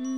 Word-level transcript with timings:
Podcast 0.00 0.16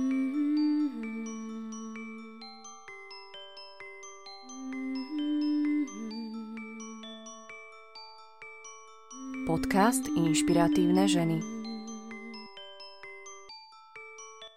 Inšpiratívne 10.07 11.03
ženy 11.03 11.43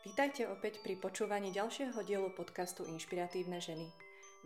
Vítajte 0.06 0.46
opäť 0.46 0.78
pri 0.86 0.94
počúvaní 0.94 1.50
ďalšieho 1.50 1.98
dielu 2.06 2.30
podcastu 2.30 2.86
Inšpiratívne 2.86 3.58
ženy. 3.58 3.90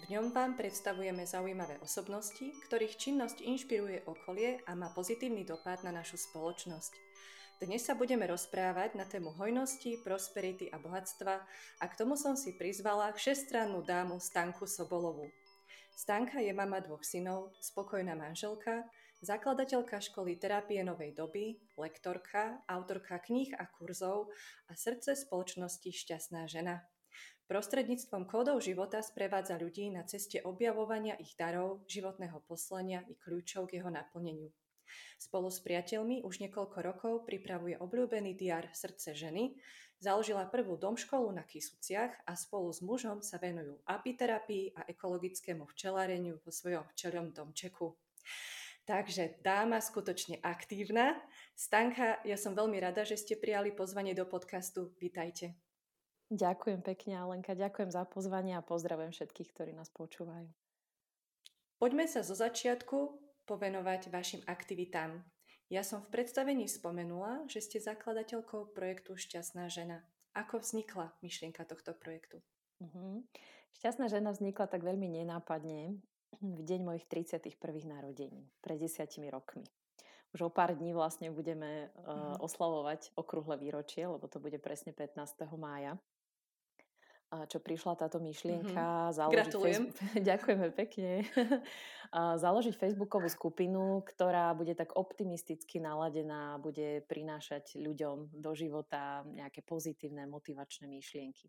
V 0.01 0.05
ňom 0.09 0.33
vám 0.33 0.57
predstavujeme 0.57 1.29
zaujímavé 1.29 1.77
osobnosti, 1.85 2.57
ktorých 2.65 2.97
činnosť 2.97 3.45
inšpiruje 3.45 4.09
okolie 4.09 4.65
a 4.65 4.73
má 4.73 4.89
pozitívny 4.97 5.45
dopad 5.45 5.85
na 5.85 5.93
našu 5.93 6.17
spoločnosť. 6.17 6.97
Dnes 7.61 7.85
sa 7.85 7.93
budeme 7.93 8.25
rozprávať 8.25 8.97
na 8.97 9.05
tému 9.05 9.37
hojnosti, 9.37 10.01
prosperity 10.01 10.73
a 10.73 10.81
bohatstva 10.81 11.45
a 11.77 11.85
k 11.85 11.93
tomu 11.93 12.17
som 12.17 12.33
si 12.33 12.57
prizvala 12.57 13.13
všestrannú 13.13 13.85
dámu 13.85 14.17
Stanku 14.17 14.65
Sobolovú. 14.65 15.29
Stanka 15.93 16.41
je 16.41 16.57
mama 16.57 16.81
dvoch 16.81 17.05
synov, 17.05 17.53
spokojná 17.61 18.17
manželka, 18.17 18.89
zakladateľka 19.21 20.01
školy 20.01 20.41
terapie 20.41 20.81
novej 20.81 21.13
doby, 21.13 21.61
lektorka, 21.77 22.65
autorka 22.65 23.21
kníh 23.21 23.53
a 23.53 23.69
kurzov 23.77 24.33
a 24.65 24.73
srdce 24.73 25.13
spoločnosti 25.13 25.93
Šťastná 25.93 26.49
žena. 26.49 26.89
Prostredníctvom 27.45 28.25
kódov 28.25 28.65
života 28.65 29.05
sprevádza 29.05 29.61
ľudí 29.61 29.93
na 29.93 30.09
ceste 30.09 30.41
objavovania 30.49 31.13
ich 31.21 31.37
darov, 31.37 31.85
životného 31.93 32.41
poslania 32.49 33.05
i 33.05 33.21
kľúčov 33.21 33.69
k 33.69 33.85
jeho 33.85 33.93
naplneniu. 33.93 34.49
Spolu 35.21 35.53
s 35.53 35.61
priateľmi 35.61 36.25
už 36.25 36.41
niekoľko 36.45 36.79
rokov 36.81 37.13
pripravuje 37.29 37.77
obľúbený 37.77 38.35
diar 38.35 38.71
Srdce 38.73 39.13
ženy, 39.13 39.59
založila 40.01 40.49
prvú 40.49 40.81
domškolu 40.81 41.29
na 41.31 41.45
Kisuciach 41.45 42.25
a 42.25 42.33
spolu 42.35 42.73
s 42.73 42.81
mužom 42.81 43.21
sa 43.21 43.37
venujú 43.37 43.79
apiterapii 43.85 44.73
a 44.75 44.89
ekologickému 44.89 45.69
včeláreniu 45.69 46.41
vo 46.41 46.51
svojom 46.51 46.89
včeliom 46.97 47.37
domčeku. 47.37 47.95
Takže 48.89 49.39
dáma 49.45 49.79
skutočne 49.79 50.41
aktívna. 50.43 51.15
Stanka, 51.55 52.19
ja 52.27 52.35
som 52.35 52.57
veľmi 52.57 52.81
rada, 52.81 53.05
že 53.07 53.21
ste 53.21 53.37
prijali 53.37 53.71
pozvanie 53.71 54.17
do 54.17 54.25
podcastu. 54.27 54.97
Vítajte. 54.99 55.55
Ďakujem 56.31 56.81
pekne, 56.83 57.21
Alenka. 57.21 57.59
Ďakujem 57.59 57.91
za 57.91 58.03
pozvanie 58.07 58.57
a 58.57 58.65
pozdravujem 58.65 59.13
všetkých, 59.13 59.51
ktorí 59.53 59.71
nás 59.75 59.91
počúvajú. 59.93 60.49
Poďme 61.77 62.07
sa 62.07 62.23
zo 62.23 62.39
začiatku 62.39 63.30
povenovať 63.51 64.15
vašim 64.15 64.43
aktivitám. 64.47 65.27
Ja 65.67 65.83
som 65.83 66.07
v 66.07 66.15
predstavení 66.15 66.71
spomenula, 66.71 67.51
že 67.51 67.59
ste 67.59 67.83
zakladateľkou 67.83 68.71
projektu 68.71 69.19
Šťastná 69.19 69.67
žena. 69.67 70.07
Ako 70.39 70.63
vznikla 70.63 71.11
myšlienka 71.19 71.67
tohto 71.67 71.91
projektu? 71.99 72.39
Uh-huh. 72.79 73.27
Šťastná 73.75 74.07
žena 74.07 74.31
vznikla 74.31 74.71
tak 74.71 74.87
veľmi 74.87 75.11
nenápadne 75.11 75.99
v 76.39 76.61
deň 76.63 76.81
mojich 76.87 77.11
31. 77.11 77.59
narodení, 77.91 78.47
pred 78.63 78.79
desiatimi 78.79 79.27
rokmi. 79.27 79.67
Už 80.31 80.47
o 80.47 80.51
pár 80.51 80.79
dní 80.79 80.95
vlastne 80.95 81.35
budeme 81.35 81.91
uh, 81.91 82.39
oslavovať 82.39 83.19
okrúhle 83.19 83.59
výročie, 83.59 84.07
lebo 84.07 84.31
to 84.31 84.39
bude 84.39 84.63
presne 84.63 84.95
15. 84.95 85.19
mája 85.59 85.99
čo 87.31 87.63
prišla 87.63 87.95
táto 87.95 88.19
myšlienka. 88.19 88.75
Mm-hmm. 88.75 89.15
Založiť 89.15 89.37
Gratulujem. 89.39 89.83
Facebook... 89.87 90.23
Ďakujeme 90.31 90.69
pekne. 90.75 91.11
založiť 92.43 92.75
Facebookovú 92.75 93.31
skupinu, 93.31 94.03
ktorá 94.03 94.51
bude 94.59 94.75
tak 94.75 94.99
optimisticky 94.99 95.79
naladená, 95.79 96.59
bude 96.59 97.07
prinášať 97.07 97.79
ľuďom 97.79 98.35
do 98.35 98.51
života 98.59 99.23
nejaké 99.31 99.63
pozitívne 99.63 100.27
motivačné 100.27 100.91
myšlienky. 100.91 101.47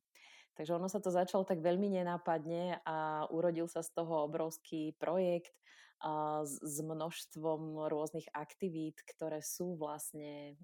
Takže 0.54 0.78
ono 0.78 0.86
sa 0.86 1.02
to 1.02 1.10
začalo 1.10 1.48
tak 1.48 1.64
veľmi 1.64 1.90
nenápadne 1.98 2.84
a 2.86 3.26
urodil 3.34 3.66
sa 3.66 3.82
z 3.82 3.90
toho 3.98 4.30
obrovský 4.30 4.94
projekt 5.02 5.58
a 6.02 6.42
s, 6.46 6.82
množstvom 6.82 7.90
rôznych 7.90 8.26
aktivít, 8.34 9.02
ktoré 9.06 9.46
sú 9.46 9.78
vlastne 9.78 10.58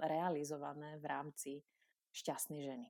realizované 0.00 0.96
v 1.00 1.04
rámci 1.04 1.52
šťastnej 2.16 2.60
ženy. 2.64 2.88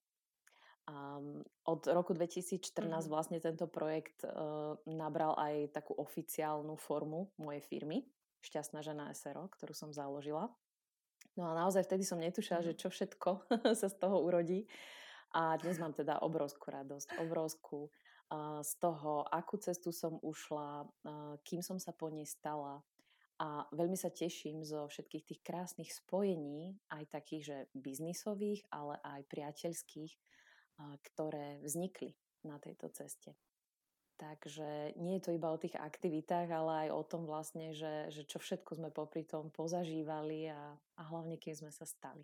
Um, 0.84 1.40
od 1.64 1.88
roku 1.88 2.12
2014 2.12 2.60
mm-hmm. 2.60 3.08
vlastne 3.08 3.40
tento 3.40 3.64
projekt 3.64 4.20
uh, 4.20 4.76
nabral 4.84 5.32
aj 5.40 5.72
takú 5.72 5.96
oficiálnu 5.96 6.76
formu 6.76 7.32
mojej 7.40 7.64
firmy, 7.64 8.04
Šťastná 8.44 8.84
žena 8.84 9.08
SRO, 9.16 9.48
ktorú 9.48 9.72
som 9.72 9.88
založila. 9.96 10.52
No 11.40 11.48
a 11.48 11.56
naozaj 11.56 11.88
vtedy 11.88 12.04
som 12.04 12.20
netušila, 12.20 12.60
mm-hmm. 12.60 12.76
že 12.76 12.80
čo 12.84 12.88
všetko 12.92 13.30
sa 13.80 13.88
z 13.88 13.96
toho 13.96 14.20
urodí. 14.20 14.68
A 15.32 15.56
dnes 15.56 15.80
mám 15.80 15.96
teda 15.96 16.20
obrovskú 16.20 16.68
radosť, 16.68 17.16
obrovskú 17.24 17.88
uh, 17.88 18.60
z 18.60 18.72
toho, 18.76 19.24
akú 19.24 19.56
cestu 19.56 19.88
som 19.88 20.20
ušla, 20.20 20.84
uh, 20.84 21.40
kým 21.48 21.64
som 21.64 21.80
sa 21.80 21.96
po 21.96 22.12
nej 22.12 22.28
stala. 22.28 22.84
A 23.40 23.64
veľmi 23.72 23.96
sa 23.96 24.12
teším 24.12 24.62
zo 24.62 24.86
všetkých 24.86 25.24
tých 25.24 25.40
krásnych 25.40 25.90
spojení, 25.90 26.76
aj 26.92 27.08
takých, 27.08 27.42
že 27.42 27.56
biznisových, 27.72 28.68
ale 28.70 29.00
aj 29.02 29.26
priateľských, 29.26 30.12
ktoré 30.78 31.60
vznikli 31.62 32.14
na 32.44 32.58
tejto 32.60 32.90
ceste. 32.92 33.34
Takže 34.14 34.94
nie 34.94 35.18
je 35.18 35.24
to 35.26 35.30
iba 35.34 35.50
o 35.50 35.58
tých 35.58 35.74
aktivitách, 35.74 36.46
ale 36.46 36.86
aj 36.86 36.88
o 36.94 37.02
tom 37.02 37.22
vlastne, 37.26 37.74
že, 37.74 38.14
že 38.14 38.22
čo 38.22 38.38
všetko 38.38 38.78
sme 38.78 38.94
popri 38.94 39.26
tom 39.26 39.50
pozažívali 39.50 40.54
a, 40.54 40.78
a 40.78 41.02
hlavne 41.10 41.34
kým 41.34 41.58
sme 41.58 41.74
sa 41.74 41.82
stali. 41.82 42.22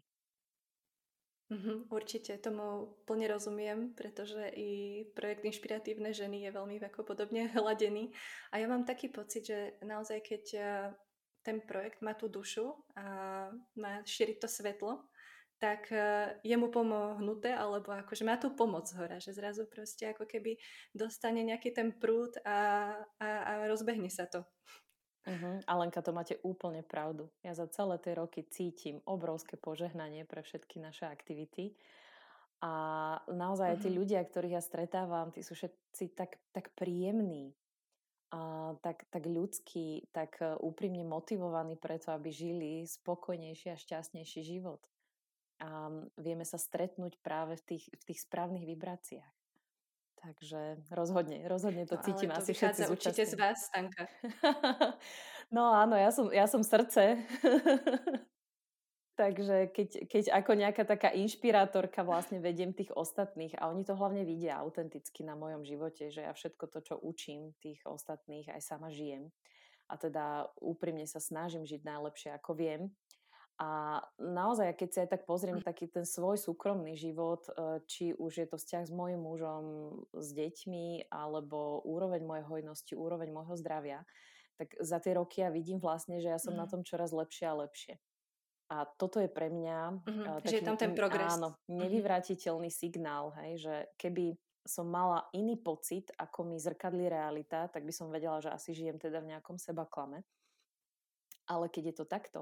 Mm-hmm, 1.50 1.90
určite 1.90 2.38
tomu 2.38 2.94
plne 3.10 3.26
rozumiem, 3.26 3.90
pretože 3.98 4.38
i 4.54 5.02
projekt 5.18 5.42
Inšpiratívne 5.42 6.14
ženy 6.14 6.46
je 6.46 6.54
veľmi 6.54 6.78
ako 6.78 7.02
podobne 7.02 7.50
hladený. 7.58 8.14
A 8.54 8.62
ja 8.62 8.70
mám 8.70 8.86
taký 8.86 9.10
pocit, 9.10 9.50
že 9.50 9.74
naozaj 9.82 10.22
keď 10.22 10.44
eh, 10.54 10.94
ten 11.42 11.58
projekt 11.58 12.06
má 12.06 12.14
tú 12.14 12.30
dušu 12.30 12.70
a 12.94 13.04
má 13.74 13.98
šíriť 14.06 14.38
to 14.38 14.46
svetlo, 14.46 15.09
tak 15.60 15.92
eh, 15.92 16.40
je 16.40 16.56
mu 16.56 16.72
pomohnuté, 16.72 17.52
alebo 17.52 17.92
akože 17.92 18.24
má 18.24 18.40
tú 18.40 18.56
pomoc 18.56 18.88
hora, 18.96 19.20
že 19.20 19.36
zrazu 19.36 19.68
proste 19.68 20.08
ako 20.08 20.24
keby 20.24 20.56
dostane 20.96 21.44
nejaký 21.44 21.76
ten 21.76 21.92
prúd 21.92 22.32
a, 22.42 22.96
a, 23.20 23.28
a 23.44 23.52
rozbehne 23.68 24.08
sa 24.08 24.24
to. 24.24 24.40
Uh-huh. 25.28 25.60
Alenka, 25.68 26.00
to 26.00 26.16
máte 26.16 26.40
úplne 26.40 26.80
pravdu. 26.80 27.28
Ja 27.44 27.52
za 27.52 27.68
celé 27.68 28.00
tie 28.00 28.16
roky 28.16 28.40
cítim 28.48 29.04
obrovské 29.04 29.60
požehnanie 29.60 30.24
pre 30.24 30.40
všetky 30.40 30.80
naše 30.80 31.04
aktivity. 31.04 31.76
A 32.64 32.72
naozaj 33.28 33.76
uh-huh. 33.76 33.84
tí 33.84 33.88
ľudia, 33.92 34.24
ktorých 34.24 34.56
ja 34.56 34.62
stretávam, 34.64 35.28
tí 35.28 35.44
sú 35.44 35.52
všetci 35.52 36.16
tak, 36.16 36.40
tak 36.56 36.72
príjemní, 36.72 37.52
a 38.30 38.72
tak, 38.78 39.10
tak 39.10 39.26
ľudský, 39.26 40.06
tak 40.14 40.38
e, 40.38 40.54
úprimne 40.62 41.02
motivovaní 41.02 41.74
preto, 41.74 42.14
aby 42.14 42.30
žili 42.30 42.86
spokojnejší 42.86 43.74
a 43.74 43.76
šťastnejší 43.76 44.46
život. 44.46 44.78
A 45.60 45.92
vieme 46.16 46.48
sa 46.48 46.56
stretnúť 46.56 47.20
práve 47.20 47.60
v 47.60 47.76
tých, 47.76 47.84
v 47.92 48.02
tých 48.08 48.24
správnych 48.24 48.64
vibráciách. 48.64 49.36
Takže 50.20 50.84
rozhodne, 50.92 51.48
rozhodne 51.48 51.88
to 51.88 51.96
no, 51.96 52.04
cítim 52.04 52.28
to 52.28 52.36
asi 52.36 52.52
všetci 52.52 52.92
určite 52.92 53.24
z 53.24 53.34
vás, 53.40 53.72
Stanka. 53.72 54.04
no 55.56 55.72
áno, 55.72 55.96
ja 55.96 56.12
som, 56.12 56.28
ja 56.28 56.44
som 56.44 56.60
srdce. 56.60 57.16
Takže 59.20 59.68
keď, 59.76 59.88
keď 60.08 60.24
ako 60.32 60.52
nejaká 60.56 60.84
taká 60.88 61.12
inšpirátorka 61.12 62.00
vlastne 62.04 62.40
vediem 62.40 62.72
tých 62.72 62.88
ostatných 62.96 63.52
a 63.60 63.68
oni 63.68 63.84
to 63.84 63.92
hlavne 63.92 64.24
vidia 64.24 64.56
autenticky 64.56 65.24
na 65.24 65.36
mojom 65.36 65.60
živote, 65.60 66.08
že 66.08 66.24
ja 66.24 66.32
všetko 66.32 66.64
to, 66.72 66.80
čo 66.80 66.94
učím 66.96 67.52
tých 67.60 67.84
ostatných, 67.84 68.48
aj 68.48 68.64
sama 68.64 68.88
žijem. 68.88 69.28
A 69.92 70.00
teda 70.00 70.48
úprimne 70.64 71.04
sa 71.04 71.20
snažím 71.20 71.68
žiť 71.68 71.84
najlepšie, 71.84 72.30
ako 72.32 72.56
viem. 72.56 72.96
A 73.60 74.00
naozaj, 74.16 74.72
keď 74.72 74.88
si 74.88 74.98
aj 75.04 75.08
tak 75.12 75.22
pozriem 75.28 75.60
hm. 75.60 75.66
taký 75.68 75.92
ten 75.92 76.08
svoj 76.08 76.40
súkromný 76.40 76.96
život, 76.96 77.44
e, 77.44 77.84
či 77.84 78.16
už 78.16 78.32
je 78.40 78.46
to 78.48 78.56
vzťah 78.56 78.88
s 78.88 78.92
mojim 78.92 79.20
mužom, 79.20 79.64
s 80.16 80.32
deťmi, 80.32 81.12
alebo 81.12 81.84
úroveň 81.84 82.24
mojej 82.24 82.48
hojnosti, 82.48 82.96
úroveň 82.96 83.28
môjho 83.28 83.60
zdravia, 83.60 84.08
tak 84.56 84.72
za 84.80 84.96
tie 84.96 85.12
roky 85.12 85.44
ja 85.44 85.52
vidím 85.52 85.76
vlastne, 85.76 86.24
že 86.24 86.32
ja 86.32 86.40
som 86.40 86.56
mm. 86.56 86.60
na 86.60 86.66
mhm. 86.66 86.72
tom 86.72 86.82
čoraz 86.88 87.12
lepšie 87.12 87.46
a 87.52 87.60
lepšie. 87.60 87.94
A 88.70 88.86
toto 88.86 89.18
je 89.18 89.26
pre 89.26 89.50
mňa... 89.50 90.06
Mm-hmm, 90.06 90.26
taký, 90.46 90.46
že 90.46 90.58
je 90.62 90.68
tam 90.70 90.78
ten 90.78 90.94
progres. 90.94 91.34
Áno, 91.34 91.58
mhm. 91.66 91.84
nevyvrátiteľný 91.84 92.70
mm-hmm. 92.70 92.86
signál, 92.86 93.34
hej, 93.44 93.52
že 93.66 93.74
keby 93.98 94.38
som 94.64 94.86
mala 94.86 95.26
iný 95.34 95.58
pocit, 95.58 96.12
ako 96.14 96.46
mi 96.46 96.56
zrkadlí 96.60 97.10
realita, 97.10 97.66
tak 97.66 97.82
by 97.82 97.92
som 97.92 98.12
vedela, 98.12 98.38
že 98.38 98.52
asi 98.52 98.70
žijem 98.70 99.00
teda 99.00 99.18
v 99.24 99.34
nejakom 99.34 99.58
seba 99.58 99.88
klame. 99.88 100.22
Ale 101.50 101.66
keď 101.66 101.90
je 101.90 101.94
to 101.98 102.06
takto, 102.06 102.40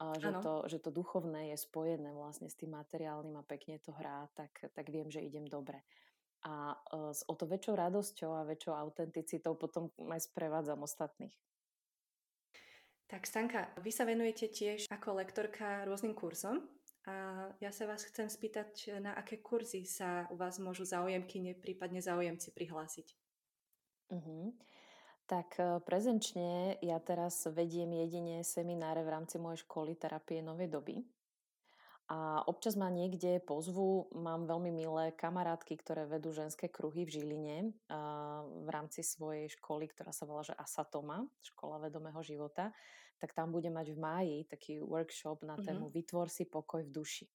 a 0.00 0.16
že, 0.16 0.32
to, 0.40 0.64
že 0.64 0.80
to 0.80 0.88
duchovné 0.88 1.52
je 1.52 1.60
spojené 1.60 2.16
vlastne 2.16 2.48
s 2.48 2.56
tým 2.56 2.72
materiálnym 2.72 3.36
a 3.36 3.44
pekne 3.44 3.76
to 3.84 3.92
hrá, 3.92 4.32
tak, 4.32 4.72
tak 4.72 4.88
viem, 4.88 5.12
že 5.12 5.20
idem 5.20 5.44
dobre. 5.44 5.84
A 6.40 6.72
uh, 6.72 7.12
s 7.12 7.20
o 7.28 7.36
to 7.36 7.44
väčšou 7.44 7.76
radosťou 7.76 8.32
a 8.32 8.48
väčšou 8.48 8.72
autenticitou 8.72 9.52
potom 9.60 9.92
aj 10.08 10.24
sprevádzam 10.24 10.80
ostatných. 10.80 11.36
Tak 13.12 13.28
Stanka, 13.28 13.68
vy 13.84 13.92
sa 13.92 14.08
venujete 14.08 14.48
tiež 14.48 14.88
ako 14.88 15.20
lektorka 15.20 15.84
rôznym 15.84 16.16
kurzom 16.16 16.64
A 17.04 17.48
ja 17.58 17.72
sa 17.72 17.88
vás 17.88 18.04
chcem 18.06 18.28
spýtať, 18.28 19.00
na 19.00 19.16
aké 19.16 19.40
kurzy 19.40 19.88
sa 19.88 20.28
u 20.28 20.36
vás 20.36 20.60
môžu 20.60 20.84
záujemky, 20.84 21.40
prípadne 21.56 22.04
záujemci 22.04 22.52
prihlásiť. 22.52 23.08
Uh-huh. 24.12 24.52
Tak 25.30 25.62
e, 25.62 25.78
prezenčne 25.86 26.74
ja 26.82 26.98
teraz 26.98 27.46
vediem 27.46 27.94
jedine 27.94 28.42
semináre 28.42 29.06
v 29.06 29.14
rámci 29.14 29.38
mojej 29.38 29.62
školy 29.62 29.94
terapie 29.94 30.42
novej 30.42 30.66
doby. 30.66 31.06
A 32.10 32.42
občas 32.50 32.74
ma 32.74 32.90
niekde 32.90 33.38
pozvu, 33.38 34.10
mám 34.10 34.50
veľmi 34.50 34.74
milé 34.74 35.14
kamarátky, 35.14 35.78
ktoré 35.78 36.10
vedú 36.10 36.34
ženské 36.34 36.66
kruhy 36.66 37.06
v 37.06 37.22
Žiline 37.22 37.70
v 38.66 38.68
rámci 38.74 39.06
svojej 39.06 39.46
školy, 39.54 39.86
ktorá 39.94 40.10
sa 40.10 40.26
volá 40.26 40.42
že 40.42 40.50
Asatoma, 40.58 41.22
Škola 41.38 41.78
vedomého 41.78 42.18
života, 42.26 42.74
tak 43.22 43.30
tam 43.30 43.54
budem 43.54 43.78
mať 43.78 43.94
v 43.94 43.98
máji 44.02 44.38
taký 44.50 44.82
workshop 44.82 45.46
na 45.46 45.54
tému 45.54 45.86
mm-hmm. 45.86 45.98
Vytvor 46.02 46.26
si 46.26 46.50
pokoj 46.50 46.82
v 46.82 46.90
duši. 46.90 47.30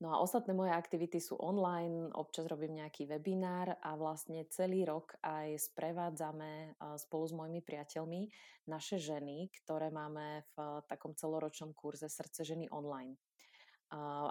No 0.00 0.16
a 0.16 0.24
ostatné 0.24 0.56
moje 0.56 0.72
aktivity 0.72 1.20
sú 1.20 1.36
online, 1.36 2.08
občas 2.16 2.48
robím 2.48 2.80
nejaký 2.80 3.04
webinár 3.04 3.76
a 3.84 4.00
vlastne 4.00 4.48
celý 4.48 4.88
rok 4.88 5.12
aj 5.20 5.60
sprevádzame 5.60 6.80
spolu 6.96 7.24
s 7.28 7.36
mojimi 7.36 7.60
priateľmi 7.60 8.32
naše 8.72 8.96
ženy, 8.96 9.52
ktoré 9.60 9.92
máme 9.92 10.48
v 10.56 10.80
takom 10.88 11.12
celoročnom 11.12 11.76
kurze 11.76 12.08
Srdce 12.08 12.48
ženy 12.48 12.72
online. 12.72 13.20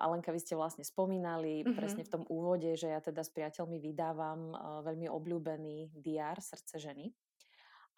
Alenka, 0.02 0.34
vy 0.34 0.42
ste 0.42 0.58
vlastne 0.58 0.82
spomínali 0.82 1.62
mm-hmm. 1.62 1.78
presne 1.78 2.02
v 2.02 2.14
tom 2.18 2.24
úvode, 2.26 2.74
že 2.74 2.90
ja 2.90 2.98
teda 2.98 3.22
s 3.22 3.30
priateľmi 3.30 3.78
vydávam 3.78 4.56
veľmi 4.82 5.06
obľúbený 5.06 5.94
diár 5.94 6.42
Srdce 6.42 6.82
ženy 6.82 7.14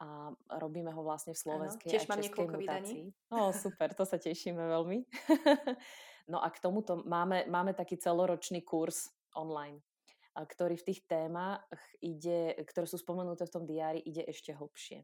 a 0.02 0.34
robíme 0.58 0.90
ho 0.90 1.02
vlastne 1.06 1.38
v 1.38 1.40
slovenskej 1.40 1.88
ano, 1.88 1.94
tiež 1.94 2.04
a 2.10 2.18
českej 2.18 2.48
mutácii. 2.50 3.04
No 3.30 3.54
super, 3.54 3.94
to 3.94 4.04
sa 4.04 4.18
tešíme 4.18 4.60
veľmi. 4.60 5.06
no 6.32 6.40
a 6.40 6.48
k 6.48 6.64
tomuto 6.64 7.04
máme, 7.04 7.44
máme 7.52 7.76
taký 7.76 8.00
celoročný 8.00 8.64
kurz 8.64 9.12
online, 9.36 9.84
ktorý 10.32 10.80
v 10.80 10.88
tých 10.88 11.04
témach 11.04 11.68
ide, 12.00 12.56
ktoré 12.64 12.88
sú 12.88 12.96
spomenuté 12.96 13.44
v 13.44 13.54
tom 13.54 13.64
diári, 13.68 14.00
ide 14.00 14.24
ešte 14.24 14.56
hlbšie. 14.56 15.04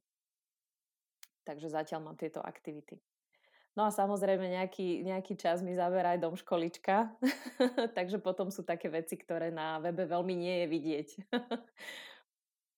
Takže 1.43 1.67
zatiaľ 1.67 2.11
mám 2.11 2.17
tieto 2.19 2.39
aktivity. 2.39 2.99
No 3.77 3.85
a 3.85 3.93
samozrejme 3.93 4.57
nejaký, 4.57 5.05
nejaký 5.05 5.37
čas 5.37 5.61
mi 5.61 5.77
zaberá 5.77 6.17
aj 6.17 6.23
dom 6.25 6.33
školička, 6.33 7.13
takže 7.97 8.17
potom 8.17 8.49
sú 8.49 8.65
také 8.65 8.89
veci, 8.89 9.13
ktoré 9.13 9.53
na 9.53 9.77
webe 9.77 10.09
veľmi 10.09 10.33
nie 10.33 10.65
je 10.65 10.67
vidieť. 10.67 11.07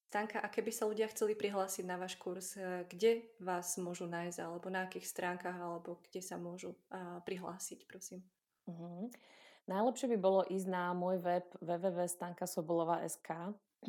Stanka, 0.10 0.42
a 0.42 0.50
keby 0.50 0.74
sa 0.74 0.90
ľudia 0.90 1.06
chceli 1.14 1.38
prihlásiť 1.38 1.86
na 1.86 1.96
váš 1.96 2.18
kurz, 2.18 2.58
e, 2.58 2.84
kde 2.90 3.30
vás 3.40 3.78
môžu 3.78 4.10
nájsť, 4.10 4.42
alebo 4.42 4.68
na 4.68 4.90
akých 4.90 5.06
stránkach, 5.06 5.54
alebo 5.54 6.02
kde 6.10 6.18
sa 6.26 6.34
môžu 6.34 6.74
uh, 6.90 7.22
prihlásiť, 7.30 7.86
prosím? 7.86 8.26
Uh-huh. 8.70 9.10
Najlepšie 9.66 10.08
by 10.14 10.18
bolo 10.22 10.42
ísť 10.46 10.68
na 10.70 10.94
môj 10.94 11.22
web 11.22 11.46
www.stankasobolova.sk 11.62 13.30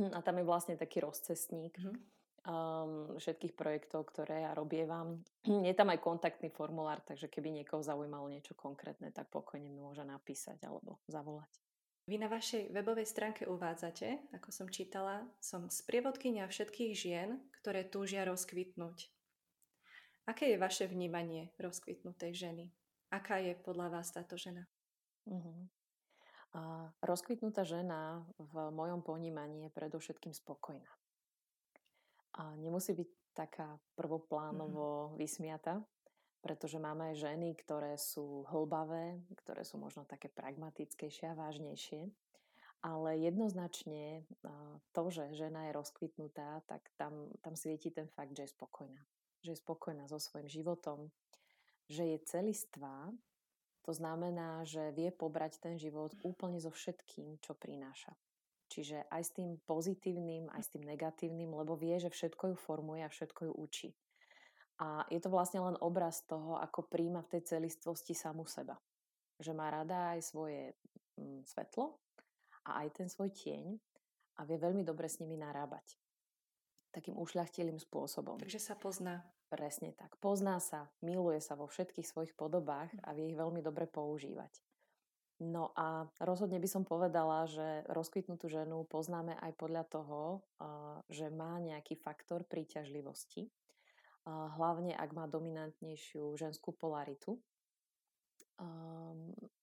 a 0.00 0.18
tam 0.24 0.34
je 0.40 0.44
vlastne 0.44 0.74
taký 0.80 1.04
rozcestník 1.04 1.76
uh-huh. 1.76 1.96
um, 2.48 2.92
všetkých 3.20 3.52
projektov, 3.52 4.08
ktoré 4.08 4.48
ja 4.48 4.56
robievam. 4.56 5.20
Je 5.44 5.72
tam 5.76 5.92
aj 5.92 6.00
kontaktný 6.00 6.48
formulár, 6.48 7.04
takže 7.04 7.28
keby 7.28 7.52
niekoho 7.52 7.84
zaujímalo 7.84 8.32
niečo 8.32 8.56
konkrétne, 8.56 9.12
tak 9.12 9.28
pokojne 9.28 9.68
mi 9.68 9.80
môže 9.80 10.04
napísať 10.04 10.60
alebo 10.64 11.00
zavolať. 11.08 11.52
Vy 12.10 12.18
na 12.18 12.26
vašej 12.26 12.74
webovej 12.74 13.06
stránke 13.06 13.46
uvádzate, 13.46 14.34
ako 14.34 14.50
som 14.50 14.66
čítala, 14.66 15.22
som 15.38 15.70
sprievodkynia 15.70 16.48
všetkých 16.50 16.92
žien, 16.96 17.38
ktoré 17.62 17.86
túžia 17.86 18.26
rozkvitnúť. 18.26 19.06
Aké 20.26 20.50
je 20.50 20.58
vaše 20.58 20.90
vnímanie 20.90 21.54
rozkvitnutej 21.58 22.34
ženy? 22.34 22.66
Aká 23.10 23.42
je 23.42 23.58
podľa 23.58 23.90
vás 23.90 24.14
táto 24.14 24.38
žena? 24.38 24.70
Uh-huh. 25.26 25.66
A 26.54 26.90
rozkvitnutá 27.02 27.66
žena 27.66 28.22
v 28.38 28.70
mojom 28.70 29.02
ponímaní 29.02 29.66
je 29.66 29.74
predovšetkým 29.74 30.30
spokojná. 30.30 30.90
A 32.38 32.54
nemusí 32.54 32.94
byť 32.94 33.10
taká 33.34 33.82
prvoplánovo 33.98 35.10
uh-huh. 35.10 35.18
vysmiata, 35.18 35.82
pretože 36.38 36.78
máme 36.78 37.10
aj 37.10 37.16
ženy, 37.18 37.58
ktoré 37.58 37.98
sú 37.98 38.46
hlbavé, 38.46 39.26
ktoré 39.42 39.66
sú 39.66 39.82
možno 39.82 40.06
také 40.06 40.30
pragmatickejšie 40.30 41.34
a 41.34 41.38
vážnejšie. 41.38 42.14
Ale 42.80 43.20
jednoznačne 43.20 44.24
to, 44.96 45.02
že 45.12 45.36
žena 45.36 45.68
je 45.68 45.76
rozkvitnutá, 45.76 46.64
tak 46.64 46.88
tam, 46.96 47.28
tam 47.44 47.52
svieti 47.52 47.92
ten 47.92 48.08
fakt, 48.08 48.32
že 48.32 48.48
je 48.48 48.54
spokojná. 48.56 49.02
Že 49.44 49.52
je 49.52 49.62
spokojná 49.66 50.08
so 50.08 50.16
svojím 50.16 50.48
životom, 50.48 51.12
že 51.90 52.06
je 52.06 52.18
celistvá, 52.22 53.10
to 53.82 53.90
znamená, 53.90 54.62
že 54.62 54.94
vie 54.94 55.10
pobrať 55.10 55.58
ten 55.58 55.74
život 55.74 56.14
úplne 56.22 56.62
so 56.62 56.70
všetkým, 56.70 57.42
čo 57.42 57.58
prináša. 57.58 58.14
Čiže 58.70 59.10
aj 59.10 59.22
s 59.26 59.34
tým 59.34 59.58
pozitívnym, 59.66 60.46
aj 60.54 60.62
s 60.62 60.70
tým 60.70 60.86
negatívnym, 60.86 61.50
lebo 61.50 61.74
vie, 61.74 61.98
že 61.98 62.06
všetko 62.06 62.54
ju 62.54 62.56
formuje 62.56 63.02
a 63.02 63.10
všetko 63.10 63.50
ju 63.50 63.52
učí. 63.58 63.90
A 64.78 65.04
je 65.10 65.18
to 65.18 65.28
vlastne 65.28 65.58
len 65.58 65.74
obraz 65.82 66.22
toho, 66.24 66.54
ako 66.54 66.86
príjma 66.86 67.26
v 67.26 67.36
tej 67.36 67.42
celistvosti 67.56 68.14
samu 68.14 68.46
seba. 68.46 68.78
Že 69.42 69.58
má 69.58 69.74
rada 69.74 70.14
aj 70.14 70.22
svoje 70.22 70.78
mm, 71.18 71.50
svetlo 71.50 71.98
a 72.70 72.86
aj 72.86 73.02
ten 73.02 73.08
svoj 73.10 73.34
tieň 73.34 73.74
a 74.38 74.46
vie 74.46 74.56
veľmi 74.56 74.86
dobre 74.86 75.10
s 75.10 75.18
nimi 75.18 75.34
narábať. 75.34 75.98
Takým 76.94 77.18
ušľachtilým 77.18 77.76
spôsobom. 77.82 78.38
Takže 78.38 78.62
sa 78.62 78.78
pozná. 78.78 79.26
Presne 79.50 79.90
tak. 79.98 80.14
Pozná 80.22 80.62
sa, 80.62 80.86
miluje 81.02 81.42
sa 81.42 81.58
vo 81.58 81.66
všetkých 81.66 82.06
svojich 82.06 82.32
podobách 82.38 82.94
a 83.02 83.10
vie 83.12 83.34
ich 83.34 83.38
veľmi 83.38 83.58
dobre 83.60 83.90
používať. 83.90 84.62
No 85.40 85.74
a 85.74 86.06
rozhodne 86.22 86.60
by 86.62 86.68
som 86.68 86.84
povedala, 86.86 87.48
že 87.50 87.82
rozkvitnutú 87.90 88.46
ženu 88.46 88.86
poznáme 88.86 89.34
aj 89.40 89.52
podľa 89.56 89.84
toho, 89.88 90.20
že 91.08 91.32
má 91.32 91.58
nejaký 91.58 91.98
faktor 91.98 92.44
príťažlivosti 92.46 93.50
hlavne 94.28 94.92
ak 94.92 95.10
má 95.16 95.24
dominantnejšiu 95.26 96.36
ženskú 96.36 96.74
polaritu. 96.74 97.40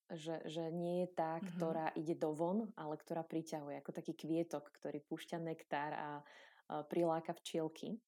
Že, 0.08 0.48
že 0.48 0.64
nie 0.72 1.04
je 1.04 1.10
tá, 1.12 1.38
mm-hmm. 1.38 1.52
ktorá 1.60 1.86
ide 2.00 2.16
do 2.16 2.32
von, 2.32 2.72
ale 2.80 2.96
ktorá 2.96 3.28
priťahuje, 3.28 3.76
ako 3.84 3.92
taký 3.92 4.16
kvietok, 4.16 4.72
ktorý 4.72 5.04
púšťa 5.04 5.38
nektár 5.44 5.92
a, 5.94 6.00
a 6.00 6.10
priláka 6.88 7.36
včielky. 7.36 8.00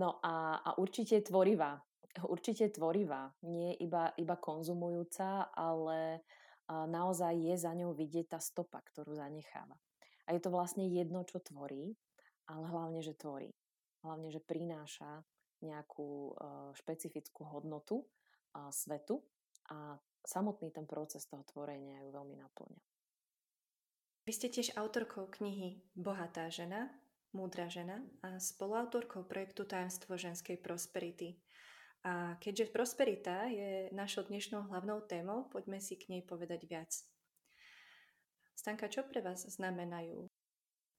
No 0.00 0.18
a, 0.22 0.62
a 0.62 0.70
určite 0.78 1.22
tvorivá. 1.22 1.78
Určite 2.18 2.68
tvorivá. 2.74 3.30
Nie 3.46 3.78
iba, 3.78 4.10
iba 4.18 4.36
konzumujúca, 4.36 5.54
ale 5.54 6.26
naozaj 6.68 7.34
je 7.38 7.54
za 7.54 7.72
ňou 7.72 7.94
vidieť 7.94 8.34
tá 8.34 8.40
stopa, 8.42 8.82
ktorú 8.82 9.14
zanecháva. 9.14 9.78
A 10.26 10.34
je 10.34 10.40
to 10.42 10.50
vlastne 10.50 10.84
jedno, 10.90 11.22
čo 11.24 11.38
tvorí, 11.40 11.94
ale 12.50 12.64
hlavne, 12.68 13.00
že 13.00 13.14
tvorí 13.14 13.54
hlavne, 14.02 14.30
že 14.30 14.42
prináša 14.42 15.22
nejakú 15.58 16.32
uh, 16.32 16.70
špecifickú 16.78 17.42
hodnotu 17.50 18.06
svetu 18.72 19.22
a 19.70 19.94
samotný 20.24 20.72
ten 20.74 20.88
proces 20.88 21.28
toho 21.30 21.44
tvorenia 21.46 22.02
ju 22.02 22.10
veľmi 22.10 22.34
naplňa. 22.42 22.80
Vy 24.26 24.32
ste 24.34 24.48
tiež 24.50 24.74
autorkou 24.74 25.30
knihy 25.30 25.78
Bohatá 25.94 26.48
žena, 26.50 26.90
múdra 27.32 27.68
žena 27.68 28.00
a 28.24 28.40
spoluautorkou 28.40 29.24
projektu 29.28 29.64
Tajemstvo 29.68 30.16
ženskej 30.16 30.56
prosperity. 30.60 31.36
A 32.06 32.38
keďže 32.38 32.70
prosperita 32.70 33.50
je 33.50 33.90
našou 33.90 34.24
dnešnou 34.30 34.70
hlavnou 34.70 35.02
témou, 35.04 35.50
poďme 35.50 35.82
si 35.82 35.98
k 35.98 36.08
nej 36.14 36.22
povedať 36.22 36.64
viac. 36.64 36.90
Stanka, 38.54 38.90
čo 38.90 39.06
pre 39.06 39.22
vás 39.22 39.46
znamenajú 39.46 40.30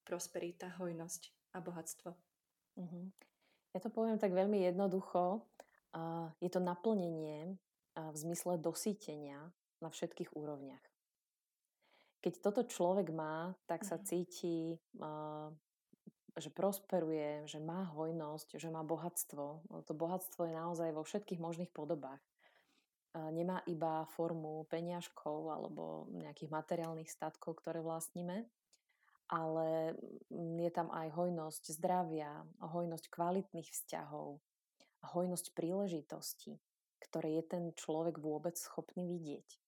prosperita, 0.04 0.72
hojnosť 0.80 1.52
a 1.56 1.58
bohatstvo? 1.60 2.08
Uh-huh. 2.76 3.04
Ja 3.74 3.78
to 3.80 3.92
poviem 3.92 4.18
tak 4.20 4.32
veľmi 4.32 4.64
jednoducho. 4.64 5.44
Uh, 5.90 6.30
je 6.38 6.50
to 6.52 6.62
naplnenie 6.62 7.58
uh, 7.98 8.10
v 8.14 8.16
zmysle 8.16 8.62
dosítenia 8.62 9.50
na 9.82 9.88
všetkých 9.90 10.36
úrovniach. 10.36 10.84
Keď 12.20 12.32
toto 12.44 12.62
človek 12.68 13.08
má, 13.16 13.56
tak 13.64 13.82
sa 13.88 13.96
mhm. 13.96 14.04
cíti, 14.04 14.76
uh, 15.00 15.48
že 16.38 16.50
prosperuje, 16.50 17.46
že 17.50 17.58
má 17.58 17.88
hojnosť, 17.94 18.58
že 18.58 18.68
má 18.70 18.86
bohatstvo. 18.86 19.44
To 19.86 19.92
bohatstvo 19.94 20.46
je 20.46 20.54
naozaj 20.54 20.90
vo 20.94 21.02
všetkých 21.02 21.42
možných 21.42 21.72
podobách. 21.74 22.20
Nemá 23.14 23.62
iba 23.66 24.06
formu 24.14 24.70
peniažkov 24.70 25.50
alebo 25.50 26.06
nejakých 26.14 26.50
materiálnych 26.54 27.10
statkov, 27.10 27.58
ktoré 27.58 27.82
vlastníme, 27.82 28.46
ale 29.30 29.98
mm, 30.30 30.58
je 30.58 30.70
tam 30.74 30.90
aj 30.90 31.08
hojnosť 31.14 31.74
zdravia, 31.74 32.42
hojnosť 32.62 33.10
kvalitných 33.10 33.70
vzťahov, 33.70 34.42
hojnosť 35.14 35.46
príležitostí, 35.54 36.58
ktoré 37.02 37.38
je 37.38 37.44
ten 37.46 37.64
človek 37.74 38.18
vôbec 38.18 38.58
schopný 38.58 39.06
vidieť. 39.06 39.59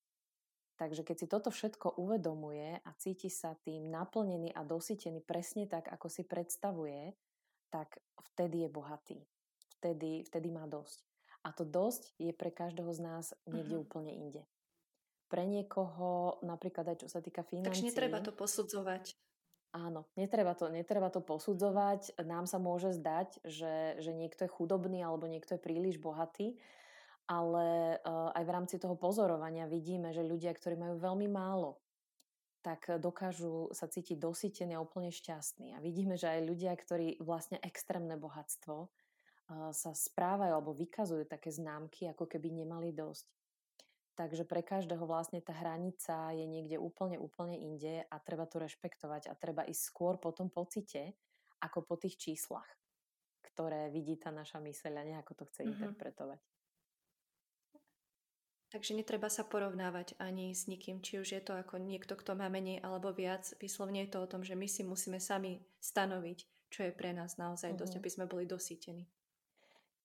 Takže 0.80 1.04
keď 1.04 1.16
si 1.16 1.26
toto 1.28 1.52
všetko 1.52 2.00
uvedomuje 2.00 2.80
a 2.80 2.90
cíti 2.96 3.28
sa 3.28 3.54
tým 3.60 3.92
naplnený 3.92 4.50
a 4.56 4.64
dosytený 4.64 5.20
presne 5.22 5.68
tak, 5.68 5.92
ako 5.92 6.08
si 6.08 6.24
predstavuje, 6.24 7.12
tak 7.68 8.00
vtedy 8.32 8.66
je 8.66 8.68
bohatý. 8.68 9.18
Vtedy, 9.78 10.24
vtedy 10.26 10.48
má 10.50 10.64
dosť. 10.66 11.04
A 11.42 11.50
to 11.50 11.66
dosť 11.66 12.14
je 12.22 12.30
pre 12.30 12.54
každého 12.54 12.90
z 12.94 13.00
nás 13.02 13.24
niekde 13.50 13.76
uh-huh. 13.78 13.86
úplne 13.88 14.14
inde. 14.14 14.42
Pre 15.26 15.42
niekoho, 15.42 16.38
napríklad 16.44 16.92
aj 16.92 16.96
čo 17.02 17.08
sa 17.08 17.24
týka 17.24 17.42
financií... 17.42 17.72
Takže 17.72 17.88
netreba 17.88 18.20
to 18.20 18.30
posudzovať. 18.30 19.16
Áno, 19.72 20.04
netreba 20.20 20.52
to, 20.52 20.68
netreba 20.68 21.08
to 21.08 21.24
posudzovať. 21.24 22.20
Nám 22.20 22.44
sa 22.44 22.60
môže 22.60 22.92
zdať, 22.92 23.40
že, 23.40 23.96
že 24.04 24.12
niekto 24.12 24.44
je 24.44 24.52
chudobný 24.52 25.00
alebo 25.00 25.24
niekto 25.24 25.56
je 25.56 25.64
príliš 25.64 25.96
bohatý, 25.96 26.60
ale 27.26 27.98
uh, 28.02 28.34
aj 28.34 28.44
v 28.44 28.54
rámci 28.54 28.76
toho 28.82 28.98
pozorovania 28.98 29.70
vidíme, 29.70 30.10
že 30.10 30.26
ľudia, 30.26 30.52
ktorí 30.52 30.74
majú 30.74 30.98
veľmi 30.98 31.28
málo, 31.30 31.78
tak 32.62 32.86
dokážu 33.02 33.74
sa 33.74 33.90
cítiť 33.90 34.22
dosytení 34.22 34.78
a 34.78 34.82
úplne 34.82 35.10
šťastní. 35.10 35.74
A 35.74 35.82
vidíme, 35.82 36.14
že 36.14 36.30
aj 36.30 36.46
ľudia, 36.46 36.70
ktorí 36.78 37.18
vlastne 37.18 37.58
extrémne 37.62 38.14
bohatstvo 38.14 38.76
uh, 38.86 39.70
sa 39.74 39.92
správajú 39.94 40.52
alebo 40.52 40.74
vykazujú 40.74 41.26
také 41.26 41.50
známky, 41.50 42.10
ako 42.10 42.26
keby 42.26 42.64
nemali 42.64 42.94
dosť. 42.94 43.26
Takže 44.12 44.44
pre 44.44 44.60
každého 44.60 45.08
vlastne 45.08 45.40
tá 45.40 45.56
hranica 45.56 46.36
je 46.36 46.44
niekde 46.44 46.76
úplne, 46.76 47.16
úplne 47.16 47.56
inde 47.56 48.04
a 48.04 48.16
treba 48.20 48.44
to 48.44 48.60
rešpektovať 48.60 49.32
a 49.32 49.38
treba 49.40 49.64
ísť 49.64 49.82
skôr 49.88 50.20
po 50.20 50.36
tom 50.36 50.52
pocite, 50.52 51.16
ako 51.64 51.80
po 51.80 51.96
tých 51.96 52.20
číslach, 52.20 52.68
ktoré 53.40 53.88
vidí 53.88 54.20
tá 54.20 54.28
naša 54.28 54.60
myseľ 54.60 55.00
a 55.00 55.08
nejako 55.16 55.32
to 55.32 55.44
chce 55.48 55.64
mm-hmm. 55.64 55.72
interpretovať. 55.80 56.40
Takže 58.72 58.96
netreba 58.96 59.28
sa 59.28 59.44
porovnávať 59.44 60.16
ani 60.16 60.56
s 60.56 60.64
nikým, 60.64 61.04
či 61.04 61.20
už 61.20 61.36
je 61.36 61.42
to 61.44 61.52
ako 61.52 61.76
niekto, 61.76 62.16
kto 62.16 62.32
má 62.32 62.48
menej 62.48 62.80
alebo 62.80 63.12
viac. 63.12 63.44
Vyslovne 63.60 64.00
je 64.08 64.16
to 64.16 64.24
o 64.24 64.30
tom, 64.30 64.40
že 64.40 64.56
my 64.56 64.64
si 64.64 64.80
musíme 64.80 65.20
sami 65.20 65.60
stanoviť, 65.76 66.72
čo 66.72 66.88
je 66.88 66.92
pre 66.96 67.12
nás 67.12 67.36
naozaj 67.36 67.76
mm-hmm. 67.76 67.82
dosť, 67.84 67.94
aby 68.00 68.08
sme 68.08 68.24
boli 68.24 68.48
dosítení. 68.48 69.04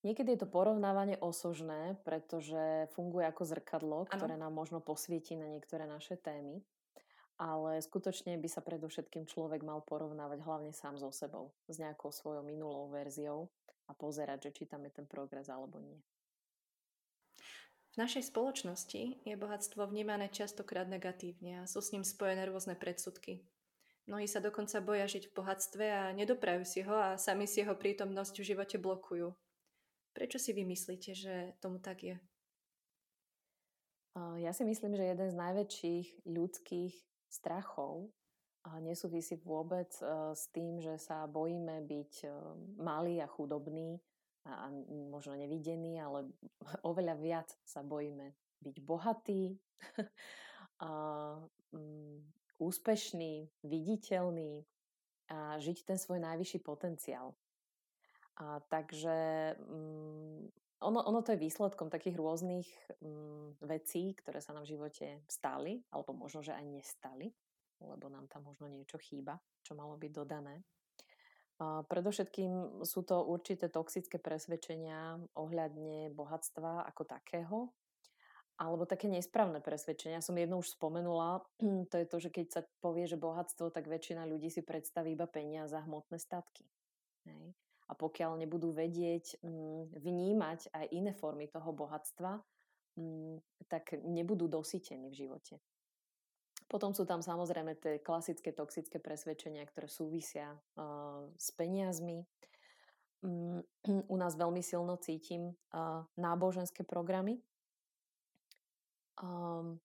Niekedy 0.04 0.36
je 0.36 0.44
to 0.44 0.52
porovnávanie 0.52 1.16
osožné, 1.16 1.96
pretože 2.04 2.92
funguje 2.92 3.24
ako 3.24 3.42
zrkadlo, 3.48 4.04
ktoré 4.06 4.36
nám 4.36 4.52
možno 4.52 4.84
posvieti 4.84 5.32
na 5.32 5.48
niektoré 5.48 5.88
naše 5.88 6.20
témy. 6.20 6.60
Ale 7.40 7.80
skutočne 7.80 8.36
by 8.36 8.48
sa 8.52 8.60
predovšetkým 8.60 9.24
človek 9.24 9.64
mal 9.64 9.80
porovnávať 9.80 10.44
hlavne 10.44 10.76
sám 10.76 11.00
so 11.00 11.08
sebou, 11.08 11.56
s 11.72 11.80
nejakou 11.80 12.12
svojou 12.12 12.44
minulou 12.44 12.92
verziou 12.92 13.48
a 13.88 13.96
pozerať, 13.96 14.52
že 14.52 14.60
či 14.60 14.64
tam 14.68 14.84
je 14.84 14.92
ten 14.92 15.06
progres 15.08 15.48
alebo 15.48 15.80
nie. 15.80 15.96
V 17.92 18.06
našej 18.06 18.30
spoločnosti 18.30 19.26
je 19.26 19.34
bohatstvo 19.34 19.86
vnímané 19.88 20.30
častokrát 20.30 20.86
negatívne 20.86 21.62
a 21.62 21.68
sú 21.68 21.82
s 21.82 21.90
ním 21.90 22.06
spojené 22.06 22.46
rôzne 22.46 22.78
predsudky. 22.78 23.42
Mnohí 24.08 24.24
sa 24.24 24.40
dokonca 24.40 24.80
boja 24.80 25.04
žiť 25.04 25.28
v 25.28 25.34
bohatstve 25.36 25.86
a 25.92 26.16
nedoprajú 26.16 26.62
si 26.64 26.80
ho 26.80 26.96
a 26.96 27.20
sami 27.20 27.44
si 27.44 27.60
jeho 27.60 27.76
prítomnosť 27.76 28.40
v 28.40 28.48
živote 28.54 28.76
blokujú. 28.80 29.34
Prečo 30.16 30.40
si 30.40 30.56
vy 30.56 30.64
myslíte, 30.64 31.12
že 31.12 31.52
tomu 31.60 31.76
tak 31.82 32.02
je? 32.06 32.16
Ja 34.40 34.50
si 34.56 34.64
myslím, 34.64 34.96
že 34.96 35.12
jeden 35.14 35.28
z 35.30 35.36
najväčších 35.36 36.06
ľudských 36.24 36.94
strachov 37.28 38.10
nesúvisí 38.80 39.38
vôbec 39.44 39.92
s 40.34 40.42
tým, 40.50 40.80
že 40.80 40.98
sa 40.98 41.28
bojíme 41.28 41.84
byť 41.84 42.12
malí 42.80 43.22
a 43.22 43.28
chudobní 43.28 44.00
a 44.46 44.70
možno 45.10 45.34
nevidení, 45.34 45.98
ale 45.98 46.30
oveľa 46.90 47.14
viac 47.18 47.48
sa 47.64 47.82
bojíme 47.82 48.34
byť 48.62 48.76
bohatí, 48.82 49.54
mm, 51.74 52.18
úspešný, 52.58 53.34
viditeľný 53.62 54.66
a 55.28 55.60
žiť 55.60 55.78
ten 55.86 55.98
svoj 55.98 56.18
najvyšší 56.18 56.58
potenciál. 56.64 57.36
A 58.38 58.62
takže 58.70 59.54
um, 59.66 60.46
ono, 60.78 61.02
ono 61.02 61.20
to 61.26 61.34
je 61.34 61.42
výsledkom 61.42 61.90
takých 61.90 62.18
rôznych 62.18 62.68
um, 63.02 63.54
vecí, 63.66 64.14
ktoré 64.14 64.38
sa 64.38 64.54
nám 64.54 64.62
v 64.62 64.78
živote 64.78 65.06
stali, 65.26 65.82
alebo 65.90 66.14
možno, 66.14 66.42
že 66.42 66.54
aj 66.54 66.64
nestali, 66.66 67.26
lebo 67.82 68.06
nám 68.10 68.30
tam 68.30 68.46
možno 68.46 68.70
niečo 68.70 68.98
chýba, 68.98 69.38
čo 69.62 69.74
malo 69.74 69.98
byť 69.98 70.10
dodané. 70.14 70.62
Predovšetkým 71.58 72.82
sú 72.86 73.02
to 73.02 73.18
určité 73.26 73.66
toxické 73.66 74.22
presvedčenia 74.22 75.18
ohľadne 75.34 76.14
bohatstva 76.14 76.86
ako 76.86 77.02
takého, 77.02 77.58
alebo 78.58 78.86
také 78.86 79.10
nesprávne 79.10 79.58
presvedčenia. 79.58 80.22
Som 80.22 80.38
jedno 80.38 80.62
už 80.62 80.78
spomenula, 80.78 81.42
to 81.90 81.94
je 81.98 82.06
to, 82.06 82.16
že 82.22 82.30
keď 82.30 82.46
sa 82.50 82.60
povie, 82.78 83.10
že 83.10 83.18
bohatstvo, 83.18 83.74
tak 83.74 83.90
väčšina 83.90 84.22
ľudí 84.26 84.50
si 84.54 84.62
predstaví 84.62 85.18
iba 85.18 85.26
peniaze 85.26 85.74
a 85.74 85.82
hmotné 85.82 86.22
statky. 86.22 86.62
Hej 87.26 87.58
a 87.88 87.92
pokiaľ 87.96 88.44
nebudú 88.44 88.76
vedieť 88.76 89.40
mm, 89.40 89.96
vnímať 89.96 90.60
aj 90.76 90.86
iné 90.92 91.12
formy 91.16 91.48
toho 91.48 91.72
bohatstva, 91.72 92.36
mm, 93.00 93.40
tak 93.66 93.96
nebudú 94.04 94.44
dosytení 94.44 95.08
v 95.08 95.18
živote. 95.24 95.56
Potom 96.68 96.92
sú 96.92 97.08
tam 97.08 97.24
samozrejme 97.24 97.80
tie 97.80 97.96
klasické 98.04 98.52
toxické 98.52 99.00
presvedčenia, 99.00 99.64
ktoré 99.64 99.88
súvisia 99.88 100.52
uh, 100.76 101.24
s 101.40 101.48
peniazmi. 101.56 102.28
Um, 103.24 103.64
u 104.12 104.16
nás 104.20 104.36
veľmi 104.36 104.60
silno 104.60 105.00
cítim 105.00 105.56
uh, 105.72 106.04
náboženské 106.20 106.84
programy, 106.84 107.40
um, 109.24 109.80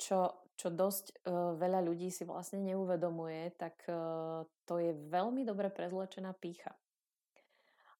čo, 0.00 0.32
čo 0.56 0.68
dosť 0.72 1.20
uh, 1.28 1.52
veľa 1.60 1.84
ľudí 1.84 2.08
si 2.08 2.24
vlastne 2.24 2.64
neuvedomuje, 2.64 3.52
tak 3.60 3.76
uh, 3.86 4.48
to 4.64 4.80
je 4.80 4.96
veľmi 5.12 5.44
dobre 5.44 5.68
prezlečená 5.68 6.32
pícha. 6.32 6.72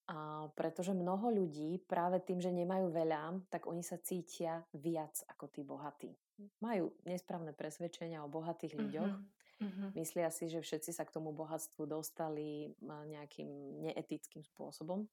A 0.05 0.45
pretože 0.53 0.93
mnoho 0.93 1.33
ľudí 1.33 1.81
práve 1.89 2.21
tým, 2.21 2.37
že 2.37 2.53
nemajú 2.53 2.93
veľa, 2.93 3.41
tak 3.49 3.65
oni 3.65 3.81
sa 3.81 3.97
cítia 3.97 4.61
viac 4.69 5.17
ako 5.25 5.49
tí 5.49 5.65
bohatí. 5.65 6.13
Majú 6.61 6.93
nesprávne 7.09 7.57
presvedčenia 7.57 8.21
o 8.21 8.29
bohatých 8.29 8.77
ľuďoch. 8.77 9.13
Mm-hmm. 9.55 9.89
Myslia 9.97 10.29
si, 10.29 10.45
že 10.51 10.61
všetci 10.61 10.93
sa 10.93 11.07
k 11.07 11.15
tomu 11.15 11.33
bohatstvu 11.33 11.89
dostali 11.89 12.75
nejakým 12.85 13.81
neetickým 13.81 14.45
spôsobom. 14.45 15.09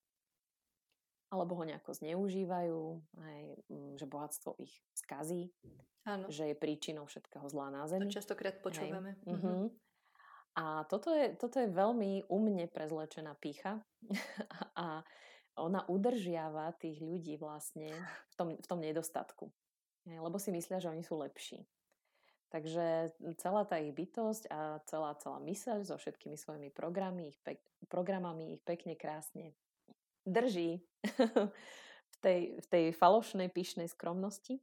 Alebo 1.33 1.57
ho 1.57 1.65
nejako 1.65 1.97
zneužívajú, 1.97 2.81
aj, 3.17 3.41
že 3.97 4.05
bohatstvo 4.05 4.61
ich 4.61 4.85
skazí, 4.93 5.49
Áno. 6.05 6.29
že 6.29 6.53
je 6.53 6.57
príčinou 6.59 7.09
všetkého 7.09 7.49
zla 7.49 7.73
na 7.73 7.89
zemi. 7.89 8.13
To 8.13 8.21
častokrát 8.21 8.61
počúvame. 8.61 9.17
Hej. 9.25 9.41
Mm-hmm. 9.41 9.61
A 10.53 10.85
toto 10.85 11.17
je, 11.17 11.33
toto 11.41 11.57
je 11.57 11.69
veľmi 11.73 12.29
umne 12.29 12.69
prezlečená 12.69 13.33
pícha 13.41 13.81
a 14.77 15.01
ona 15.57 15.85
udržiava 15.89 16.77
tých 16.77 17.01
ľudí 17.01 17.41
vlastne 17.41 17.93
v 18.33 18.35
tom, 18.37 18.49
v 18.57 18.67
tom 18.67 18.81
nedostatku. 18.81 19.49
Lebo 20.09 20.37
si 20.37 20.53
myslia, 20.53 20.81
že 20.81 20.91
oni 20.93 21.05
sú 21.05 21.21
lepší. 21.21 21.65
Takže 22.53 23.17
celá 23.41 23.65
tá 23.65 23.81
ich 23.81 23.97
bytosť 23.97 24.45
a 24.53 24.85
celá, 24.85 25.17
celá 25.17 25.41
myseľ 25.41 25.89
so 25.89 25.97
všetkými 25.97 26.37
svojimi 26.37 26.69
programy, 26.69 27.33
ich 27.33 27.39
pek, 27.41 27.65
programami 27.89 28.61
ich 28.61 28.63
pekne, 28.65 28.93
krásne 28.93 29.57
drží 30.29 30.85
v 32.13 32.17
tej, 32.21 32.41
v 32.61 32.67
tej 32.69 32.85
falošnej, 32.93 33.49
pyšnej 33.49 33.89
skromnosti 33.89 34.61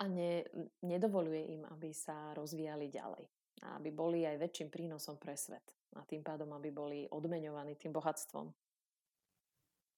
a 0.00 0.08
ne, 0.08 0.48
nedovoluje 0.80 1.52
im, 1.52 1.68
aby 1.68 1.92
sa 1.92 2.32
rozvíjali 2.32 2.88
ďalej 2.88 3.28
a 3.64 3.80
aby 3.80 3.88
boli 3.88 4.28
aj 4.28 4.36
väčším 4.38 4.68
prínosom 4.68 5.16
pre 5.16 5.34
svet 5.34 5.64
a 5.96 6.04
tým 6.04 6.20
pádom, 6.20 6.52
aby 6.52 6.68
boli 6.68 6.98
odmeňovaní 7.08 7.80
tým 7.80 7.94
bohatstvom. 7.96 8.52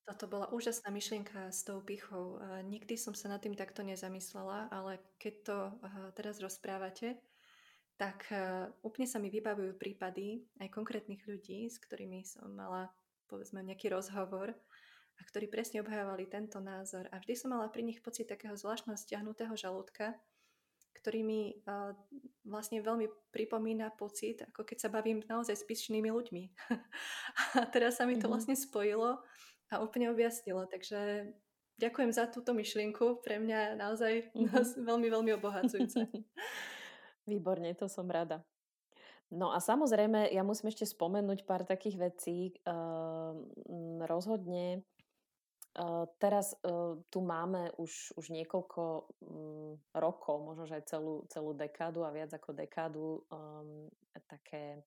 Toto 0.07 0.31
bola 0.31 0.47
úžasná 0.55 0.87
myšlienka 0.95 1.51
s 1.51 1.67
tou 1.67 1.83
pichou. 1.83 2.39
Nikdy 2.63 2.95
som 2.95 3.11
sa 3.11 3.27
nad 3.27 3.43
tým 3.43 3.59
takto 3.59 3.83
nezamyslela, 3.83 4.71
ale 4.71 5.03
keď 5.19 5.35
to 5.43 5.59
teraz 6.15 6.39
rozprávate, 6.39 7.19
tak 7.99 8.29
úplne 8.87 9.11
sa 9.11 9.19
mi 9.19 9.35
vybavujú 9.35 9.75
prípady 9.75 10.47
aj 10.63 10.71
konkrétnych 10.71 11.27
ľudí, 11.27 11.67
s 11.67 11.83
ktorými 11.83 12.23
som 12.23 12.55
mala 12.55 12.93
povedzme 13.27 13.65
nejaký 13.67 13.91
rozhovor 13.91 14.55
a 15.17 15.21
ktorí 15.27 15.51
presne 15.51 15.83
obhajovali 15.83 16.31
tento 16.31 16.63
názor. 16.63 17.11
A 17.11 17.19
vždy 17.19 17.35
som 17.35 17.51
mala 17.51 17.67
pri 17.73 17.83
nich 17.83 17.99
pocit 17.99 18.31
takého 18.31 18.55
zvláštneho 18.55 18.95
stiahnutého 18.95 19.57
žalúdka, 19.59 20.15
ktorý 21.07 21.23
mi 21.23 21.55
uh, 21.55 21.95
vlastne 22.43 22.83
veľmi 22.83 23.07
pripomína 23.31 23.95
pocit, 23.95 24.43
ako 24.43 24.67
keď 24.67 24.79
sa 24.83 24.91
bavím 24.91 25.23
naozaj 25.31 25.55
s 25.55 25.63
pyšnými 25.63 26.11
ľuďmi. 26.11 26.43
a 27.63 27.71
teraz 27.71 28.03
sa 28.03 28.11
mi 28.11 28.19
to 28.19 28.27
mm-hmm. 28.27 28.35
vlastne 28.35 28.59
spojilo 28.59 29.23
a 29.71 29.75
úplne 29.79 30.11
objasnilo. 30.11 30.67
Takže 30.67 31.31
ďakujem 31.79 32.11
za 32.11 32.27
túto 32.27 32.59
myšlienku. 32.59 33.23
Pre 33.23 33.39
mňa 33.39 33.79
naozaj 33.79 34.35
mm-hmm. 34.35 34.83
veľmi, 34.91 35.09
veľmi 35.15 35.31
obohacujúce. 35.39 36.11
Výborne, 37.31 37.71
to 37.79 37.87
som 37.87 38.11
rada. 38.11 38.43
No 39.31 39.55
a 39.55 39.63
samozrejme, 39.63 40.35
ja 40.35 40.43
musím 40.43 40.75
ešte 40.75 40.91
spomenúť 40.91 41.47
pár 41.47 41.63
takých 41.63 42.03
vecí. 42.03 42.59
Uh, 42.67 43.47
rozhodne 44.11 44.83
teraz 46.17 46.57
uh, 46.65 46.97
tu 47.13 47.21
máme 47.21 47.69
už, 47.77 48.17
už 48.17 48.33
niekoľko 48.33 48.83
um, 48.83 49.77
rokov, 49.93 50.41
možno 50.41 50.65
že 50.65 50.81
aj 50.81 50.85
celú, 50.89 51.15
celú 51.29 51.53
dekádu 51.53 52.01
a 52.07 52.15
viac 52.15 52.33
ako 52.33 52.57
dekádu 52.57 53.21
um, 53.29 53.91
také 54.25 54.81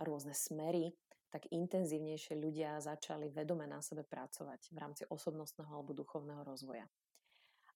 rôzne 0.00 0.32
smery 0.32 0.96
tak 1.34 1.50
intenzívnejšie 1.50 2.38
ľudia 2.38 2.78
začali 2.78 3.26
vedome 3.26 3.66
na 3.66 3.82
sebe 3.82 4.06
pracovať 4.06 4.70
v 4.70 4.78
rámci 4.78 5.02
osobnostného 5.10 5.66
alebo 5.66 5.90
duchovného 5.90 6.46
rozvoja. 6.46 6.86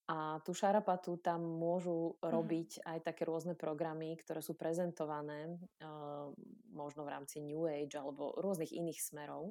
A 0.09 0.39
tú 0.47 0.55
šarapatu 0.55 1.19
tam 1.19 1.43
môžu 1.43 2.15
mhm. 2.17 2.31
robiť 2.31 2.71
mm. 2.79 2.83
aj 2.87 2.99
také 3.03 3.27
rôzne 3.27 3.59
programy, 3.59 4.15
ktoré 4.23 4.41
sú 4.41 4.55
prezentované 4.55 5.59
uh, 5.83 6.31
možno 6.71 7.03
v 7.03 7.13
rámci 7.19 7.43
New 7.43 7.67
Age 7.67 7.99
alebo 7.99 8.39
rôznych 8.39 8.71
iných 8.71 9.03
smerov. 9.03 9.51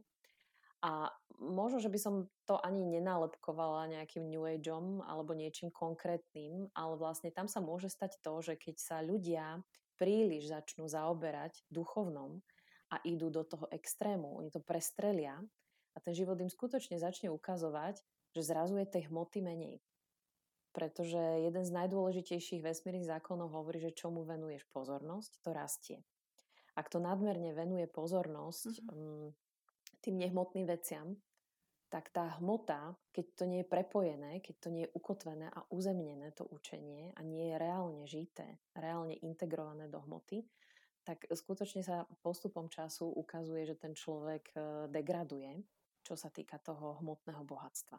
A 0.86 1.10
možno, 1.42 1.82
že 1.82 1.90
by 1.90 2.00
som 2.00 2.16
to 2.46 2.62
ani 2.62 2.86
nenálepkovala 2.86 3.90
nejakým 3.90 4.30
New 4.30 4.46
Ageom 4.46 5.02
alebo 5.02 5.34
niečím 5.34 5.74
konkrétnym, 5.74 6.70
ale 6.78 6.94
vlastne 6.98 7.34
tam 7.34 7.50
sa 7.50 7.62
môže 7.62 7.90
stať 7.90 8.22
to, 8.22 8.34
že 8.46 8.54
keď 8.58 8.76
sa 8.78 8.98
ľudia 9.02 9.62
príliš 9.98 10.54
začnú 10.54 10.86
zaoberať 10.86 11.66
duchovnom 11.74 12.46
a 12.94 13.02
idú 13.02 13.34
do 13.34 13.42
toho 13.42 13.66
extrému, 13.74 14.38
oni 14.38 14.54
to 14.54 14.62
prestrelia 14.62 15.42
a 15.94 15.98
ten 15.98 16.14
život 16.14 16.38
im 16.38 16.48
skutočne 16.48 17.02
začne 17.02 17.34
ukazovať, 17.34 18.06
že 18.38 18.42
zrazu 18.46 18.78
je 18.78 18.86
tej 18.86 19.10
hmoty 19.10 19.42
menej 19.42 19.82
pretože 20.78 21.18
jeden 21.18 21.66
z 21.66 21.74
najdôležitejších 21.74 22.62
vesmírnych 22.62 23.10
zákonov 23.10 23.50
hovorí, 23.50 23.82
že 23.82 23.98
čomu 23.98 24.22
venuješ 24.22 24.62
pozornosť, 24.70 25.42
to 25.42 25.50
rastie. 25.50 25.98
Ak 26.78 26.94
to 26.94 27.02
nadmerne 27.02 27.50
venuje 27.58 27.90
pozornosť 27.90 28.86
mm-hmm. 28.86 29.47
Tým 30.02 30.18
nehmotným 30.22 30.68
veciam, 30.68 31.18
tak 31.88 32.12
tá 32.12 32.36
hmota, 32.40 33.00
keď 33.16 33.26
to 33.36 33.44
nie 33.48 33.64
je 33.64 33.72
prepojené, 33.72 34.44
keď 34.44 34.56
to 34.60 34.70
nie 34.70 34.84
je 34.84 34.94
ukotvené 34.94 35.48
a 35.48 35.64
uzemnené 35.72 36.36
to 36.36 36.44
učenie 36.44 37.16
a 37.16 37.24
nie 37.24 37.52
je 37.52 37.56
reálne 37.56 38.04
žité, 38.04 38.60
reálne 38.76 39.16
integrované 39.24 39.88
do 39.88 40.04
hmoty, 40.04 40.44
tak 41.08 41.24
skutočne 41.32 41.88
sa 41.88 42.04
postupom 42.20 42.68
času 42.68 43.08
ukazuje, 43.08 43.64
že 43.64 43.80
ten 43.80 43.96
človek 43.96 44.52
eh, 44.52 44.62
degraduje, 44.92 45.64
čo 46.04 46.20
sa 46.20 46.28
týka 46.28 46.60
toho 46.60 47.00
hmotného 47.00 47.48
bohatstva. 47.48 47.96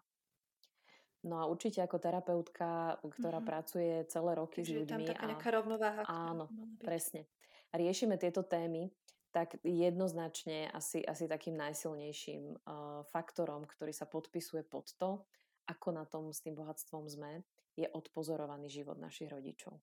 No 1.26 1.42
a 1.42 1.50
určite 1.50 1.82
ako 1.82 1.98
terapeutka, 1.98 3.00
ktorá 3.02 3.42
mm-hmm. 3.42 3.50
pracuje 3.50 3.94
celé 4.06 4.32
roky 4.38 4.62
Takže 4.62 4.70
s 4.70 4.76
ľuďmi. 4.78 4.86
Je 4.86 4.94
tam 4.94 5.02
taká 5.02 5.24
nejaká 5.26 5.50
rovnováha. 5.50 6.02
Áno, 6.06 6.46
presne. 6.78 7.26
Riešime 7.74 8.14
tieto 8.22 8.46
témy, 8.46 8.86
tak 9.30 9.60
jednoznačne 9.60 10.72
asi, 10.72 11.04
asi 11.04 11.28
takým 11.28 11.56
najsilnejším 11.60 12.44
uh, 12.56 13.04
faktorom, 13.12 13.68
ktorý 13.68 13.92
sa 13.92 14.08
podpisuje 14.08 14.64
pod 14.64 14.92
to, 14.96 15.28
ako 15.68 15.88
na 15.92 16.08
tom 16.08 16.32
s 16.32 16.40
tým 16.40 16.56
bohatstvom 16.56 17.04
sme, 17.06 17.44
je 17.76 17.86
odpozorovaný 17.86 18.72
život 18.72 18.96
našich 18.96 19.28
rodičov. 19.28 19.78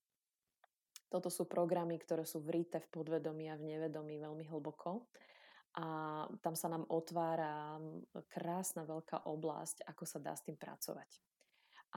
Toto 1.06 1.30
sú 1.30 1.46
programy, 1.46 1.96
ktoré 2.02 2.26
sú 2.26 2.42
vrité 2.42 2.82
v 2.82 2.90
podvedomí 2.90 3.46
a 3.46 3.54
v 3.54 3.78
nevedomí 3.78 4.18
veľmi 4.18 4.44
hlboko 4.50 5.06
a 5.76 5.86
tam 6.40 6.56
sa 6.56 6.72
nám 6.72 6.88
otvára 6.88 7.76
krásna 8.32 8.88
veľká 8.88 9.28
oblasť, 9.28 9.84
ako 9.84 10.04
sa 10.08 10.18
dá 10.18 10.32
s 10.32 10.42
tým 10.42 10.56
pracovať. 10.56 11.20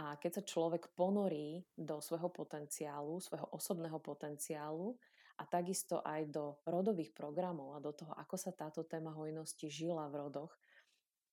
A 0.04 0.20
keď 0.20 0.40
sa 0.40 0.44
človek 0.44 0.92
ponorí 0.94 1.64
do 1.74 2.04
svojho 2.04 2.28
potenciálu, 2.28 3.24
svojho 3.24 3.48
osobného 3.56 3.98
potenciálu 4.04 5.00
a 5.40 5.44
takisto 5.48 6.04
aj 6.04 6.22
do 6.28 6.60
rodových 6.68 7.16
programov 7.16 7.80
a 7.80 7.84
do 7.84 7.96
toho, 7.96 8.12
ako 8.20 8.36
sa 8.36 8.52
táto 8.52 8.84
téma 8.84 9.16
hojnosti 9.16 9.72
žila 9.72 10.12
v 10.12 10.28
rodoch, 10.28 10.52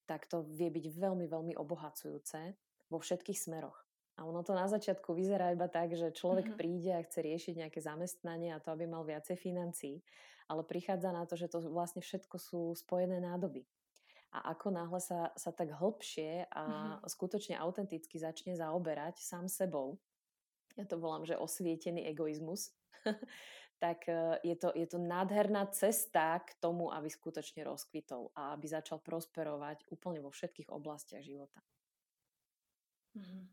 tak 0.07 0.31
to 0.31 0.47
vie 0.47 0.71
byť 0.71 0.87
veľmi, 0.95 1.27
veľmi 1.27 1.55
obohacujúce 1.59 2.55
vo 2.87 2.99
všetkých 3.03 3.39
smeroch. 3.39 3.83
A 4.17 4.25
ono 4.25 4.47
to 4.47 4.55
na 4.55 4.71
začiatku 4.71 5.13
vyzerá 5.13 5.53
iba 5.53 5.67
tak, 5.69 5.93
že 5.93 6.15
človek 6.15 6.55
mm-hmm. 6.55 6.61
príde 6.63 6.91
a 6.95 7.05
chce 7.05 7.19
riešiť 7.21 7.55
nejaké 7.67 7.83
zamestnanie 7.83 8.55
a 8.55 8.63
to, 8.63 8.73
aby 8.73 8.89
mal 8.89 9.05
viacej 9.05 9.37
financií 9.37 10.01
ale 10.47 10.63
prichádza 10.63 11.11
na 11.11 11.27
to, 11.27 11.35
že 11.35 11.51
to 11.51 11.59
vlastne 11.67 12.03
všetko 12.03 12.37
sú 12.39 12.61
spojené 12.79 13.19
nádoby. 13.19 13.67
A 14.35 14.55
ako 14.55 14.75
náhle 14.75 15.01
sa, 15.03 15.35
sa 15.35 15.51
tak 15.51 15.75
hlbšie 15.75 16.51
a 16.51 16.63
mm-hmm. 16.67 17.09
skutočne 17.09 17.55
autenticky 17.59 18.19
začne 18.19 18.55
zaoberať 18.55 19.23
sám 19.23 19.51
sebou, 19.51 19.99
ja 20.77 20.85
to 20.85 21.01
volám, 21.01 21.25
že 21.25 21.41
osvietený 21.41 22.05
egoizmus, 22.05 22.77
tak 23.77 24.09
e, 24.09 24.41
je 24.43 24.57
to, 24.57 24.73
je 24.73 24.87
to 24.89 24.99
nádherná 24.99 25.69
cesta 25.73 26.41
k 26.41 26.57
tomu, 26.61 26.89
aby 26.93 27.09
skutočne 27.09 27.65
rozkvitol 27.65 28.33
a 28.33 28.57
aby 28.57 28.67
začal 28.69 29.01
prosperovať 29.01 29.89
úplne 29.93 30.25
vo 30.25 30.33
všetkých 30.33 30.73
oblastiach 30.73 31.25
života. 31.25 31.61
Mm-hmm. 33.17 33.45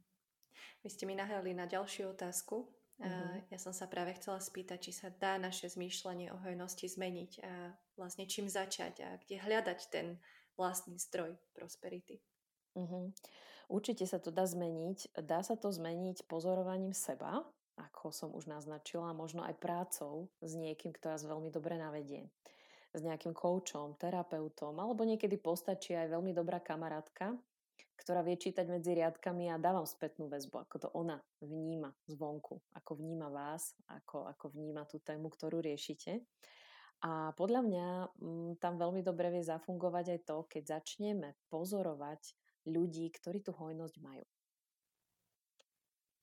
Vy 0.83 0.89
ste 0.91 1.03
mi 1.07 1.15
nahrali 1.15 1.55
na 1.55 1.67
ďalšiu 1.67 2.11
otázku, 2.11 2.67
Uh-huh. 3.01 3.41
Ja 3.49 3.57
som 3.57 3.73
sa 3.73 3.89
práve 3.89 4.13
chcela 4.21 4.37
spýtať, 4.37 4.77
či 4.77 4.91
sa 4.93 5.09
dá 5.09 5.41
naše 5.41 5.65
zmýšľanie 5.65 6.29
o 6.29 6.37
hojnosti 6.45 6.85
zmeniť 6.85 7.31
a 7.41 7.73
vlastne 7.97 8.29
čím 8.29 8.45
začať 8.45 9.01
a 9.01 9.09
kde 9.17 9.41
hľadať 9.41 9.79
ten 9.89 10.21
vlastný 10.53 11.01
zdroj 11.01 11.33
prosperity. 11.57 12.21
Uh-huh. 12.77 13.09
Určite 13.65 14.05
sa 14.05 14.21
to 14.21 14.29
dá 14.29 14.45
zmeniť. 14.45 15.17
Dá 15.25 15.41
sa 15.41 15.57
to 15.57 15.73
zmeniť 15.73 16.29
pozorovaním 16.29 16.93
seba, 16.93 17.41
ako 17.77 18.13
som 18.13 18.29
už 18.33 18.45
naznačila, 18.45 19.15
možno 19.17 19.41
aj 19.41 19.57
prácou 19.57 20.29
s 20.43 20.53
niekým, 20.53 20.93
kto 20.93 21.13
vás 21.13 21.25
veľmi 21.25 21.49
dobre 21.49 21.77
navedie. 21.77 22.29
S 22.93 23.01
nejakým 23.01 23.33
koučom, 23.33 23.97
terapeutom, 23.97 24.77
alebo 24.77 25.01
niekedy 25.01 25.41
postačí 25.41 25.97
aj 25.97 26.13
veľmi 26.13 26.29
dobrá 26.29 26.61
kamarátka, 26.61 27.33
ktorá 27.97 28.21
vie 28.21 28.37
čítať 28.37 28.67
medzi 28.69 28.93
riadkami 28.93 29.49
a 29.49 29.61
dávam 29.61 29.87
spätnú 29.87 30.29
väzbu, 30.29 30.67
ako 30.67 30.75
to 30.77 30.87
ona 30.93 31.17
vníma 31.41 31.89
zvonku, 32.05 32.61
ako 32.77 32.91
vníma 32.99 33.31
vás, 33.33 33.73
ako, 33.89 34.29
ako 34.29 34.53
vníma 34.53 34.85
tú 34.85 35.01
tému, 35.01 35.31
ktorú 35.31 35.63
riešite. 35.63 36.21
A 37.03 37.35
podľa 37.35 37.61
mňa 37.67 37.87
mm, 38.15 38.51
tam 38.63 38.79
veľmi 38.79 39.03
dobre 39.03 39.33
vie 39.33 39.43
zafungovať 39.43 40.05
aj 40.13 40.19
to, 40.23 40.37
keď 40.47 40.63
začneme 40.79 41.35
pozorovať 41.51 42.35
ľudí, 42.67 43.11
ktorí 43.11 43.43
tú 43.43 43.51
hojnosť 43.51 43.95
majú. 43.99 44.23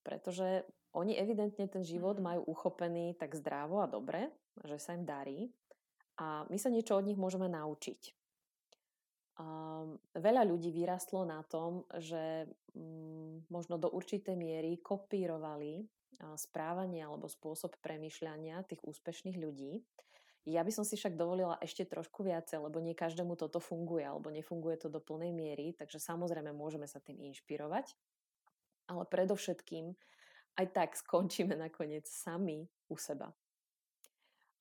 Pretože 0.00 0.64
oni 0.96 1.14
evidentne 1.14 1.70
ten 1.70 1.86
život 1.86 2.18
mhm. 2.18 2.24
majú 2.24 2.40
uchopený 2.50 3.14
tak 3.14 3.38
zdravo 3.38 3.82
a 3.82 3.90
dobre, 3.90 4.32
že 4.66 4.76
sa 4.80 4.94
im 4.98 5.06
darí 5.06 5.50
a 6.20 6.44
my 6.52 6.58
sa 6.60 6.68
niečo 6.68 7.00
od 7.00 7.08
nich 7.08 7.16
môžeme 7.16 7.48
naučiť. 7.48 8.12
Um, 9.40 9.96
veľa 10.12 10.44
ľudí 10.44 10.68
vyrastlo 10.68 11.24
na 11.24 11.40
tom, 11.48 11.88
že 11.96 12.44
um, 12.76 13.40
možno 13.48 13.80
do 13.80 13.88
určitej 13.88 14.36
miery 14.36 14.76
kopírovali 14.84 15.80
uh, 15.80 16.36
správanie 16.36 17.00
alebo 17.00 17.24
spôsob 17.24 17.72
premyšľania 17.80 18.68
tých 18.68 18.84
úspešných 18.84 19.40
ľudí. 19.40 19.80
Ja 20.44 20.60
by 20.60 20.72
som 20.76 20.84
si 20.84 21.00
však 21.00 21.16
dovolila 21.16 21.56
ešte 21.64 21.88
trošku 21.88 22.20
viacej, 22.20 22.60
lebo 22.60 22.84
nie 22.84 22.92
každému 22.92 23.32
toto 23.40 23.64
funguje 23.64 24.04
alebo 24.04 24.28
nefunguje 24.28 24.76
to 24.76 24.92
do 24.92 25.00
plnej 25.00 25.32
miery, 25.32 25.72
takže 25.72 25.96
samozrejme 25.96 26.52
môžeme 26.52 26.84
sa 26.84 27.00
tým 27.00 27.16
inšpirovať. 27.32 27.96
Ale 28.90 29.07
predovšetkým 29.07 29.94
aj 30.59 30.66
tak 30.74 30.98
skončíme 30.98 31.55
nakoniec 31.55 32.11
sami 32.11 32.66
u 32.90 32.98
seba. 32.98 33.31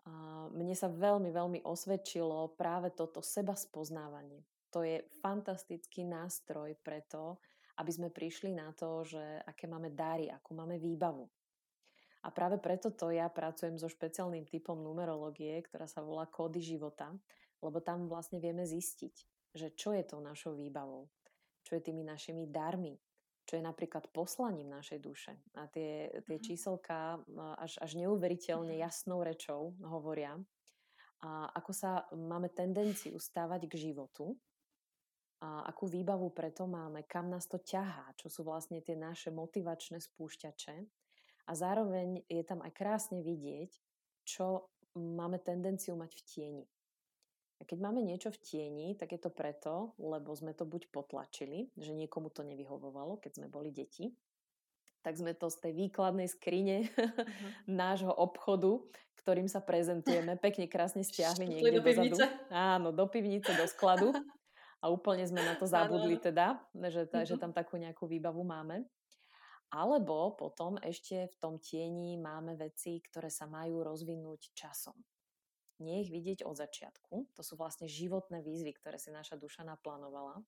A 0.06 0.46
mne 0.54 0.78
sa 0.78 0.88
veľmi, 0.88 1.34
veľmi 1.34 1.60
osvedčilo 1.65 2.54
práve 2.54 2.94
toto 2.94 3.26
seba 3.26 3.58
spoznávanie 3.58 4.46
to 4.70 4.86
je 4.86 5.02
fantastický 5.22 6.06
nástroj 6.06 6.78
preto, 6.86 7.42
aby 7.82 7.92
sme 7.92 8.10
prišli 8.13 8.54
na 8.54 8.70
to, 8.74 9.02
že 9.06 9.22
aké 9.46 9.65
máme 9.65 9.89
dary, 9.94 10.30
akú 10.30 10.54
máme 10.54 10.78
výbavu. 10.78 11.26
A 12.20 12.30
práve 12.30 12.60
preto 12.60 12.92
to 12.92 13.10
ja 13.10 13.32
pracujem 13.32 13.80
so 13.80 13.88
špeciálnym 13.88 14.44
typom 14.46 14.76
numerológie, 14.76 15.56
ktorá 15.63 15.88
sa 15.88 16.04
volá 16.04 16.28
kódy 16.28 16.60
života, 16.60 17.15
lebo 17.63 17.80
tam 17.80 18.12
vlastne 18.12 18.44
vieme 18.44 18.68
zistiť, 18.68 19.15
že 19.56 19.72
čo 19.74 19.96
je 19.96 20.04
tou 20.04 20.20
našou 20.20 20.60
výbavou, 20.60 21.08
čo 21.63 21.80
je 21.80 21.82
tými 21.82 22.04
našimi 22.04 22.52
darmi, 22.52 23.00
čo 23.50 23.58
je 23.58 23.66
napríklad 23.66 24.14
poslaním 24.14 24.70
našej 24.70 25.00
duše. 25.02 25.34
A 25.58 25.66
tie, 25.66 26.14
tie 26.30 26.38
mhm. 26.38 26.46
číselka 26.46 27.18
až, 27.58 27.82
až 27.82 27.92
neuveriteľne 27.98 28.78
mhm. 28.78 28.82
jasnou 28.86 29.26
rečou 29.26 29.74
hovoria, 29.82 30.38
a 31.20 31.52
ako 31.52 31.72
sa 31.76 32.08
máme 32.16 32.48
tendenciu 32.48 33.20
stávať 33.20 33.68
k 33.68 33.92
životu 33.92 34.40
a 35.44 35.68
akú 35.68 35.88
výbavu 35.88 36.32
preto 36.32 36.64
máme, 36.64 37.04
kam 37.08 37.28
nás 37.28 37.44
to 37.44 37.60
ťahá, 37.60 38.16
čo 38.16 38.32
sú 38.32 38.48
vlastne 38.48 38.80
tie 38.80 38.96
naše 38.96 39.28
motivačné 39.28 40.00
spúšťače. 40.00 40.76
A 41.48 41.52
zároveň 41.52 42.24
je 42.28 42.44
tam 42.48 42.64
aj 42.64 42.72
krásne 42.72 43.20
vidieť, 43.20 43.72
čo 44.24 44.72
máme 44.96 45.44
tendenciu 45.44 46.00
mať 46.00 46.12
v 46.16 46.22
tieni. 46.24 46.66
A 47.60 47.67
keď 47.67 47.78
máme 47.84 48.00
niečo 48.00 48.32
v 48.32 48.39
tieni, 48.39 48.88
tak 48.95 49.12
je 49.12 49.19
to 49.19 49.28
preto, 49.28 49.91
lebo 50.00 50.32
sme 50.32 50.56
to 50.56 50.63
buď 50.63 50.88
potlačili, 50.95 51.67
že 51.76 51.91
niekomu 51.91 52.32
to 52.32 52.48
nevyhovovalo, 52.48 53.19
keď 53.19 53.43
sme 53.43 53.48
boli 53.52 53.76
deti, 53.76 54.15
tak 55.04 55.15
sme 55.15 55.36
to 55.36 55.48
z 55.52 55.67
tej 55.67 55.74
výkladnej 55.76 56.28
skrine 56.28 56.88
uh-huh. 56.88 57.26
nášho 57.67 58.12
obchodu, 58.12 58.80
ktorým 59.24 59.52
sa 59.52 59.60
prezentujeme, 59.60 60.39
pekne 60.45 60.72
krásne 60.72 61.04
stiahli 61.04 61.60
niekde 61.60 61.80
do 61.80 61.84
pivnice. 61.84 62.24
Áno, 62.52 62.95
do 62.95 63.06
pivnice, 63.12 63.52
do 63.56 63.67
skladu. 63.67 64.15
a 64.80 64.88
úplne 64.88 65.28
sme 65.28 65.43
na 65.43 65.60
to 65.60 65.67
zabudli 65.76 66.15
teda, 66.15 66.63
že, 66.88 67.04
ta, 67.12 67.28
že 67.28 67.36
mhm. 67.36 67.41
tam 67.43 67.52
takú 67.52 67.76
nejakú 67.76 68.08
výbavu 68.08 68.43
máme. 68.43 68.88
Alebo 69.69 70.34
potom 70.34 70.82
ešte 70.82 71.30
v 71.30 71.36
tom 71.38 71.62
tieni 71.62 72.17
máme 72.17 72.58
veci, 72.58 72.98
ktoré 73.06 73.30
sa 73.30 73.45
majú 73.45 73.86
rozvinúť 73.86 74.50
časom. 74.58 74.98
Nie 75.80 76.04
ich 76.04 76.12
vidieť 76.12 76.46
od 76.46 76.56
začiatku. 76.56 77.36
To 77.36 77.42
sú 77.42 77.56
vlastne 77.56 77.88
životné 77.88 78.44
výzvy, 78.44 78.76
ktoré 78.76 79.00
si 79.00 79.10
naša 79.10 79.39
duša 79.39 79.63
naplánovala. 79.63 80.44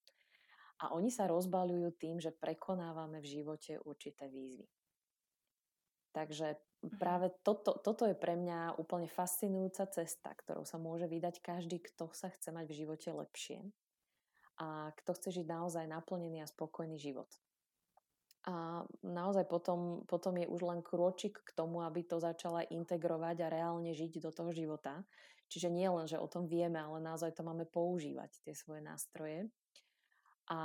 A 0.82 0.96
oni 0.98 1.14
sa 1.14 1.30
rozbaľujú 1.30 1.90
tým, 1.98 2.18
že 2.18 2.34
prekonávame 2.34 3.22
v 3.22 3.32
živote 3.40 3.78
určité 3.86 4.28
výzvy. 4.28 4.66
Takže 6.12 6.60
mhm. 6.84 7.00
práve 7.00 7.32
toto, 7.44 7.80
toto 7.80 8.04
je 8.04 8.16
pre 8.16 8.36
mňa 8.36 8.76
úplne 8.76 9.08
fascinujúca 9.08 9.88
cesta, 9.88 10.36
ktorou 10.36 10.68
sa 10.68 10.76
môže 10.76 11.08
vydať 11.08 11.40
každý, 11.40 11.80
kto 11.80 12.12
sa 12.12 12.28
chce 12.28 12.52
mať 12.52 12.66
v 12.68 12.78
živote 12.84 13.10
lepšie 13.16 13.64
a 14.62 14.94
kto 14.94 15.18
chce 15.18 15.42
žiť 15.42 15.48
naozaj 15.50 15.90
naplnený 15.90 16.46
a 16.46 16.52
spokojný 16.52 17.02
život. 17.02 17.28
A 18.50 18.82
naozaj 19.06 19.46
potom, 19.46 20.02
potom 20.10 20.34
je 20.34 20.50
už 20.50 20.62
len 20.66 20.82
krôčik 20.82 21.46
k 21.46 21.52
tomu, 21.54 21.86
aby 21.86 22.02
to 22.02 22.18
začala 22.18 22.66
integrovať 22.66 23.38
a 23.46 23.54
reálne 23.54 23.94
žiť 23.94 24.18
do 24.18 24.34
toho 24.34 24.50
života. 24.50 25.06
Čiže 25.52 25.70
nie 25.70 25.86
len, 25.86 26.10
že 26.10 26.18
o 26.18 26.26
tom 26.26 26.50
vieme, 26.50 26.82
ale 26.82 27.04
naozaj 27.04 27.38
to 27.38 27.46
máme 27.46 27.70
používať, 27.70 28.42
tie 28.42 28.58
svoje 28.58 28.82
nástroje. 28.82 29.46
A 30.50 30.60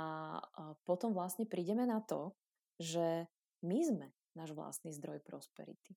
potom 0.89 1.13
vlastne 1.13 1.45
prídeme 1.45 1.85
na 1.85 2.01
to, 2.01 2.33
že 2.81 3.29
my 3.61 3.79
sme 3.85 4.07
náš 4.33 4.57
vlastný 4.57 4.89
zdroj 4.93 5.21
prosperity. 5.21 5.93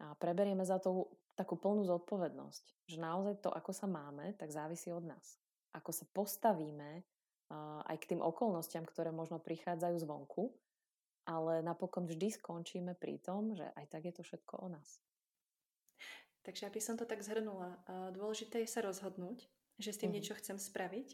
A 0.00 0.14
preberieme 0.14 0.62
za 0.62 0.78
to 0.78 1.10
takú 1.34 1.58
plnú 1.58 1.84
zodpovednosť, 1.84 2.64
že 2.86 3.02
naozaj 3.02 3.34
to, 3.42 3.50
ako 3.50 3.72
sa 3.72 3.90
máme, 3.90 4.36
tak 4.38 4.54
závisí 4.54 4.94
od 4.94 5.04
nás. 5.04 5.40
Ako 5.74 5.90
sa 5.90 6.06
postavíme 6.10 7.02
aj 7.86 7.96
k 8.06 8.14
tým 8.14 8.20
okolnostiam, 8.22 8.86
ktoré 8.86 9.10
možno 9.10 9.42
prichádzajú 9.42 9.96
zvonku, 10.06 10.54
ale 11.26 11.60
napokon 11.62 12.06
vždy 12.06 12.38
skončíme 12.38 12.94
pri 12.94 13.18
tom, 13.18 13.54
že 13.54 13.66
aj 13.74 13.86
tak 13.90 14.06
je 14.06 14.14
to 14.14 14.22
všetko 14.22 14.54
o 14.62 14.68
nás. 14.70 15.02
Takže 16.40 16.70
aby 16.70 16.80
som 16.80 16.96
to 16.96 17.04
tak 17.04 17.20
zhrnula, 17.20 17.76
dôležité 18.16 18.64
je 18.64 18.70
sa 18.72 18.80
rozhodnúť, 18.80 19.44
že 19.76 19.92
s 19.92 20.00
tým 20.00 20.08
uh-huh. 20.08 20.16
niečo 20.16 20.34
chcem 20.40 20.56
spraviť, 20.56 21.08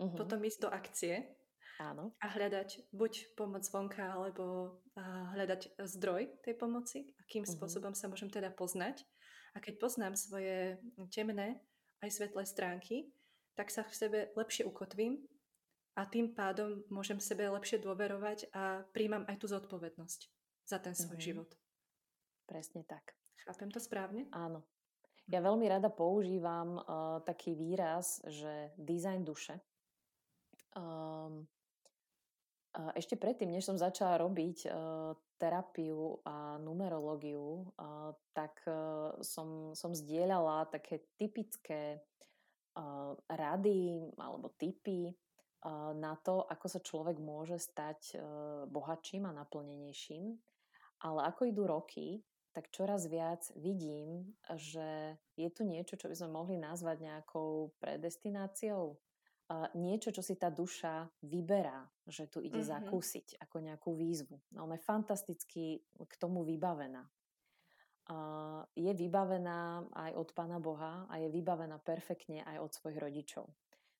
uh-huh. 0.00 0.16
potom 0.16 0.40
ísť 0.40 0.60
do 0.64 0.70
akcie 0.72 1.28
Áno. 1.76 2.16
a 2.22 2.26
hľadať 2.32 2.88
buď 2.94 3.36
pomoc 3.36 3.60
zvonka, 3.66 4.00
alebo 4.00 4.78
hľadať 5.36 5.76
zdroj 5.84 6.40
tej 6.40 6.54
pomoci, 6.56 7.12
akým 7.20 7.44
uh-huh. 7.44 7.54
spôsobom 7.60 7.92
sa 7.92 8.08
môžem 8.08 8.32
teda 8.32 8.48
poznať. 8.54 9.04
A 9.54 9.60
keď 9.60 9.78
poznám 9.78 10.16
svoje 10.16 10.80
temné 11.12 11.60
aj 12.02 12.10
svetlé 12.10 12.42
stránky, 12.48 13.12
tak 13.54 13.70
sa 13.70 13.86
v 13.86 13.94
sebe 13.94 14.18
lepšie 14.34 14.66
ukotvím 14.66 15.22
a 15.94 16.02
tým 16.10 16.34
pádom 16.34 16.82
môžem 16.90 17.22
sebe 17.22 17.46
lepšie 17.46 17.78
dôverovať 17.78 18.50
a 18.50 18.82
príjmam 18.90 19.22
aj 19.30 19.38
tú 19.38 19.46
zodpovednosť 19.46 20.20
za 20.66 20.78
ten 20.82 20.94
svoj 20.94 21.18
mm-hmm. 21.18 21.22
život. 21.22 21.50
Presne 22.50 22.82
tak. 22.82 23.14
Chápem 23.46 23.70
to 23.70 23.78
správne? 23.78 24.26
Áno. 24.34 24.66
Ja 25.30 25.40
veľmi 25.40 25.64
rada 25.70 25.88
používam 25.88 26.76
uh, 26.76 26.84
taký 27.24 27.56
výraz, 27.56 28.20
že 28.28 28.74
dizajn 28.76 29.24
duše. 29.24 29.56
Um, 30.76 31.48
uh, 32.76 32.92
ešte 32.92 33.16
predtým, 33.16 33.48
než 33.48 33.64
som 33.64 33.80
začala 33.80 34.20
robiť 34.20 34.68
uh, 34.68 35.16
terapiu 35.40 36.20
a 36.28 36.60
numerológiu, 36.60 37.72
uh, 37.72 38.12
tak 38.36 38.60
uh, 38.68 39.16
som, 39.24 39.72
som 39.72 39.96
zdieľala 39.96 40.68
také 40.68 41.08
typické 41.16 42.04
uh, 42.76 43.16
rady 43.32 44.12
alebo 44.20 44.52
typy 44.60 45.08
na 45.96 46.12
to, 46.20 46.44
ako 46.44 46.66
sa 46.68 46.80
človek 46.84 47.16
môže 47.16 47.56
stať 47.56 48.20
bohatším 48.68 49.24
a 49.24 49.32
naplnenejším. 49.32 50.36
Ale 51.00 51.20
ako 51.24 51.48
idú 51.48 51.64
roky, 51.64 52.20
tak 52.52 52.68
čoraz 52.68 53.08
viac 53.08 53.48
vidím, 53.56 54.36
že 54.60 55.16
je 55.34 55.48
tu 55.48 55.64
niečo, 55.64 55.96
čo 55.96 56.06
by 56.06 56.14
sme 56.14 56.36
mohli 56.36 56.56
nazvať 56.60 57.00
nejakou 57.00 57.72
predestináciou. 57.80 58.94
Niečo, 59.76 60.12
čo 60.12 60.20
si 60.20 60.36
tá 60.36 60.52
duša 60.52 61.08
vyberá, 61.24 61.84
že 62.08 62.28
tu 62.28 62.44
ide 62.44 62.60
mm-hmm. 62.60 62.74
zakúsiť 62.88 63.26
ako 63.40 63.56
nejakú 63.60 63.90
výzvu. 63.96 64.36
No, 64.56 64.64
ona 64.68 64.76
je 64.76 64.84
fantasticky 64.84 65.80
k 65.84 66.14
tomu 66.16 66.44
vybavená. 66.44 67.04
Je 68.76 68.92
vybavená 68.92 69.84
aj 69.96 70.12
od 70.12 70.28
Pána 70.36 70.60
Boha 70.60 71.08
a 71.08 71.16
je 71.20 71.32
vybavená 71.32 71.80
perfektne 71.80 72.44
aj 72.44 72.56
od 72.60 72.70
svojich 72.72 73.00
rodičov 73.00 73.48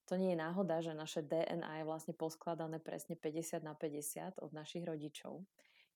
to 0.05 0.21
nie 0.21 0.37
je 0.37 0.43
náhoda, 0.43 0.85
že 0.85 0.93
naše 0.93 1.25
DNA 1.25 1.81
je 1.81 1.89
vlastne 1.89 2.13
poskladané 2.13 2.77
presne 2.81 3.17
50 3.17 3.65
na 3.65 3.73
50 3.73 4.41
od 4.45 4.51
našich 4.53 4.85
rodičov. 4.85 5.45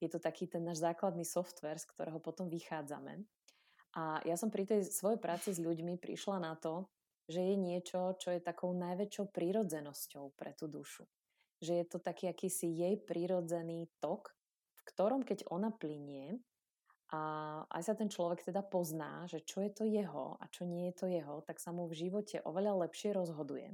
Je 0.01 0.09
to 0.09 0.17
taký 0.23 0.49
ten 0.49 0.65
náš 0.65 0.81
základný 0.81 1.29
software, 1.29 1.77
z 1.77 1.91
ktorého 1.93 2.17
potom 2.23 2.49
vychádzame. 2.49 3.21
A 3.99 4.23
ja 4.25 4.37
som 4.39 4.49
pri 4.49 4.65
tej 4.65 4.89
svojej 4.89 5.21
práci 5.21 5.53
s 5.53 5.61
ľuďmi 5.61 6.01
prišla 6.01 6.41
na 6.41 6.55
to, 6.57 6.89
že 7.29 7.45
je 7.45 7.57
niečo, 7.61 8.17
čo 8.17 8.33
je 8.33 8.41
takou 8.41 8.73
najväčšou 8.73 9.29
prírodzenosťou 9.29 10.33
pre 10.39 10.57
tú 10.57 10.71
dušu. 10.71 11.05
Že 11.61 11.73
je 11.83 11.85
to 11.85 11.99
taký 12.01 12.31
akýsi 12.31 12.71
jej 12.71 12.97
prírodzený 12.97 13.93
tok, 14.01 14.33
v 14.79 14.83
ktorom 14.89 15.27
keď 15.27 15.45
ona 15.53 15.69
plinie, 15.69 16.41
a 17.09 17.21
aj 17.73 17.83
sa 17.89 17.95
ten 17.97 18.13
človek 18.13 18.45
teda 18.45 18.61
pozná, 18.61 19.25
že 19.25 19.41
čo 19.41 19.65
je 19.65 19.73
to 19.73 19.89
jeho 19.89 20.37
a 20.37 20.45
čo 20.53 20.69
nie 20.69 20.93
je 20.93 20.95
to 21.01 21.07
jeho, 21.09 21.41
tak 21.41 21.57
sa 21.57 21.73
mu 21.73 21.89
v 21.89 21.97
živote 22.05 22.45
oveľa 22.45 22.85
lepšie 22.85 23.17
rozhoduje 23.17 23.73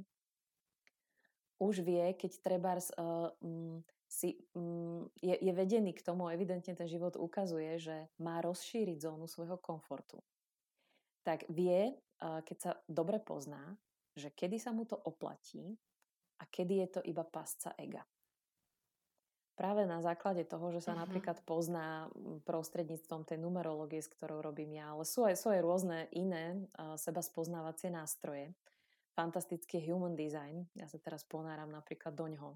už 1.59 1.83
vie, 1.83 2.11
keď 2.15 2.31
treba 2.43 2.75
uh, 2.75 3.31
um, 3.39 3.79
si, 4.07 4.35
um, 4.53 5.07
je, 5.19 5.35
je 5.35 5.53
vedený 5.55 5.95
k 5.95 6.03
tomu, 6.03 6.27
evidentne 6.27 6.75
ten 6.75 6.87
život 6.87 7.15
ukazuje, 7.15 7.79
že 7.79 8.07
má 8.19 8.43
rozšíriť 8.43 8.97
zónu 8.99 9.25
svojho 9.27 9.55
komfortu. 9.59 10.19
Tak 11.23 11.47
vie, 11.49 11.95
uh, 12.21 12.43
keď 12.43 12.57
sa 12.59 12.71
dobre 12.85 13.23
pozná, 13.23 13.79
že 14.15 14.31
kedy 14.31 14.59
sa 14.59 14.71
mu 14.71 14.87
to 14.87 14.95
oplatí 14.95 15.75
a 16.39 16.43
kedy 16.47 16.83
je 16.83 16.87
to 16.99 17.01
iba 17.03 17.23
pasca 17.23 17.75
ega. 17.79 18.03
Práve 19.55 19.87
na 19.87 20.03
základe 20.03 20.43
toho, 20.43 20.67
že 20.75 20.83
sa 20.83 20.91
uh-huh. 20.91 21.07
napríklad 21.07 21.39
pozná 21.47 22.11
prostredníctvom 22.43 23.23
tej 23.23 23.39
numerológie, 23.39 24.03
s 24.03 24.11
ktorou 24.11 24.43
robím 24.43 24.75
ja, 24.75 24.91
ale 24.91 25.07
sú 25.07 25.23
aj, 25.23 25.39
sú 25.39 25.47
aj 25.47 25.63
rôzne 25.63 25.99
iné 26.11 26.59
uh, 26.75 26.99
seba 26.99 27.23
spoznávacie 27.23 27.87
nástroje, 27.87 28.51
fantastický 29.15 29.79
human 29.79 30.13
design. 30.13 30.67
Ja 30.75 30.85
sa 30.91 30.99
teraz 30.99 31.23
ponáram 31.23 31.71
napríklad 31.71 32.11
do 32.11 32.27
ňoho. 32.27 32.51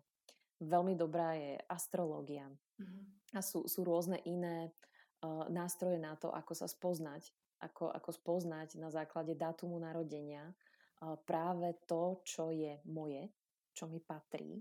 Veľmi 0.60 0.93
dobrá 1.00 1.39
je 1.39 1.56
astrológia. 1.72 2.52
Mm-hmm. 2.78 3.02
A 3.34 3.39
sú, 3.39 3.63
sú 3.65 3.88
rôzne 3.88 4.19
iné 4.28 4.76
uh, 5.24 5.48
nástroje 5.48 5.95
na 5.95 6.19
to, 6.19 6.30
ako 6.36 6.52
sa 6.52 6.67
spoznať, 6.67 7.32
ako, 7.63 7.95
ako 7.95 8.12
spoznať 8.12 8.76
na 8.76 8.91
základe 8.91 9.39
dátumu 9.39 9.80
narodenia 9.80 10.52
uh, 10.52 11.15
práve 11.24 11.80
to, 11.88 12.19
čo 12.28 12.52
je 12.52 12.84
moje, 12.84 13.32
čo 13.72 13.88
mi 13.88 14.04
patrí 14.04 14.60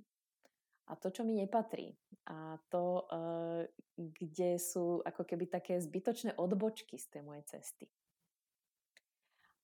a 0.89 0.97
to, 0.97 1.13
čo 1.13 1.23
mi 1.25 1.37
nepatrí. 1.37 1.93
A 2.33 2.57
to, 2.73 3.05
uh, 3.13 3.61
kde 3.97 4.57
sú 4.57 5.05
ako 5.05 5.23
keby 5.25 5.49
také 5.49 5.77
zbytočné 5.77 6.37
odbočky 6.41 6.97
z 6.97 7.07
tej 7.13 7.23
mojej 7.25 7.45
cesty. 7.45 7.87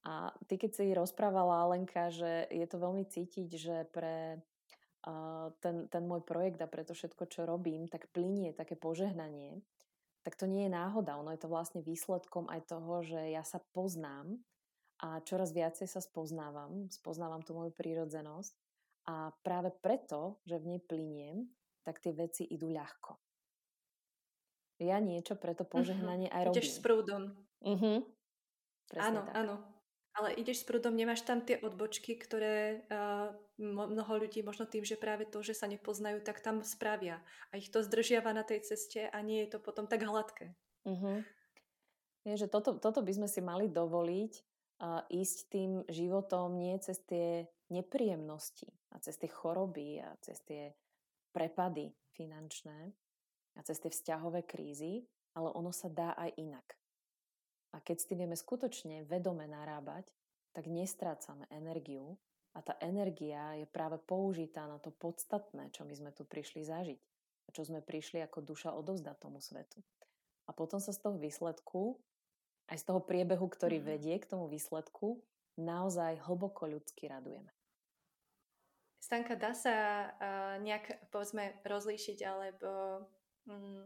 A 0.05 0.37
ty, 0.45 0.61
keď 0.61 0.71
si 0.77 0.93
rozprávala, 0.93 1.65
Alenka, 1.65 2.13
že 2.13 2.45
je 2.53 2.67
to 2.69 2.77
veľmi 2.77 3.09
cítiť, 3.09 3.49
že 3.57 3.77
pre 3.89 4.37
uh, 5.09 5.49
ten, 5.65 5.89
ten 5.89 6.05
môj 6.05 6.21
projekt 6.21 6.61
a 6.61 6.69
pre 6.69 6.85
to 6.85 6.93
všetko, 6.93 7.25
čo 7.25 7.49
robím, 7.49 7.89
tak 7.89 8.13
plinie 8.13 8.53
také 8.53 8.77
požehnanie, 8.77 9.65
tak 10.21 10.37
to 10.37 10.45
nie 10.45 10.69
je 10.69 10.77
náhoda. 10.77 11.17
Ono 11.17 11.33
je 11.33 11.41
to 11.41 11.49
vlastne 11.49 11.81
výsledkom 11.81 12.53
aj 12.53 12.69
toho, 12.69 13.01
že 13.01 13.33
ja 13.33 13.41
sa 13.49 13.65
poznám 13.73 14.37
a 15.01 15.25
čoraz 15.25 15.57
viacej 15.57 15.89
sa 15.89 16.05
spoznávam, 16.05 16.89
spoznávam 16.93 17.41
tú 17.41 17.57
moju 17.57 17.73
prírodzenosť 17.73 18.53
a 19.09 19.33
práve 19.45 19.73
preto, 19.73 20.41
že 20.49 20.61
v 20.61 20.77
nej 20.77 20.81
pliniem, 20.81 21.49
tak 21.85 22.01
tie 22.01 22.17
veci 22.17 22.49
idú 22.49 22.73
ľahko. 22.73 23.21
Ja 24.81 25.01
niečo 25.01 25.37
pre 25.37 25.57
to 25.57 25.65
mhm. 25.65 25.71
požehnanie 25.71 26.29
uh-huh. 26.29 26.41
aj 26.41 26.45
robím. 26.49 26.57
Ideš 26.61 26.71
s 26.77 26.81
prúdom. 26.81 27.23
Uh-huh. 27.65 27.99
áno, 29.01 29.21
tak. 29.25 29.33
áno. 29.33 29.55
Ale 30.15 30.31
ideš 30.39 30.63
s 30.63 30.67
prúdom, 30.71 30.95
nemáš 30.95 31.27
tam 31.27 31.43
tie 31.43 31.59
odbočky, 31.59 32.15
ktoré 32.15 32.87
uh, 32.87 33.35
mnoho 33.59 34.23
ľudí 34.23 34.47
možno 34.47 34.63
tým, 34.63 34.87
že 34.87 34.95
práve 34.95 35.27
to, 35.27 35.43
že 35.43 35.59
sa 35.59 35.67
nepoznajú, 35.67 36.23
tak 36.23 36.39
tam 36.39 36.63
spravia. 36.63 37.19
A 37.51 37.59
ich 37.59 37.67
to 37.67 37.83
zdržiava 37.83 38.31
na 38.31 38.47
tej 38.47 38.63
ceste 38.63 39.11
a 39.11 39.19
nie 39.27 39.43
je 39.43 39.55
to 39.55 39.59
potom 39.59 39.91
tak 39.91 40.07
hladké. 40.07 40.55
Uh-huh. 40.87 41.19
Je, 42.23 42.35
že 42.39 42.47
toto, 42.47 42.79
toto 42.79 43.03
by 43.03 43.11
sme 43.11 43.29
si 43.29 43.43
mali 43.43 43.67
dovoliť 43.67 44.33
uh, 44.79 45.03
ísť 45.11 45.39
tým 45.51 45.83
životom 45.91 46.63
nie 46.63 46.79
cez 46.79 47.03
tie 47.11 47.51
nepríjemnosti 47.75 48.71
a 48.95 49.03
cez 49.03 49.19
tie 49.19 49.27
choroby 49.27 49.99
a 49.99 50.15
cez 50.23 50.39
tie 50.47 50.71
prepady 51.35 51.91
finančné 52.15 52.95
a 53.55 53.61
cez 53.67 53.83
tie 53.83 53.91
vzťahové 53.91 54.47
krízy, 54.47 55.03
ale 55.35 55.51
ono 55.59 55.75
sa 55.75 55.91
dá 55.91 56.15
aj 56.15 56.31
inak. 56.39 56.67
A 57.75 57.83
keď 57.83 57.97
s 57.99 58.07
tým 58.07 58.23
vieme 58.23 58.39
skutočne 58.39 59.03
vedome 59.05 59.51
narábať, 59.51 60.07
tak 60.55 60.71
nestrácame 60.71 61.51
energiu 61.51 62.15
a 62.55 62.63
tá 62.63 62.79
energia 62.79 63.59
je 63.59 63.67
práve 63.67 63.99
použitá 63.99 64.71
na 64.71 64.79
to 64.79 64.95
podstatné, 64.95 65.75
čo 65.75 65.83
my 65.83 65.95
sme 65.99 66.11
tu 66.15 66.23
prišli 66.23 66.63
zažiť 66.63 67.01
a 67.45 67.49
čo 67.51 67.67
sme 67.67 67.83
prišli 67.83 68.23
ako 68.23 68.47
duša 68.47 68.71
odovzdať 68.79 69.17
tomu 69.19 69.43
svetu. 69.43 69.83
A 70.47 70.55
potom 70.55 70.79
sa 70.79 70.95
z 70.95 71.03
toho 71.03 71.19
výsledku 71.19 71.99
aj 72.69 72.81
z 72.81 72.85
toho 72.89 73.01
priebehu, 73.05 73.45
ktorý 73.45 73.81
mm. 73.81 73.85
vedie 73.85 74.17
k 74.17 74.29
tomu 74.29 74.49
výsledku, 74.49 75.21
naozaj 75.61 76.25
hlboko 76.25 76.65
ľudsky 76.65 77.13
radujeme. 77.13 77.53
Stanka, 79.05 79.37
dá 79.37 79.53
sa 79.53 79.77
uh, 79.77 80.57
nejak, 80.65 81.13
povedzme, 81.13 81.61
rozlíšiť, 81.61 82.19
alebo 82.25 83.05
um, 83.45 83.85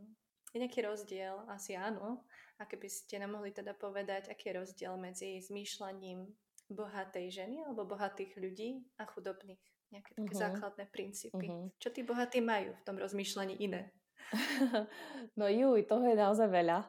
je 0.55 0.63
nejaký 0.63 0.87
rozdiel? 0.87 1.43
Asi 1.51 1.75
áno. 1.75 2.23
A 2.59 2.67
keby 2.67 2.91
ste 2.91 3.23
nám 3.23 3.39
mohli 3.39 3.55
teda 3.55 3.71
povedať, 3.71 4.35
aký 4.35 4.51
je 4.51 4.59
rozdiel 4.59 4.95
medzi 4.99 5.39
zmýšľaním 5.39 6.27
bohatej 6.69 7.31
ženy 7.31 7.63
alebo 7.63 7.87
bohatých 7.87 8.35
ľudí 8.35 8.83
a 8.99 9.07
chudobných? 9.07 9.63
Nejaké 9.89 10.11
také 10.19 10.35
uh-huh. 10.35 10.45
základné 10.51 10.85
princípy. 10.91 11.47
Uh-huh. 11.49 11.71
Čo 11.81 11.95
tí 11.95 12.03
bohatí 12.05 12.43
majú 12.43 12.77
v 12.77 12.85
tom 12.85 12.99
rozmýšľaní 12.99 13.57
iné? 13.63 13.95
no 15.39 15.49
juj, 15.49 15.87
toho 15.89 16.05
je 16.05 16.17
naozaj 16.19 16.49
veľa. 16.51 16.85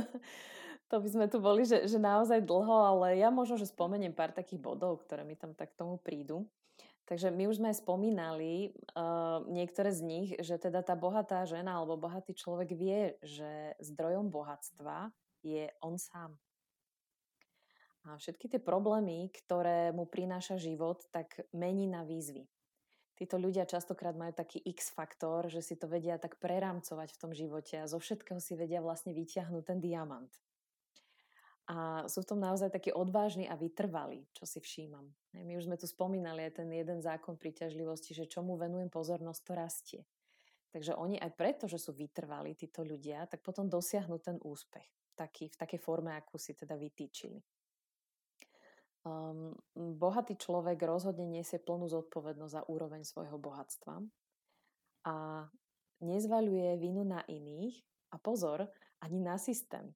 to 0.90 0.94
by 1.02 1.08
sme 1.10 1.26
tu 1.28 1.42
boli, 1.42 1.66
že, 1.66 1.84
že 1.90 1.98
naozaj 2.00 2.40
dlho, 2.46 2.96
ale 2.96 3.20
ja 3.20 3.28
možno, 3.28 3.60
že 3.60 3.68
spomeniem 3.68 4.14
pár 4.14 4.32
takých 4.32 4.62
bodov, 4.62 5.04
ktoré 5.04 5.26
mi 5.26 5.36
tam 5.36 5.52
tak 5.52 5.74
tomu 5.76 6.00
prídu. 6.00 6.46
Takže 7.04 7.28
my 7.28 7.44
už 7.52 7.60
sme 7.60 7.68
spomínali 7.76 8.72
uh, 8.96 9.44
niektoré 9.52 9.92
z 9.92 10.00
nich, 10.00 10.28
že 10.40 10.56
teda 10.56 10.80
tá 10.80 10.96
bohatá 10.96 11.44
žena 11.44 11.76
alebo 11.76 12.00
bohatý 12.00 12.32
človek 12.32 12.72
vie, 12.72 13.20
že 13.20 13.76
zdrojom 13.84 14.32
bohatstva 14.32 15.12
je 15.44 15.68
on 15.84 16.00
sám. 16.00 16.32
A 18.04 18.16
všetky 18.16 18.48
tie 18.52 18.60
problémy, 18.60 19.32
ktoré 19.32 19.92
mu 19.92 20.08
prináša 20.08 20.56
život, 20.56 21.04
tak 21.12 21.44
mení 21.52 21.88
na 21.88 22.04
výzvy. 22.04 22.48
Títo 23.14 23.38
ľudia 23.38 23.64
častokrát 23.64 24.12
majú 24.16 24.34
taký 24.34 24.60
X-faktor, 24.60 25.46
že 25.46 25.62
si 25.62 25.78
to 25.78 25.86
vedia 25.86 26.18
tak 26.18 26.36
prerámcovať 26.42 27.14
v 27.14 27.20
tom 27.20 27.32
živote 27.32 27.78
a 27.80 27.88
zo 27.88 28.02
všetkého 28.02 28.42
si 28.42 28.58
vedia 28.58 28.82
vlastne 28.84 29.14
vyťahnuť 29.14 29.62
ten 29.64 29.78
diamant. 29.78 30.28
A 31.64 32.04
sú 32.12 32.20
v 32.20 32.28
tom 32.28 32.40
naozaj 32.44 32.68
takí 32.68 32.92
odvážni 32.92 33.48
a 33.48 33.56
vytrvalí, 33.56 34.28
čo 34.36 34.44
si 34.44 34.60
všímam. 34.60 35.08
My 35.32 35.56
už 35.56 35.64
sme 35.64 35.80
tu 35.80 35.88
spomínali 35.88 36.44
aj 36.44 36.60
ten 36.60 36.68
jeden 36.68 37.00
zákon 37.00 37.40
príťažlivosti, 37.40 38.12
že 38.12 38.28
čomu 38.28 38.60
venujem 38.60 38.92
pozornosť, 38.92 39.40
to 39.40 39.52
rastie. 39.56 40.02
Takže 40.76 40.92
oni 40.92 41.16
aj 41.16 41.32
preto, 41.32 41.64
že 41.64 41.80
sú 41.80 41.96
vytrvalí 41.96 42.52
títo 42.52 42.84
ľudia, 42.84 43.24
tak 43.30 43.40
potom 43.40 43.70
dosiahnu 43.70 44.20
ten 44.20 44.36
úspech 44.44 44.84
taký, 45.14 45.48
v 45.48 45.56
takej 45.56 45.80
forme, 45.80 46.12
akú 46.12 46.36
si 46.36 46.52
teda 46.52 46.74
vytýčili. 46.74 47.38
Um, 49.04 49.54
bohatý 49.76 50.34
človek 50.34 50.80
rozhodne 50.82 51.28
nesie 51.28 51.60
plnú 51.60 51.86
zodpovednosť 51.92 52.52
za 52.52 52.62
úroveň 52.66 53.04
svojho 53.04 53.36
bohatstva 53.36 54.00
a 55.04 55.46
nezvaľuje 56.00 56.80
vinu 56.80 57.04
na 57.04 57.20
iných 57.28 57.84
a 58.10 58.16
pozor, 58.16 58.64
ani 59.04 59.20
na 59.20 59.36
systém. 59.36 59.92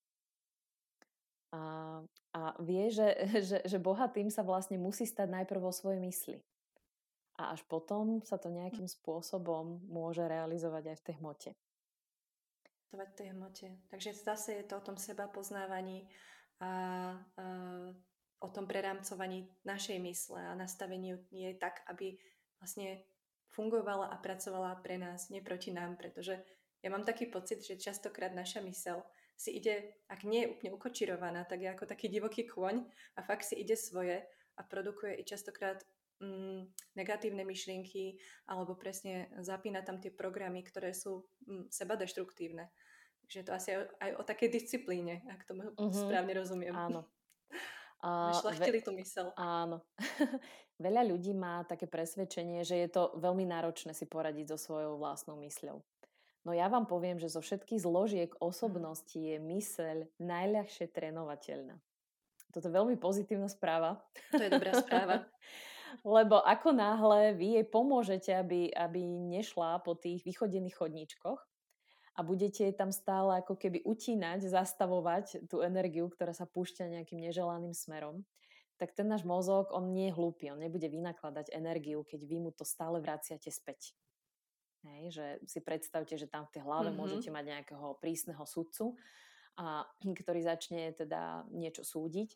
A, 1.53 2.05
a 2.37 2.41
vie, 2.61 2.93
že, 2.93 3.09
že, 3.49 3.59
že 3.65 3.79
bohatým 3.79 4.29
sa 4.29 4.45
vlastne 4.45 4.77
musí 4.77 5.09
stať 5.09 5.29
najprv 5.31 5.61
vo 5.61 5.73
svojej 5.73 6.01
mysli. 6.03 6.37
A 7.39 7.55
až 7.55 7.63
potom 7.71 8.19
sa 8.27 8.35
to 8.35 8.51
nejakým 8.51 8.91
spôsobom 8.91 9.79
môže 9.87 10.27
realizovať 10.27 10.91
aj 10.91 10.97
v 10.99 11.05
tej 11.07 11.15
hmote. 11.23 11.51
V 12.91 13.15
tej 13.15 13.29
hmote. 13.31 13.69
Takže 13.93 14.11
zase 14.17 14.59
je 14.59 14.65
to 14.67 14.81
o 14.81 14.87
tom 14.91 14.97
seba 14.99 15.29
poznávaní 15.31 16.09
a, 16.59 16.67
a 16.67 17.47
o 18.39 18.49
tom 18.49 18.67
prerámcovaní 18.67 19.51
našej 19.63 19.99
mysle 20.03 20.41
a 20.41 20.59
nastavení 20.59 21.15
je 21.31 21.55
tak, 21.59 21.83
aby 21.87 22.19
vlastne 22.59 23.03
fungovala 23.51 24.11
a 24.11 24.17
pracovala 24.19 24.79
pre 24.83 24.99
nás, 24.99 25.31
nie 25.31 25.43
proti 25.43 25.75
nám, 25.75 25.99
pretože 25.99 26.39
ja 26.83 26.89
mám 26.91 27.03
taký 27.03 27.27
pocit, 27.27 27.63
že 27.67 27.79
častokrát 27.79 28.31
naša 28.31 28.63
mysel 28.63 29.03
si 29.39 29.63
ide, 29.63 30.03
ak 30.11 30.27
nie 30.27 30.43
je 30.45 30.51
úplne 30.51 30.75
ukočirovaná, 30.75 31.47
tak 31.47 31.63
je 31.63 31.71
ako 31.71 31.87
taký 31.87 32.11
divoký 32.11 32.43
kôň 32.43 32.83
a 33.15 33.21
fakt 33.23 33.47
si 33.47 33.55
ide 33.63 33.79
svoje 33.79 34.27
a 34.59 34.61
produkuje 34.67 35.15
i 35.15 35.23
častokrát 35.23 35.79
mm, 36.19 36.75
negatívne 36.99 37.47
myšlienky 37.47 38.19
alebo 38.51 38.75
presne 38.75 39.31
zapína 39.39 39.87
tam 39.87 40.03
tie 40.03 40.11
programy, 40.11 40.67
ktoré 40.67 40.91
sú 40.91 41.23
mm, 41.47 41.71
seba 41.71 41.95
deštruktívne. 41.95 42.67
Takže 43.23 43.47
to 43.47 43.51
asi 43.55 43.69
aj, 43.79 43.83
aj 44.03 44.11
o 44.19 44.23
takej 44.27 44.49
disciplíne, 44.51 45.23
ak 45.31 45.47
tomu 45.47 45.71
uh-huh. 45.71 45.95
správne 45.95 46.33
rozumiem. 46.35 46.75
Áno, 46.75 47.07
Uh, 47.99 48.31
Šlachtili 48.31 48.79
ve- 48.79 48.87
tú 48.87 48.95
mysel. 48.95 49.35
Áno. 49.35 49.83
Veľa 50.79 51.03
ľudí 51.03 51.35
má 51.35 51.67
také 51.67 51.91
presvedčenie, 51.91 52.63
že 52.63 52.79
je 52.79 52.89
to 52.95 53.19
veľmi 53.19 53.43
náročné 53.43 53.91
si 53.91 54.07
poradiť 54.07 54.55
so 54.55 54.59
svojou 54.71 55.03
vlastnou 55.03 55.35
mysľou. 55.43 55.83
No 56.49 56.57
ja 56.57 56.65
vám 56.73 56.89
poviem, 56.89 57.21
že 57.21 57.29
zo 57.29 57.45
všetkých 57.45 57.85
zložiek 57.85 58.33
hm. 58.33 58.41
osobnosti 58.41 59.21
je 59.21 59.37
myseľ 59.37 60.09
najľahšie 60.17 60.89
trénovateľná. 60.89 61.77
Toto 62.49 62.73
je 62.73 62.77
veľmi 62.81 62.97
pozitívna 62.97 63.53
správa. 63.53 64.01
To 64.33 64.41
je 64.41 64.49
dobrá 64.49 64.73
správa. 64.81 65.29
Lebo 66.17 66.41
ako 66.41 66.73
náhle 66.73 67.37
vy 67.37 67.61
jej 67.61 67.67
pomôžete, 67.69 68.33
aby, 68.33 68.73
aby 68.73 69.05
nešla 69.05 69.85
po 69.85 69.93
tých 69.93 70.25
vychodených 70.25 70.81
chodníčkoch, 70.81 71.45
a 72.19 72.27
budete 72.27 72.67
tam 72.75 72.91
stále 72.91 73.39
ako 73.39 73.55
keby 73.55 73.87
utínať, 73.87 74.43
zastavovať 74.51 75.47
tú 75.47 75.63
energiu, 75.63 76.11
ktorá 76.11 76.35
sa 76.35 76.51
púšťa 76.51 76.91
nejakým 76.91 77.23
neželaným 77.23 77.71
smerom, 77.71 78.27
tak 78.75 78.91
ten 78.91 79.07
náš 79.07 79.23
mozog, 79.23 79.71
on 79.71 79.95
nie 79.95 80.11
je 80.11 80.17
hlúpy, 80.19 80.51
on 80.51 80.59
nebude 80.59 80.91
vynakladať 80.91 81.55
energiu, 81.55 82.03
keď 82.03 82.27
vy 82.27 82.43
mu 82.43 82.51
to 82.51 82.67
stále 82.67 82.99
vraciate 82.99 83.55
späť. 83.55 83.95
Hej, 84.87 85.03
že 85.11 85.27
si 85.51 85.59
predstavte, 85.59 86.15
že 86.15 86.31
tam 86.31 86.47
v 86.47 86.55
tej 86.59 86.63
hlave 86.63 86.91
mm-hmm. 86.91 87.01
môžete 87.01 87.29
mať 87.35 87.45
nejakého 87.51 87.99
prísneho 87.99 88.43
sudcu, 88.47 88.95
a, 89.59 89.87
ktorý 90.23 90.41
začne 90.43 90.95
teda 90.95 91.47
niečo 91.51 91.83
súdiť. 91.83 92.35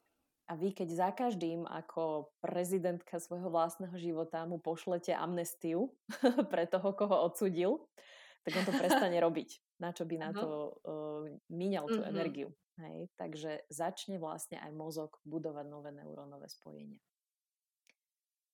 A 0.50 0.58
vy, 0.58 0.74
keď 0.74 0.88
za 0.90 1.08
každým 1.14 1.64
ako 1.70 2.34
prezidentka 2.42 3.22
svojho 3.22 3.46
vlastného 3.46 3.94
života 3.94 4.42
mu 4.42 4.58
pošlete 4.58 5.14
amnestiu 5.14 5.94
pre 6.52 6.66
toho, 6.66 6.90
koho 6.92 7.30
odsudil, 7.30 7.86
tak 8.42 8.58
on 8.58 8.66
to 8.66 8.74
prestane 8.74 9.16
robiť 9.26 9.62
na 9.82 9.90
čo 9.90 10.06
by 10.06 10.14
na 10.14 10.30
to 10.30 10.78
uh, 10.86 11.26
míňal 11.50 11.90
tú 11.90 11.98
mm-hmm. 11.98 12.14
energiu. 12.14 12.48
Hej? 12.78 13.10
Takže 13.18 13.66
začne 13.66 14.22
vlastne 14.22 14.62
aj 14.62 14.70
mozog 14.70 15.18
budovať 15.26 15.66
nové 15.66 15.90
neurónové 15.90 16.46
spojenia. 16.46 17.02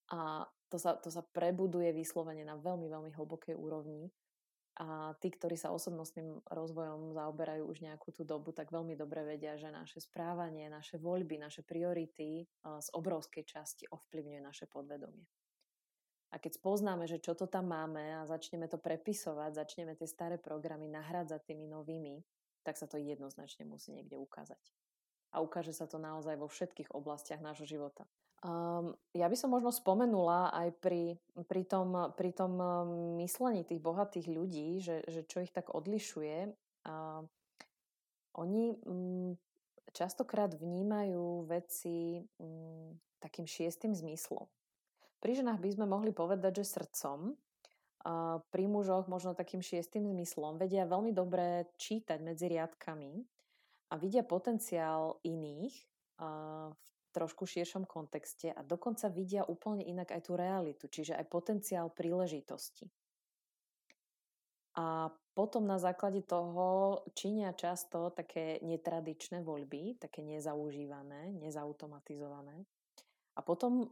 A 0.09 0.49
to 0.69 0.77
sa, 0.77 0.97
to 0.97 1.09
sa 1.09 1.25
prebuduje 1.25 1.91
vyslovene 1.93 2.45
na 2.45 2.57
veľmi, 2.57 2.87
veľmi 2.89 3.11
hlbokej 3.17 3.57
úrovni. 3.57 4.13
A 4.79 5.11
tí, 5.19 5.35
ktorí 5.35 5.59
sa 5.59 5.75
osobnostným 5.75 6.47
rozvojom 6.47 7.11
zaoberajú 7.11 7.67
už 7.67 7.83
nejakú 7.83 8.15
tú 8.15 8.23
dobu, 8.23 8.55
tak 8.55 8.71
veľmi 8.71 8.95
dobre 8.95 9.27
vedia, 9.27 9.59
že 9.59 9.75
naše 9.75 9.99
správanie, 9.99 10.71
naše 10.71 11.03
voľby, 11.03 11.35
naše 11.35 11.67
priority 11.67 12.47
z 12.63 12.89
obrovskej 12.95 13.43
časti 13.43 13.91
ovplyvňuje 13.91 14.39
naše 14.39 14.71
podvedomie. 14.71 15.27
A 16.31 16.39
keď 16.39 16.63
spoznáme, 16.63 17.11
že 17.11 17.19
čo 17.19 17.35
to 17.35 17.51
tam 17.51 17.75
máme 17.75 18.23
a 18.23 18.29
začneme 18.29 18.71
to 18.71 18.79
prepisovať, 18.79 19.59
začneme 19.59 19.99
tie 19.99 20.07
staré 20.07 20.39
programy 20.39 20.87
nahrádzať 20.87 21.41
tými 21.43 21.67
novými, 21.67 22.23
tak 22.63 22.79
sa 22.79 22.87
to 22.87 23.03
jednoznačne 23.03 23.67
musí 23.67 23.97
niekde 23.97 24.15
ukázať. 24.15 24.61
A 25.35 25.43
ukáže 25.43 25.75
sa 25.75 25.91
to 25.91 25.99
naozaj 25.99 26.39
vo 26.39 26.47
všetkých 26.47 26.95
oblastiach 26.95 27.43
nášho 27.43 27.67
života. 27.67 28.07
Um, 28.39 28.95
ja 29.19 29.27
by 29.27 29.35
som 29.35 29.51
možno 29.51 29.75
spomenula 29.75 30.55
aj 30.55 30.79
pri, 30.79 31.19
pri, 31.51 31.63
tom, 31.67 32.15
pri 32.15 32.31
tom 32.31 32.55
um, 32.55 32.69
myslení 33.19 33.67
tých 33.67 33.83
bohatých 33.83 34.31
ľudí, 34.31 34.79
že, 34.79 35.03
že 35.11 35.27
čo 35.27 35.43
ich 35.43 35.51
tak 35.51 35.75
odlišuje. 35.75 36.55
Uh, 36.87 37.27
oni 38.39 38.79
um, 38.87 39.35
častokrát 39.91 40.55
vnímajú 40.55 41.51
veci 41.51 42.23
um, 42.39 42.95
takým 43.19 43.51
šiestým 43.51 43.91
zmyslom. 43.91 44.47
Pri 45.19 45.35
ženách 45.35 45.59
by 45.59 45.71
sme 45.75 45.87
mohli 45.91 46.15
povedať, 46.15 46.63
že 46.63 46.79
srdcom, 46.79 47.35
a 48.07 48.39
pri 48.55 48.71
mužoch 48.71 49.11
možno 49.11 49.35
takým 49.35 49.59
šiestým 49.59 50.07
zmyslom 50.07 50.55
vedia 50.55 50.87
veľmi 50.87 51.11
dobre 51.11 51.67
čítať 51.75 52.23
medzi 52.23 52.47
riadkami 52.47 53.27
a 53.91 53.95
vidia 53.99 54.23
potenciál 54.23 55.19
iných 55.27 55.75
a 56.23 56.29
v 56.71 56.98
trošku 57.11 57.49
širšom 57.49 57.89
kontexte 57.89 58.53
a 58.53 58.61
dokonca 58.63 59.09
vidia 59.09 59.43
úplne 59.47 59.85
inak 59.85 60.13
aj 60.13 60.23
tú 60.29 60.33
realitu, 60.37 60.87
čiže 60.87 61.17
aj 61.17 61.27
potenciál 61.27 61.89
príležitosti. 61.91 62.89
A 64.79 65.11
potom 65.35 65.67
na 65.67 65.83
základe 65.83 66.23
toho 66.23 67.03
činia 67.19 67.51
často 67.51 68.15
také 68.15 68.63
netradičné 68.63 69.43
voľby, 69.43 69.99
také 69.99 70.23
nezaužívané, 70.23 71.35
nezautomatizované. 71.35 72.63
A 73.35 73.41
potom 73.43 73.91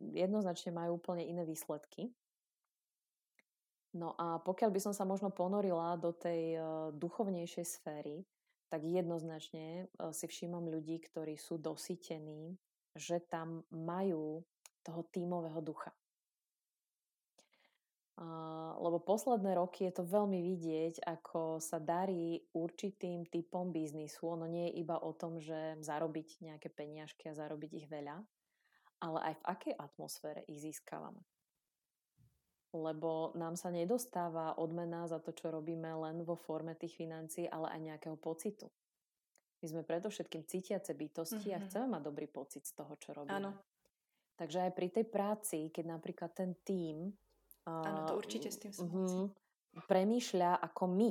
jednoznačne 0.00 0.76
majú 0.76 1.00
úplne 1.00 1.24
iné 1.24 1.44
výsledky. 1.44 2.12
No 3.96 4.12
a 4.16 4.40
pokiaľ 4.40 4.70
by 4.72 4.80
som 4.80 4.94
sa 4.96 5.08
možno 5.08 5.34
ponorila 5.34 5.98
do 5.98 6.14
tej 6.14 6.56
e, 6.56 6.60
duchovnejšej 6.94 7.66
sféry, 7.66 8.22
tak 8.70 8.86
jednoznačne 8.86 9.84
e, 9.90 10.14
si 10.14 10.30
všímam 10.30 10.70
ľudí, 10.70 11.02
ktorí 11.02 11.34
sú 11.34 11.58
dosytení, 11.58 12.54
že 12.94 13.18
tam 13.18 13.66
majú 13.74 14.46
toho 14.80 15.02
tímového 15.12 15.60
ducha. 15.60 15.92
lebo 18.80 19.00
posledné 19.00 19.56
roky 19.56 19.88
je 19.88 19.96
to 19.96 20.04
veľmi 20.04 20.44
vidieť, 20.44 21.04
ako 21.08 21.56
sa 21.56 21.80
darí 21.80 22.44
určitým 22.52 23.24
typom 23.24 23.72
biznisu. 23.72 24.36
Ono 24.36 24.44
nie 24.44 24.68
je 24.68 24.84
iba 24.84 25.00
o 25.00 25.16
tom, 25.16 25.40
že 25.40 25.80
zarobiť 25.80 26.44
nejaké 26.44 26.68
peniažky 26.68 27.32
a 27.32 27.36
zarobiť 27.36 27.70
ich 27.80 27.86
veľa, 27.88 28.20
ale 29.00 29.18
aj 29.24 29.34
v 29.40 29.46
akej 29.48 29.74
atmosfére 29.76 30.44
ich 30.52 30.60
získavame. 30.60 31.24
Lebo 32.70 33.34
nám 33.34 33.58
sa 33.58 33.74
nedostáva 33.74 34.54
odmena 34.54 35.10
za 35.10 35.18
to, 35.18 35.34
čo 35.34 35.50
robíme 35.50 35.90
len 36.06 36.22
vo 36.22 36.38
forme 36.38 36.78
tých 36.78 36.94
financií, 36.94 37.50
ale 37.50 37.66
aj 37.74 37.80
nejakého 37.82 38.14
pocitu. 38.14 38.70
My 39.60 39.66
sme 39.68 39.82
predovšetkým 39.84 40.46
cítiace 40.46 40.94
bytosti 40.94 41.50
mm-hmm. 41.50 41.56
a 41.56 41.58
mhm. 41.60 41.64
chceme 41.68 41.86
mať 41.90 42.02
dobrý 42.06 42.26
pocit 42.30 42.64
z 42.64 42.72
toho, 42.78 42.94
čo 42.96 43.12
robíme. 43.12 43.36
Áno. 43.36 43.52
Takže 44.40 44.70
aj 44.70 44.72
pri 44.72 44.88
tej 44.88 45.04
práci, 45.04 45.68
keď 45.68 45.84
napríklad 46.00 46.32
ten 46.32 46.56
tím 46.64 47.12
Áno, 47.68 48.08
to 48.08 48.16
určite 48.16 48.48
s 48.48 48.56
tým 48.56 48.72
súhlasím. 48.72 49.28
Uh, 49.28 49.84
premýšľa 49.84 50.64
ako 50.64 50.84
my. 50.88 51.10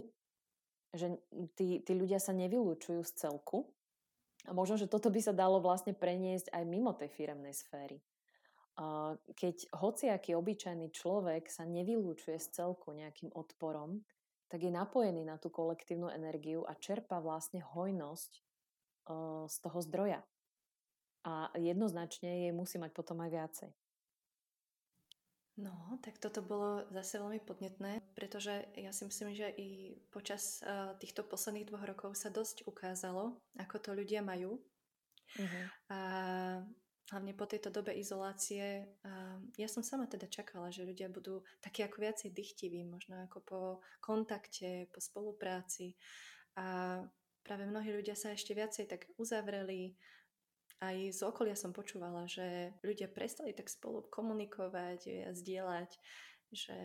Že 0.97 1.07
tí, 1.53 1.85
tí 1.85 1.93
ľudia 1.93 2.17
sa 2.17 2.33
nevylúčujú 2.33 3.05
z 3.05 3.11
celku. 3.13 3.69
A 4.49 4.55
možno, 4.55 4.81
že 4.81 4.89
toto 4.89 5.13
by 5.13 5.21
sa 5.21 5.35
dalo 5.35 5.61
vlastne 5.61 5.93
preniesť 5.93 6.49
aj 6.49 6.63
mimo 6.65 6.89
tej 6.97 7.13
firemnej 7.13 7.53
sféry. 7.53 8.01
Keď 9.35 9.75
hociaký 9.75 10.39
obyčajný 10.39 10.95
človek 10.95 11.51
sa 11.51 11.67
nevylúčuje 11.67 12.39
z 12.39 12.47
celku 12.63 12.95
nejakým 12.95 13.35
odporom, 13.35 13.99
tak 14.47 14.63
je 14.63 14.71
napojený 14.71 15.27
na 15.27 15.35
tú 15.35 15.51
kolektívnu 15.51 16.07
energiu 16.09 16.63
a 16.63 16.73
čerpa 16.79 17.19
vlastne 17.19 17.61
hojnosť 17.61 18.31
uh, 18.39 19.45
z 19.45 19.55
toho 19.61 19.79
zdroja. 19.83 20.21
A 21.27 21.51
jednoznačne 21.59 22.47
jej 22.47 22.53
musí 22.55 22.79
mať 22.79 22.95
potom 22.95 23.19
aj 23.19 23.29
viacej. 23.29 23.69
No, 25.59 25.99
tak 25.99 26.15
toto 26.23 26.39
bolo 26.39 26.87
zase 26.95 27.19
veľmi 27.19 27.43
podnetné, 27.43 27.99
pretože 28.15 28.63
ja 28.79 28.95
si 28.95 29.03
myslím, 29.03 29.35
že 29.35 29.51
i 29.59 29.99
počas 30.07 30.63
uh, 30.63 30.95
týchto 31.03 31.27
posledných 31.27 31.67
dvoch 31.67 31.83
rokov 31.83 32.15
sa 32.15 32.31
dosť 32.31 32.63
ukázalo, 32.63 33.35
ako 33.59 33.75
to 33.83 33.91
ľudia 33.91 34.23
majú. 34.23 34.55
Uh-huh. 35.35 35.65
A 35.91 35.99
hlavne 37.09 37.33
po 37.33 37.49
tejto 37.49 37.73
dobe 37.73 37.97
izolácie, 37.97 38.85
ja 39.57 39.67
som 39.67 39.81
sama 39.81 40.05
teda 40.05 40.29
čakala, 40.29 40.69
že 40.69 40.85
ľudia 40.85 41.09
budú 41.09 41.41
takí 41.57 41.81
ako 41.81 42.05
viacej 42.05 42.29
dychtiví, 42.29 42.85
možno 42.85 43.25
ako 43.25 43.37
po 43.41 43.61
kontakte, 43.97 44.85
po 44.93 45.01
spolupráci. 45.01 45.97
A 46.57 47.01
práve 47.41 47.65
mnohí 47.65 47.89
ľudia 47.89 48.13
sa 48.13 48.33
ešte 48.33 48.53
viacej 48.53 48.85
tak 48.85 49.09
uzavreli, 49.17 49.97
aj 50.79 51.11
z 51.11 51.19
okolia 51.27 51.59
som 51.59 51.75
počúvala, 51.75 52.23
že 52.23 52.71
ľudia 52.87 53.11
prestali 53.11 53.51
tak 53.51 53.67
spolu 53.67 54.07
komunikovať 54.07 55.27
a 55.27 55.31
zdieľať, 55.35 55.91
že 56.55 56.77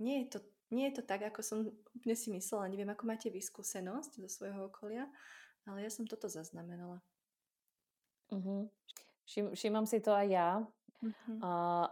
nie 0.00 0.24
je 0.24 0.26
to, 0.32 0.38
nie 0.72 0.88
je 0.88 0.94
to 1.00 1.02
tak, 1.04 1.26
ako 1.26 1.44
som 1.44 1.58
úplne 1.92 2.16
si 2.16 2.32
myslela. 2.32 2.70
Neviem, 2.72 2.88
ako 2.88 3.04
máte 3.04 3.28
vyskúsenosť 3.28 4.24
zo 4.24 4.28
svojho 4.30 4.72
okolia, 4.72 5.04
ale 5.68 5.84
ja 5.84 5.90
som 5.92 6.08
toto 6.08 6.32
zaznamenala. 6.32 7.04
Uh-huh. 8.32 8.68
Všim, 9.24 9.52
všímam 9.52 9.86
si 9.88 10.00
to 10.00 10.12
aj 10.12 10.26
ja. 10.28 10.50
Uh-huh. 11.04 11.36
Uh, 11.40 11.86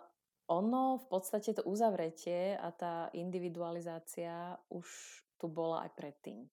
ono 0.46 1.02
v 1.02 1.06
podstate 1.10 1.54
to 1.58 1.62
uzavretie 1.66 2.54
a 2.54 2.70
tá 2.70 3.10
individualizácia 3.18 4.54
už 4.70 4.86
tu 5.36 5.50
bola 5.50 5.84
aj 5.84 5.90
predtým. 5.98 6.46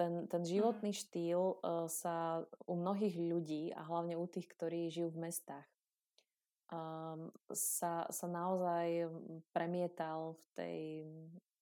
Ten, 0.00 0.24
ten 0.32 0.42
životný 0.48 0.96
štýl 0.96 1.60
e, 1.60 1.84
sa 1.92 2.40
u 2.64 2.72
mnohých 2.72 3.20
ľudí 3.20 3.68
a 3.76 3.84
hlavne 3.84 4.16
u 4.16 4.24
tých, 4.24 4.48
ktorí 4.48 4.88
žijú 4.88 5.12
v 5.12 5.28
mestách, 5.28 5.68
um, 6.72 7.28
sa, 7.52 8.08
sa 8.08 8.26
naozaj 8.32 9.12
premietal 9.52 10.40
v 10.40 10.44
tej 10.56 10.78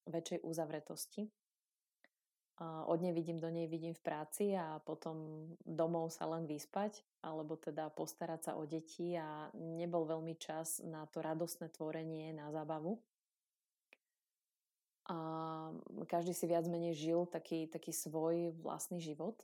väčšej 0.07 0.39
uzavretosti. 0.47 1.27
Od 2.61 3.01
nej 3.01 3.17
vidím, 3.17 3.41
do 3.41 3.49
nej 3.49 3.65
vidím 3.65 3.97
v 3.97 4.05
práci 4.05 4.53
a 4.53 4.85
potom 4.85 5.49
domov 5.65 6.13
sa 6.13 6.29
len 6.29 6.45
vyspať, 6.45 7.01
alebo 7.25 7.57
teda 7.57 7.89
postarať 7.89 8.41
sa 8.41 8.53
o 8.61 8.69
deti 8.69 9.17
a 9.17 9.49
nebol 9.57 10.05
veľmi 10.05 10.37
čas 10.37 10.85
na 10.85 11.09
to 11.09 11.25
radostné 11.25 11.73
tvorenie, 11.73 12.37
na 12.37 12.53
zábavu 12.53 13.01
a 15.11 15.17
každý 16.07 16.31
si 16.31 16.47
viac 16.47 16.71
menej 16.71 16.95
žil 16.95 17.27
taký, 17.27 17.67
taký 17.67 17.91
svoj 17.91 18.55
vlastný 18.63 19.03
život. 19.03 19.43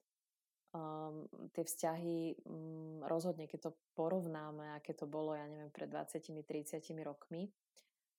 Um, 0.70 1.26
tie 1.56 1.66
vzťahy 1.66 2.38
um, 2.46 3.02
rozhodne, 3.02 3.50
keď 3.50 3.70
to 3.70 3.76
porovnáme, 3.98 4.76
aké 4.78 4.94
to 4.94 5.10
bolo, 5.10 5.34
ja 5.34 5.48
neviem, 5.50 5.72
pred 5.74 5.90
20-30 5.90 6.84
rokmi, 7.02 7.50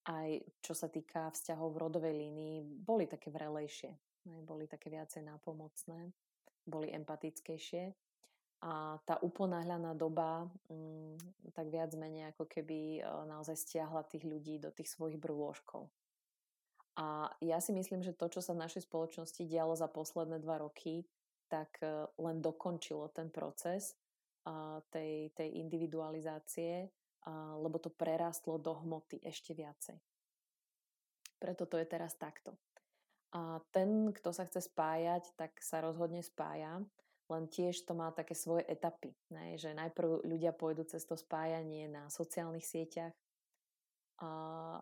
aj 0.10 0.42
čo 0.60 0.74
sa 0.74 0.90
týka 0.90 1.32
vzťahov 1.32 1.72
v 1.72 1.82
rodovej 1.88 2.14
línii, 2.18 2.56
boli 2.66 3.06
také 3.06 3.30
vrelejšie, 3.30 3.94
boli 4.24 4.66
také 4.66 4.90
viacej 4.90 5.26
nápomocné, 5.26 6.14
boli 6.66 6.94
empatickejšie. 6.94 7.94
A 8.58 8.98
tá 9.06 9.22
uponáhľaná 9.22 9.94
doba 9.94 10.50
um, 10.66 11.14
tak 11.54 11.70
viac 11.70 11.94
menej 11.94 12.34
ako 12.34 12.50
keby 12.50 13.06
uh, 13.06 13.22
naozaj 13.30 13.54
stiahla 13.54 14.02
tých 14.10 14.26
ľudí 14.26 14.58
do 14.58 14.74
tých 14.74 14.90
svojich 14.90 15.22
brôžkov. 15.22 15.94
A 16.98 17.30
ja 17.46 17.62
si 17.62 17.70
myslím, 17.78 18.02
že 18.02 18.18
to, 18.18 18.26
čo 18.26 18.42
sa 18.42 18.58
v 18.58 18.66
našej 18.66 18.90
spoločnosti 18.90 19.46
dialo 19.46 19.78
za 19.78 19.86
posledné 19.86 20.42
dva 20.42 20.58
roky, 20.66 21.06
tak 21.46 21.78
e, 21.86 22.10
len 22.18 22.42
dokončilo 22.42 23.14
ten 23.14 23.30
proces 23.30 23.94
tej, 24.90 25.30
tej 25.36 25.50
individualizácie, 25.62 26.90
lebo 27.60 27.78
to 27.78 27.92
prerastlo 27.92 28.56
do 28.58 28.74
hmoty 28.80 29.20
ešte 29.20 29.52
viacej. 29.52 30.00
Preto 31.38 31.68
to 31.68 31.76
je 31.78 31.86
teraz 31.86 32.16
takto. 32.16 32.56
A 33.36 33.60
ten, 33.76 34.16
kto 34.16 34.32
sa 34.32 34.48
chce 34.48 34.64
spájať, 34.72 35.36
tak 35.36 35.60
sa 35.60 35.84
rozhodne 35.84 36.24
spája, 36.24 36.80
len 37.28 37.44
tiež 37.52 37.84
to 37.84 37.92
má 37.92 38.08
také 38.16 38.32
svoje 38.32 38.64
etapy. 38.72 39.12
Ne? 39.36 39.60
Že 39.60 39.76
najprv 39.76 40.24
ľudia 40.24 40.56
pôjdu 40.56 40.88
cez 40.88 41.04
to 41.04 41.20
spájanie 41.20 41.92
na 41.92 42.08
sociálnych 42.08 42.64
sieťach, 42.64 43.12
a, 44.18 44.30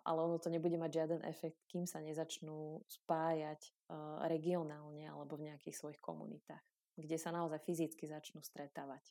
ale 0.06 0.20
ono 0.22 0.38
to 0.40 0.54
nebude 0.54 0.78
mať 0.78 0.92
žiaden 0.94 1.22
efekt, 1.28 1.60
kým 1.68 1.84
sa 1.90 2.00
nezačnú 2.00 2.86
spájať 2.88 3.60
uh, 3.92 4.24
regionálne 4.32 5.12
alebo 5.12 5.36
v 5.36 5.52
nejakých 5.52 5.76
svojich 5.76 6.00
komunitách, 6.00 6.64
kde 6.96 7.18
sa 7.20 7.36
naozaj 7.36 7.60
fyzicky 7.66 8.08
začnú 8.08 8.40
stretávať. 8.40 9.04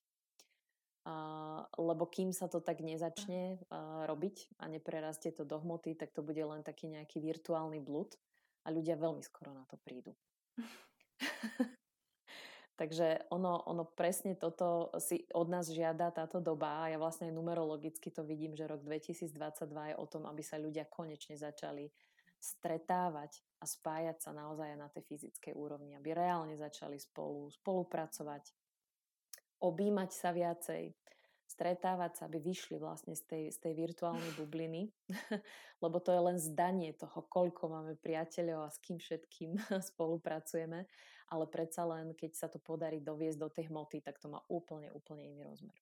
Uh, 1.04 1.68
lebo 1.76 2.08
kým 2.08 2.32
sa 2.32 2.48
to 2.48 2.64
tak 2.64 2.80
nezačne 2.80 3.60
uh, 3.68 4.08
robiť 4.08 4.56
a 4.56 4.72
neprerastie 4.72 5.36
to 5.36 5.44
do 5.44 5.60
hmoty, 5.60 5.92
tak 5.92 6.16
to 6.16 6.24
bude 6.24 6.40
len 6.40 6.64
taký 6.64 6.88
nejaký 6.88 7.20
virtuálny 7.20 7.84
blud 7.84 8.16
a 8.64 8.72
ľudia 8.72 8.96
veľmi 8.96 9.20
skoro 9.20 9.52
na 9.52 9.68
to 9.68 9.76
prídu. 9.80 10.16
Takže 12.74 13.30
ono, 13.30 13.62
ono 13.70 13.86
presne 13.86 14.34
toto 14.34 14.90
si 14.98 15.22
od 15.30 15.46
nás 15.46 15.70
žiada 15.70 16.10
táto 16.10 16.42
doba 16.42 16.82
a 16.82 16.90
ja 16.90 16.98
vlastne 16.98 17.30
numerologicky 17.30 18.10
to 18.10 18.26
vidím, 18.26 18.58
že 18.58 18.66
rok 18.66 18.82
2022 18.82 19.30
je 19.94 19.94
o 19.94 20.06
tom, 20.10 20.26
aby 20.26 20.42
sa 20.42 20.58
ľudia 20.58 20.82
konečne 20.90 21.38
začali 21.38 21.86
stretávať 22.42 23.40
a 23.62 23.64
spájať 23.64 24.26
sa 24.26 24.34
naozaj 24.34 24.74
na 24.74 24.90
tej 24.90 25.06
fyzickej 25.06 25.54
úrovni, 25.54 25.94
aby 25.94 26.18
reálne 26.18 26.58
začali 26.58 26.98
spolu 26.98 27.46
spolupracovať, 27.54 28.52
objímať 29.62 30.10
sa 30.10 30.34
viacej, 30.34 30.92
stretávať 31.46 32.18
sa, 32.18 32.22
aby 32.26 32.40
vyšli 32.40 32.80
vlastne 32.80 33.14
z 33.14 33.22
tej, 33.28 33.44
z 33.52 33.58
tej 33.60 33.72
virtuálnej 33.76 34.32
bubliny, 34.34 34.90
lebo 35.84 36.00
to 36.00 36.10
je 36.10 36.20
len 36.20 36.38
zdanie 36.40 36.96
toho, 36.96 37.24
koľko 37.28 37.70
máme 37.70 37.94
priateľov 38.00 38.66
a 38.66 38.74
s 38.74 38.80
kým 38.80 38.98
všetkým 38.98 39.60
spolupracujeme 39.94 40.88
ale 41.34 41.48
predsa 41.48 41.88
len, 41.88 42.12
keď 42.12 42.30
sa 42.36 42.46
to 42.52 42.60
podarí 42.60 43.00
doviesť 43.00 43.38
do 43.40 43.48
tej 43.48 43.72
hmoty, 43.72 44.04
tak 44.04 44.20
to 44.20 44.28
má 44.28 44.44
úplne, 44.46 44.92
úplne 44.92 45.24
iný 45.24 45.42
rozmer. 45.42 45.74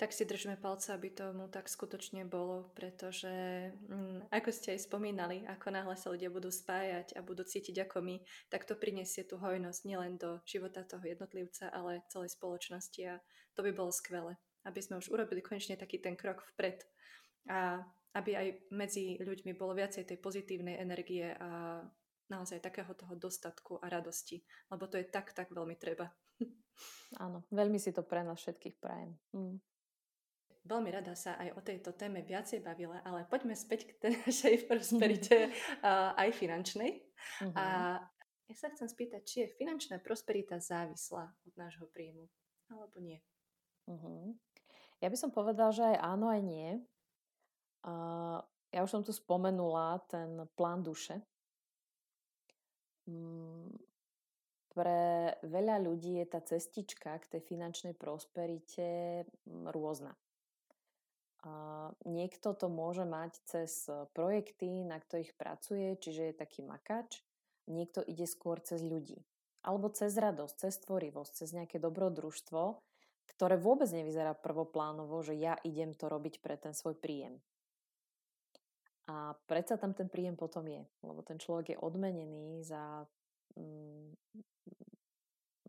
Tak 0.00 0.16
si 0.16 0.24
držme 0.24 0.56
palce, 0.56 0.96
aby 0.96 1.12
tomu 1.12 1.52
tak 1.52 1.68
skutočne 1.68 2.24
bolo, 2.24 2.72
pretože 2.72 3.68
mm, 3.84 4.32
ako 4.32 4.48
ste 4.48 4.72
aj 4.72 4.88
spomínali, 4.88 5.44
ako 5.44 5.68
náhle 5.68 5.92
sa 5.92 6.08
ľudia 6.08 6.32
budú 6.32 6.48
spájať 6.48 7.12
a 7.12 7.20
budú 7.20 7.44
cítiť 7.44 7.84
ako 7.84 8.00
my, 8.00 8.16
tak 8.48 8.64
to 8.64 8.80
prinesie 8.80 9.28
tú 9.28 9.36
hojnosť 9.36 9.84
nielen 9.84 10.16
do 10.16 10.40
života 10.48 10.88
toho 10.88 11.04
jednotlivca, 11.04 11.68
ale 11.68 12.00
celej 12.08 12.32
spoločnosti 12.32 13.02
a 13.12 13.20
to 13.52 13.60
by 13.60 13.76
bolo 13.76 13.92
skvelé, 13.92 14.40
aby 14.64 14.80
sme 14.80 15.04
už 15.04 15.12
urobili 15.12 15.44
konečne 15.44 15.76
taký 15.76 16.00
ten 16.00 16.16
krok 16.16 16.48
vpred 16.56 16.80
a 17.52 17.84
aby 18.16 18.40
aj 18.40 18.48
medzi 18.72 19.20
ľuďmi 19.20 19.52
bolo 19.52 19.76
viacej 19.76 20.08
tej 20.08 20.16
pozitívnej 20.16 20.80
energie 20.80 21.28
a 21.28 21.84
naozaj 22.32 22.64
takého 22.64 22.96
toho 22.96 23.20
dostatku 23.20 23.76
a 23.84 23.92
radosti, 23.92 24.40
lebo 24.72 24.88
to 24.88 24.96
je 24.96 25.04
tak, 25.12 25.36
tak 25.36 25.52
veľmi 25.52 25.76
treba. 25.76 26.08
Áno, 27.20 27.44
veľmi 27.52 27.76
si 27.76 27.92
to 27.92 28.00
pre 28.00 28.24
nás 28.24 28.40
všetkých 28.40 28.80
prajem. 28.80 29.12
Mm. 29.36 29.60
Veľmi 30.70 30.94
rada 30.94 31.18
sa 31.18 31.34
aj 31.34 31.58
o 31.58 31.60
tejto 31.66 31.90
téme 31.98 32.22
viacej 32.22 32.62
bavila, 32.62 33.02
ale 33.02 33.26
poďme 33.26 33.58
späť 33.58 33.90
k 33.90 33.98
tej 33.98 34.12
našej 34.22 34.70
prosperite 34.70 35.50
uh, 35.82 36.14
aj 36.14 36.30
finančnej. 36.38 37.02
Uh-huh. 37.42 37.54
A 37.58 37.98
ja 38.46 38.54
sa 38.54 38.70
chcem 38.70 38.86
spýtať, 38.86 39.22
či 39.26 39.36
je 39.42 39.56
finančná 39.58 39.98
prosperita 39.98 40.62
závislá 40.62 41.26
od 41.26 41.54
nášho 41.58 41.90
príjmu, 41.90 42.30
alebo 42.70 43.02
nie? 43.02 43.18
Uh-huh. 43.90 44.30
Ja 45.02 45.10
by 45.10 45.16
som 45.18 45.34
povedala, 45.34 45.74
že 45.74 45.82
aj 45.82 45.98
áno, 46.06 46.30
aj 46.30 46.42
nie. 46.46 46.78
Uh, 47.82 48.38
ja 48.70 48.86
už 48.86 48.90
som 48.94 49.02
tu 49.02 49.10
spomenula 49.10 49.98
ten 50.06 50.46
plán 50.54 50.86
duše. 50.86 51.18
Um, 53.10 53.74
pre 54.70 55.34
veľa 55.42 55.82
ľudí 55.82 56.22
je 56.22 56.26
tá 56.30 56.38
cestička 56.38 57.18
k 57.18 57.26
tej 57.26 57.42
finančnej 57.42 57.98
prosperite 57.98 59.26
mm, 59.26 59.74
rôzna. 59.74 60.14
Niekto 62.04 62.52
to 62.52 62.68
môže 62.68 63.08
mať 63.08 63.32
cez 63.48 63.88
projekty, 64.12 64.84
na 64.84 65.00
ktorých 65.00 65.32
pracuje, 65.40 65.96
čiže 65.96 66.32
je 66.32 66.34
taký 66.36 66.60
makač. 66.60 67.24
Niekto 67.64 68.04
ide 68.04 68.28
skôr 68.28 68.60
cez 68.60 68.84
ľudí. 68.84 69.24
Alebo 69.64 69.88
cez 69.88 70.16
radosť, 70.16 70.54
cez 70.56 70.74
tvorivosť, 70.84 71.32
cez 71.44 71.48
nejaké 71.56 71.80
dobrodružstvo, 71.80 72.80
ktoré 73.36 73.56
vôbec 73.56 73.88
nevyzerá 73.88 74.36
prvoplánovo, 74.36 75.20
že 75.24 75.36
ja 75.36 75.56
idem 75.64 75.96
to 75.96 76.12
robiť 76.12 76.44
pre 76.44 76.60
ten 76.60 76.76
svoj 76.76 76.96
príjem. 76.96 77.40
A 79.08 79.34
predsa 79.48 79.80
tam 79.80 79.96
ten 79.96 80.12
príjem 80.12 80.36
potom 80.36 80.68
je, 80.68 80.84
lebo 81.02 81.24
ten 81.24 81.40
človek 81.40 81.74
je 81.74 81.82
odmenený 81.82 82.62
za, 82.62 83.08
mm, 83.56 84.12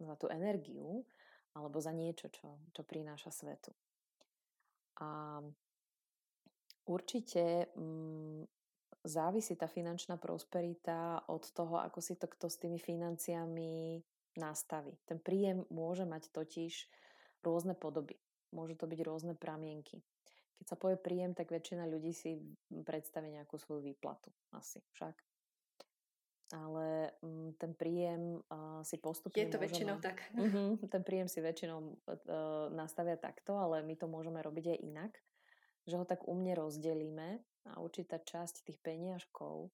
za 0.03 0.13
tú 0.19 0.27
energiu 0.27 1.07
alebo 1.55 1.79
za 1.79 1.95
niečo, 1.95 2.27
čo, 2.27 2.59
čo 2.75 2.81
prináša 2.83 3.31
svetu. 3.31 3.71
A 5.01 5.41
určite 6.85 7.73
mm, 7.73 8.45
závisí 9.03 9.57
tá 9.57 9.65
finančná 9.65 10.21
prosperita 10.21 11.25
od 11.25 11.43
toho, 11.51 11.81
ako 11.81 11.99
si 11.99 12.15
to 12.15 12.29
kto 12.29 12.47
s 12.47 12.61
tými 12.61 12.77
financiami 12.77 13.97
nastaví. 14.37 14.93
Ten 15.03 15.19
príjem 15.19 15.65
môže 15.73 16.05
mať 16.05 16.29
totiž 16.31 16.87
rôzne 17.41 17.73
podoby. 17.73 18.15
Môžu 18.53 18.77
to 18.77 18.85
byť 18.85 18.99
rôzne 19.01 19.33
pramienky. 19.33 20.03
Keď 20.61 20.65
sa 20.69 20.77
povie 20.77 21.01
príjem, 21.01 21.33
tak 21.33 21.49
väčšina 21.49 21.89
ľudí 21.89 22.13
si 22.13 22.37
predstaví 22.85 23.33
nejakú 23.33 23.57
svoju 23.57 23.81
výplatu. 23.81 24.29
Asi 24.53 24.77
však 24.93 25.30
ale 26.51 27.15
um, 27.23 27.55
ten 27.55 27.71
príjem 27.73 28.43
si 28.83 28.99
postupne 28.99 29.39
Je 29.39 29.51
to 29.51 29.59
väčšinou 29.59 29.97
tak. 30.03 30.23
Uh-huh, 30.35 30.75
ten 30.93 31.01
príjem 31.01 31.31
si 31.31 31.39
väčšinou 31.39 31.79
uh, 31.79 32.67
nastavia 32.71 33.15
takto, 33.15 33.55
ale 33.55 33.83
my 33.83 33.95
to 33.95 34.05
môžeme 34.11 34.39
robiť 34.39 34.75
aj 34.75 34.79
inak, 34.83 35.13
že 35.87 35.95
ho 35.97 36.05
tak 36.05 36.27
umne 36.27 36.53
rozdelíme 36.53 37.41
a 37.71 37.79
určitá 37.79 38.19
časť 38.19 38.67
tých 38.67 38.79
peniažkov 38.81 39.71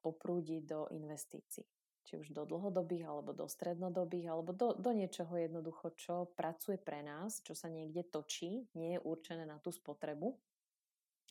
poprúdi 0.00 0.60
do 0.60 0.88
investícií. 0.92 1.64
Či 2.04 2.20
už 2.20 2.36
do 2.36 2.44
dlhodobých, 2.44 3.08
alebo 3.08 3.32
do 3.32 3.48
strednodobých, 3.48 4.28
alebo 4.28 4.52
do, 4.52 4.76
do 4.76 4.92
niečoho 4.92 5.40
jednoducho, 5.40 5.96
čo 5.96 6.28
pracuje 6.36 6.76
pre 6.76 7.00
nás, 7.00 7.40
čo 7.40 7.56
sa 7.56 7.72
niekde 7.72 8.04
točí, 8.04 8.68
nie 8.76 8.96
je 8.96 9.00
určené 9.00 9.48
na 9.48 9.56
tú 9.56 9.72
spotrebu, 9.72 10.36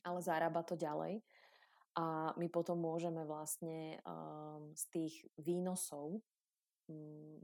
ale 0.01 0.19
zarába 0.25 0.65
to 0.65 0.73
ďalej 0.73 1.21
a 1.93 2.33
my 2.33 2.47
potom 2.49 2.81
môžeme 2.81 3.21
vlastne 3.21 4.01
um, 4.01 4.73
z 4.73 4.83
tých 4.89 5.13
výnosov 5.37 6.17
um, 6.89 7.37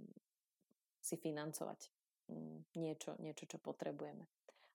si 0.97 1.15
financovať 1.21 1.89
um, 2.33 2.65
niečo, 2.73 3.13
niečo, 3.21 3.45
čo 3.45 3.61
potrebujeme. 3.61 4.25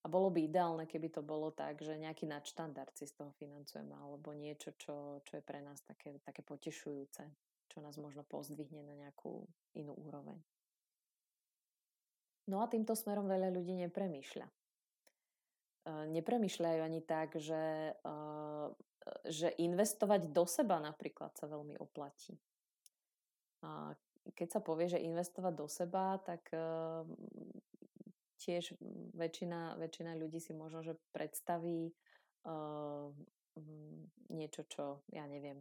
A 0.05 0.07
bolo 0.07 0.29
by 0.29 0.45
ideálne, 0.45 0.85
keby 0.85 1.09
to 1.09 1.25
bolo 1.25 1.49
tak, 1.49 1.81
že 1.81 1.97
nejaký 1.97 2.29
nadštandard 2.29 2.93
si 2.93 3.09
z 3.09 3.17
toho 3.17 3.33
financujeme, 3.41 3.97
alebo 3.97 4.37
niečo, 4.37 4.77
čo, 4.77 5.25
čo 5.25 5.41
je 5.41 5.43
pre 5.43 5.65
nás 5.65 5.81
také, 5.81 6.21
také 6.21 6.45
potešujúce, 6.45 7.25
čo 7.73 7.79
nás 7.81 7.97
možno 7.97 8.21
pozdvihne 8.23 8.85
na 8.85 8.95
nejakú 8.95 9.49
inú 9.73 9.97
úroveň. 9.97 10.37
No 12.45 12.61
a 12.61 12.69
týmto 12.69 12.93
smerom 12.93 13.25
veľa 13.25 13.49
ľudí 13.49 13.73
nepremýšľa. 13.89 14.45
Nepremýšľajú 16.13 16.81
ani 16.85 17.01
tak, 17.01 17.41
že 17.41 17.97
že 19.29 19.53
investovať 19.61 20.33
do 20.33 20.45
seba 20.49 20.81
napríklad 20.81 21.37
sa 21.37 21.45
veľmi 21.45 21.77
oplatí. 21.77 22.37
A 23.65 23.93
keď 24.33 24.49
sa 24.49 24.61
povie, 24.65 24.89
že 24.89 25.05
investovať 25.05 25.55
do 25.57 25.69
seba, 25.69 26.17
tak 26.21 26.49
uh, 26.57 27.05
tiež 28.41 28.77
väčšina, 29.17 29.77
väčšina 29.77 30.17
ľudí 30.17 30.41
si 30.41 30.57
možno, 30.57 30.81
že 30.81 30.97
predstaví 31.13 31.93
uh, 32.49 33.13
niečo, 34.33 34.65
čo, 34.69 35.05
ja 35.13 35.29
neviem, 35.29 35.61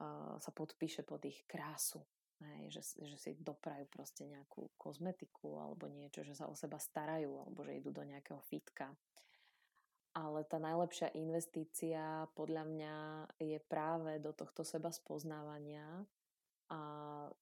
uh, 0.00 0.36
sa 0.40 0.50
podpíše 0.52 1.04
pod 1.04 1.24
ich 1.28 1.44
krásu. 1.44 2.00
Hej, 2.38 2.70
že, 2.70 2.82
že 3.02 3.16
si 3.18 3.30
doprajú 3.34 3.90
proste 3.90 4.22
nejakú 4.22 4.70
kozmetiku 4.78 5.58
alebo 5.58 5.90
niečo, 5.90 6.22
že 6.22 6.38
sa 6.38 6.46
o 6.46 6.54
seba 6.54 6.78
starajú 6.78 7.34
alebo 7.34 7.66
že 7.66 7.82
idú 7.82 7.90
do 7.90 8.06
nejakého 8.06 8.38
fitka 8.46 8.94
ale 10.18 10.42
tá 10.42 10.58
najlepšia 10.58 11.14
investícia 11.14 12.26
podľa 12.34 12.66
mňa 12.66 12.96
je 13.38 13.58
práve 13.70 14.18
do 14.18 14.34
tohto 14.34 14.66
seba 14.66 14.90
spoznávania 14.90 15.86
a 16.68 16.82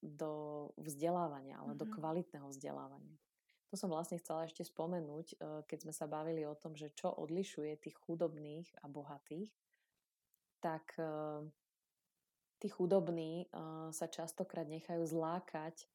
do 0.05 0.69
vzdelávania, 0.77 1.57
ale 1.59 1.73
mm-hmm. 1.73 1.83
do 1.83 1.87
kvalitného 1.89 2.47
vzdelávania. 2.53 3.17
To 3.73 3.75
som 3.75 3.91
vlastne 3.91 4.21
chcela 4.23 4.47
ešte 4.47 4.63
spomenúť, 4.63 5.27
e, 5.35 5.37
keď 5.67 5.79
sme 5.89 5.95
sa 5.97 6.07
bavili 6.07 6.47
o 6.47 6.55
tom, 6.55 6.79
že 6.79 6.95
čo 6.95 7.11
odlišuje 7.11 7.83
tých 7.83 7.97
chudobných 8.07 8.71
a 8.79 8.87
bohatých, 8.87 9.51
tak 10.63 10.95
e, 11.01 11.11
tí 12.63 12.69
chudobní 12.71 13.43
e, 13.43 13.47
sa 13.91 14.07
častokrát 14.07 14.69
nechajú 14.69 15.03
zlákať 15.07 15.89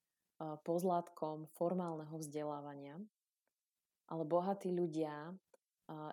pozlátkom 0.65 1.45
formálneho 1.53 2.17
vzdelávania, 2.17 2.97
ale 4.09 4.25
bohatí 4.25 4.73
ľudia 4.73 5.37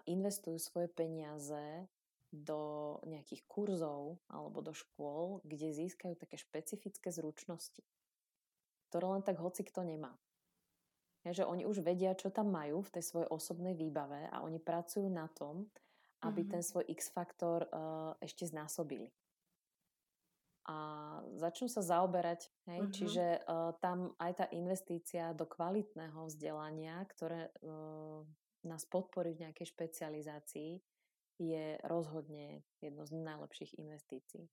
investujú 0.07 0.59
svoje 0.59 0.89
peniaze 0.91 1.87
do 2.29 2.97
nejakých 3.09 3.43
kurzov 3.49 4.21
alebo 4.29 4.61
do 4.61 4.77
škôl, 4.77 5.41
kde 5.49 5.73
získajú 5.73 6.13
také 6.19 6.37
špecifické 6.37 7.09
zručnosti, 7.09 7.81
ktoré 8.93 9.07
len 9.09 9.23
tak 9.25 9.41
hoci 9.41 9.65
kto 9.65 9.85
nemá. 9.85 10.13
Je, 11.27 11.43
že 11.43 11.49
oni 11.49 11.67
už 11.67 11.83
vedia, 11.83 12.15
čo 12.15 12.31
tam 12.31 12.53
majú 12.55 12.85
v 12.85 12.93
tej 12.95 13.05
svojej 13.05 13.29
osobnej 13.33 13.75
výbave 13.75 14.29
a 14.31 14.45
oni 14.45 14.61
pracujú 14.61 15.09
na 15.11 15.27
tom, 15.33 15.67
aby 16.23 16.45
mm-hmm. 16.45 16.53
ten 16.53 16.63
svoj 16.63 16.85
X-faktor 16.95 17.67
uh, 17.69 18.15
ešte 18.23 18.47
znásobili. 18.47 19.11
A 20.69 20.77
začnú 21.41 21.65
sa 21.67 21.81
zaoberať, 21.81 22.53
hej, 22.69 22.81
mm-hmm. 22.85 22.95
čiže 22.95 23.27
uh, 23.41 23.73
tam 23.81 24.13
aj 24.21 24.33
tá 24.37 24.47
investícia 24.53 25.33
do 25.33 25.49
kvalitného 25.49 26.29
vzdelania, 26.29 27.03
ktoré 27.09 27.49
uh, 27.65 28.21
nás 28.69 28.85
podporí 28.85 29.33
v 29.33 29.49
nejakej 29.49 29.73
špecializácii, 29.73 30.79
je 31.39 31.79
rozhodne 31.87 32.67
jedno 32.83 33.07
z 33.07 33.17
najlepších 33.17 33.79
investícií. 33.79 34.51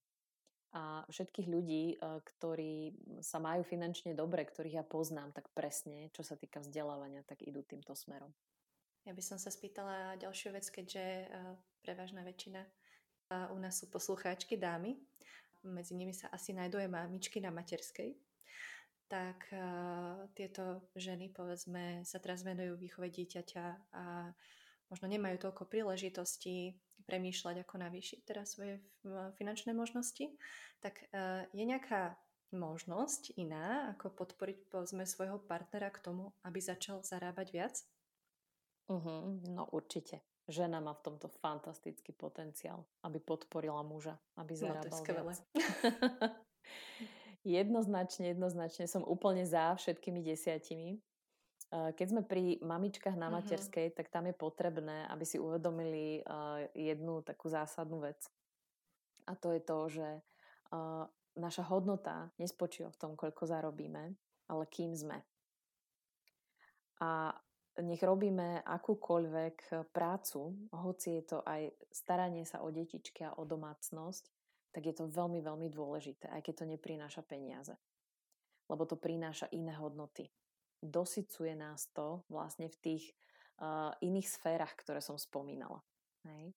A 0.76 1.08
všetkých 1.08 1.48
ľudí, 1.50 1.84
e, 1.96 1.98
ktorí 2.00 2.94
sa 3.24 3.40
majú 3.40 3.64
finančne 3.64 4.12
dobre, 4.12 4.44
ktorých 4.44 4.78
ja 4.80 4.86
poznám 4.86 5.32
tak 5.32 5.48
presne, 5.56 6.12
čo 6.12 6.22
sa 6.22 6.36
týka 6.36 6.60
vzdelávania, 6.60 7.24
tak 7.24 7.42
idú 7.48 7.64
týmto 7.64 7.96
smerom. 7.96 8.30
Ja 9.08 9.16
by 9.16 9.24
som 9.24 9.38
sa 9.40 9.54
spýtala 9.54 10.20
ďalšiu 10.20 10.52
vec, 10.52 10.68
keďže 10.68 11.04
e, 11.04 11.26
prevažná 11.80 12.28
väčšina 12.28 12.62
e, 12.62 12.70
u 13.56 13.58
nás 13.58 13.80
sú 13.80 13.88
poslucháčky 13.88 14.60
dámy. 14.60 15.00
Medzi 15.64 15.96
nimi 15.98 16.14
sa 16.14 16.30
asi 16.30 16.54
nájdú 16.54 16.78
aj 16.78 16.92
mamičky 16.92 17.40
na 17.40 17.50
materskej 17.56 18.14
tak 19.06 19.50
uh, 19.54 20.26
tieto 20.34 20.90
ženy, 20.98 21.30
povedzme, 21.30 22.02
sa 22.02 22.18
teraz 22.18 22.42
venujú 22.42 22.78
výchove 22.78 23.10
dieťaťa 23.14 23.66
a 23.94 24.34
možno 24.90 25.06
nemajú 25.10 25.50
toľko 25.50 25.70
príležitostí 25.70 26.78
premýšľať, 27.06 27.62
ako 27.62 27.76
navýšiť 27.86 28.20
teraz 28.26 28.58
svoje 28.58 28.82
finančné 29.38 29.78
možnosti, 29.78 30.26
tak 30.82 31.06
uh, 31.14 31.46
je 31.54 31.64
nejaká 31.66 32.18
možnosť 32.56 33.36
iná, 33.38 33.94
ako 33.94 34.16
podporiť, 34.16 34.72
povedzme, 34.72 35.04
svojho 35.06 35.38
partnera 35.44 35.92
k 35.92 36.02
tomu, 36.02 36.34
aby 36.46 36.58
začal 36.62 37.04
zarábať 37.04 37.48
viac? 37.52 37.76
Uh-huh, 38.90 39.42
no 39.50 39.66
určite. 39.74 40.22
Žena 40.46 40.78
má 40.78 40.94
v 40.94 41.02
tomto 41.10 41.28
fantastický 41.42 42.14
potenciál, 42.14 42.86
aby 43.02 43.18
podporila 43.18 43.82
muža, 43.82 44.14
aby 44.38 44.54
zarábal 44.54 44.78
no, 44.78 44.84
to 44.86 44.90
je 44.90 45.02
skvelé. 45.02 45.22
viac. 45.26 45.40
Jednoznačne, 47.46 48.34
jednoznačne 48.34 48.90
som 48.90 49.06
úplne 49.06 49.46
za 49.46 49.78
všetkými 49.78 50.26
desiatimi. 50.26 50.98
Keď 51.70 52.08
sme 52.10 52.26
pri 52.26 52.58
mamičkách 52.66 53.14
na 53.14 53.30
mhm. 53.30 53.34
materskej, 53.40 53.94
tak 53.94 54.10
tam 54.10 54.26
je 54.26 54.34
potrebné, 54.34 55.06
aby 55.14 55.24
si 55.24 55.38
uvedomili 55.38 56.26
jednu 56.74 57.22
takú 57.22 57.46
zásadnú 57.48 58.02
vec. 58.02 58.18
A 59.30 59.38
to 59.38 59.54
je 59.54 59.62
to, 59.62 59.78
že 59.90 60.10
naša 61.38 61.64
hodnota 61.70 62.34
nespočíva 62.42 62.90
v 62.90 63.00
tom, 63.00 63.12
koľko 63.14 63.46
zarobíme, 63.46 64.18
ale 64.50 64.64
kým 64.70 64.98
sme. 64.98 65.22
A 67.04 67.34
nech 67.84 68.00
robíme 68.00 68.64
akúkoľvek 68.64 69.84
prácu, 69.92 70.56
hoci 70.72 71.20
je 71.20 71.24
to 71.28 71.38
aj 71.44 71.76
staranie 71.92 72.48
sa 72.48 72.64
o 72.64 72.72
detičky 72.72 73.28
a 73.28 73.36
o 73.36 73.44
domácnosť, 73.44 74.32
tak 74.76 74.92
je 74.92 74.96
to 75.00 75.08
veľmi, 75.08 75.40
veľmi 75.40 75.72
dôležité, 75.72 76.28
aj 76.28 76.44
keď 76.44 76.54
to 76.60 76.66
neprináša 76.76 77.24
peniaze. 77.24 77.72
Lebo 78.68 78.84
to 78.84 79.00
prináša 79.00 79.48
iné 79.56 79.72
hodnoty. 79.80 80.28
Dosycuje 80.84 81.56
nás 81.56 81.88
to 81.96 82.28
vlastne 82.28 82.68
v 82.68 82.78
tých 82.84 83.04
uh, 83.64 83.96
iných 84.04 84.28
sférach, 84.28 84.76
ktoré 84.76 85.00
som 85.00 85.16
spomínala. 85.16 85.80
Hej? 86.28 86.52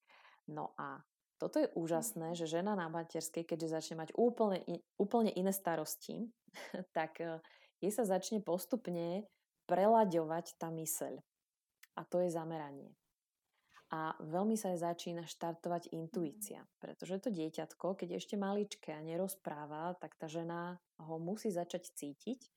No 0.51 0.75
a 0.75 0.99
toto 1.39 1.63
je 1.63 1.71
úžasné, 1.79 2.35
že 2.35 2.51
žena 2.51 2.75
na 2.75 2.91
materskej, 2.91 3.47
keďže 3.47 3.79
začne 3.79 4.03
mať 4.03 4.11
úplne, 4.19 4.67
úplne 4.99 5.31
iné 5.31 5.55
starosti, 5.55 6.27
tak 6.99 7.23
e, 7.23 7.39
jej 7.79 7.95
sa 7.95 8.03
začne 8.03 8.43
postupne 8.43 9.23
prelaďovať 9.71 10.59
tá 10.59 10.75
myseľ. 10.75 11.15
A 11.95 12.01
to 12.03 12.27
je 12.27 12.35
zameranie. 12.35 12.91
A 13.89 14.13
veľmi 14.21 14.53
sa 14.53 14.77
jej 14.77 14.85
začína 14.85 15.25
štartovať 15.25 15.97
intuícia, 15.97 16.61
pretože 16.77 17.25
to 17.25 17.33
dieťatko, 17.33 17.97
keď 17.97 18.21
ešte 18.21 18.37
maličké 18.37 18.93
a 18.93 19.01
nerozpráva, 19.01 19.97
tak 19.97 20.13
tá 20.21 20.29
žena 20.29 20.77
ho 21.01 21.17
musí 21.17 21.49
začať 21.49 21.97
cítiť 21.97 22.53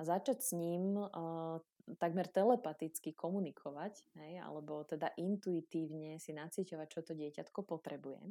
a 0.00 0.08
začať 0.08 0.40
s 0.40 0.56
ním 0.56 0.96
uh, 0.96 1.60
takmer 2.00 2.24
telepaticky 2.32 3.12
komunikovať, 3.12 4.08
hej, 4.24 4.40
alebo 4.40 4.80
teda 4.88 5.12
intuitívne 5.20 6.16
si 6.16 6.32
nacíťovať, 6.32 6.88
čo 6.88 7.00
to 7.04 7.12
dieťatko 7.12 7.60
potrebuje. 7.60 8.24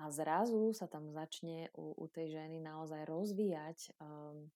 A 0.00 0.08
zrazu 0.08 0.72
sa 0.72 0.88
tam 0.88 1.12
začne 1.12 1.68
u, 1.76 1.92
u 1.92 2.06
tej 2.08 2.40
ženy 2.40 2.58
naozaj 2.58 3.04
rozvíjať 3.04 3.94
um, 4.00 4.48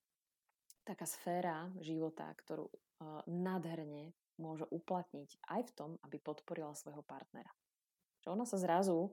taká 0.88 1.04
sféra 1.04 1.68
života, 1.84 2.32
ktorú 2.32 2.66
uh, 2.66 3.22
nádherne 3.28 4.16
môže 4.38 4.64
uplatniť 4.70 5.38
aj 5.50 5.60
v 5.68 5.74
tom, 5.74 5.90
aby 6.06 6.16
podporila 6.22 6.72
svojho 6.72 7.02
partnera. 7.04 7.50
Že 8.22 8.38
ona 8.38 8.44
sa 8.46 8.58
zrazu, 8.58 9.10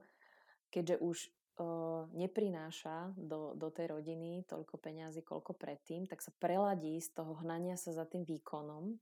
keďže 0.70 0.96
už 1.02 1.16
uh, 1.26 2.06
neprináša 2.14 3.14
do, 3.18 3.54
do 3.58 3.68
tej 3.70 3.92
rodiny 3.98 4.46
toľko 4.46 4.78
peňazí, 4.78 5.22
koľko 5.26 5.54
predtým, 5.54 6.06
tak 6.06 6.22
sa 6.22 6.30
preladí 6.38 6.98
z 7.02 7.12
toho 7.12 7.38
hnania 7.42 7.74
sa 7.78 7.92
za 7.94 8.06
tým 8.06 8.22
výkonom 8.22 8.96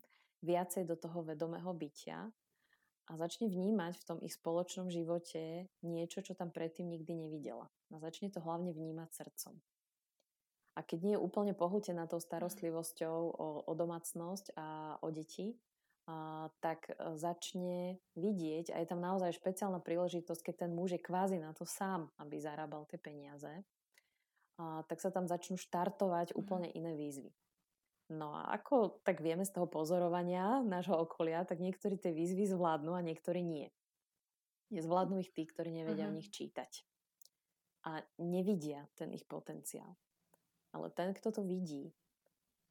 viacej 0.44 0.84
do 0.84 0.96
toho 0.96 1.24
vedomého 1.24 1.72
bytia 1.72 2.28
a 3.04 3.12
začne 3.20 3.52
vnímať 3.52 4.00
v 4.00 4.06
tom 4.08 4.18
ich 4.24 4.32
spoločnom 4.36 4.88
živote 4.88 5.68
niečo, 5.84 6.24
čo 6.24 6.32
tam 6.32 6.48
predtým 6.48 6.88
nikdy 6.88 7.28
nevidela. 7.28 7.68
A 7.92 8.00
začne 8.00 8.32
to 8.32 8.40
hlavne 8.40 8.72
vnímať 8.72 9.08
srdcom. 9.12 9.60
A 10.74 10.80
keď 10.82 10.98
nie 11.06 11.14
je 11.14 11.22
úplne 11.22 11.54
pohltená 11.54 12.10
tou 12.10 12.18
starostlivosťou 12.18 13.18
o, 13.30 13.46
o 13.68 13.72
domácnosť 13.76 14.56
a 14.58 14.98
o 15.04 15.08
deti, 15.12 15.54
tak 16.60 16.92
e, 16.92 17.16
začne 17.16 17.96
vidieť, 18.12 18.76
a 18.76 18.80
je 18.80 18.86
tam 18.88 19.00
naozaj 19.00 19.40
špeciálna 19.40 19.80
príležitosť, 19.80 20.52
keď 20.52 20.54
ten 20.66 20.70
muž 20.76 20.96
je 20.96 21.00
kvázi 21.00 21.40
na 21.40 21.56
to 21.56 21.64
sám, 21.64 22.12
aby 22.20 22.36
zarábal 22.36 22.84
tie 22.84 23.00
peniaze, 23.00 23.64
a, 24.60 24.84
tak 24.84 25.00
sa 25.00 25.08
tam 25.08 25.24
začnú 25.24 25.56
štartovať 25.56 26.32
mhm. 26.32 26.36
úplne 26.36 26.68
iné 26.68 26.92
výzvy. 26.92 27.32
No 28.12 28.36
a 28.36 28.52
ako 28.52 29.00
tak 29.00 29.24
vieme 29.24 29.48
z 29.48 29.56
toho 29.56 29.64
pozorovania 29.64 30.60
nášho 30.60 30.92
okolia, 30.92 31.48
tak 31.48 31.64
niektorí 31.64 31.96
tie 31.96 32.12
výzvy 32.12 32.52
zvládnu 32.52 32.92
a 32.92 33.00
niektorí 33.00 33.40
nie. 33.40 33.72
Nezvládnu 34.68 35.24
ich 35.24 35.32
tí, 35.32 35.48
ktorí 35.48 35.72
nevedia 35.72 36.04
uh-huh. 36.04 36.12
o 36.12 36.18
nich 36.20 36.28
čítať. 36.28 36.84
A 37.88 38.04
nevidia 38.20 38.84
ten 38.96 39.08
ich 39.16 39.24
potenciál. 39.24 39.96
Ale 40.76 40.92
ten, 40.92 41.16
kto 41.16 41.32
to 41.32 41.42
vidí, 41.48 41.96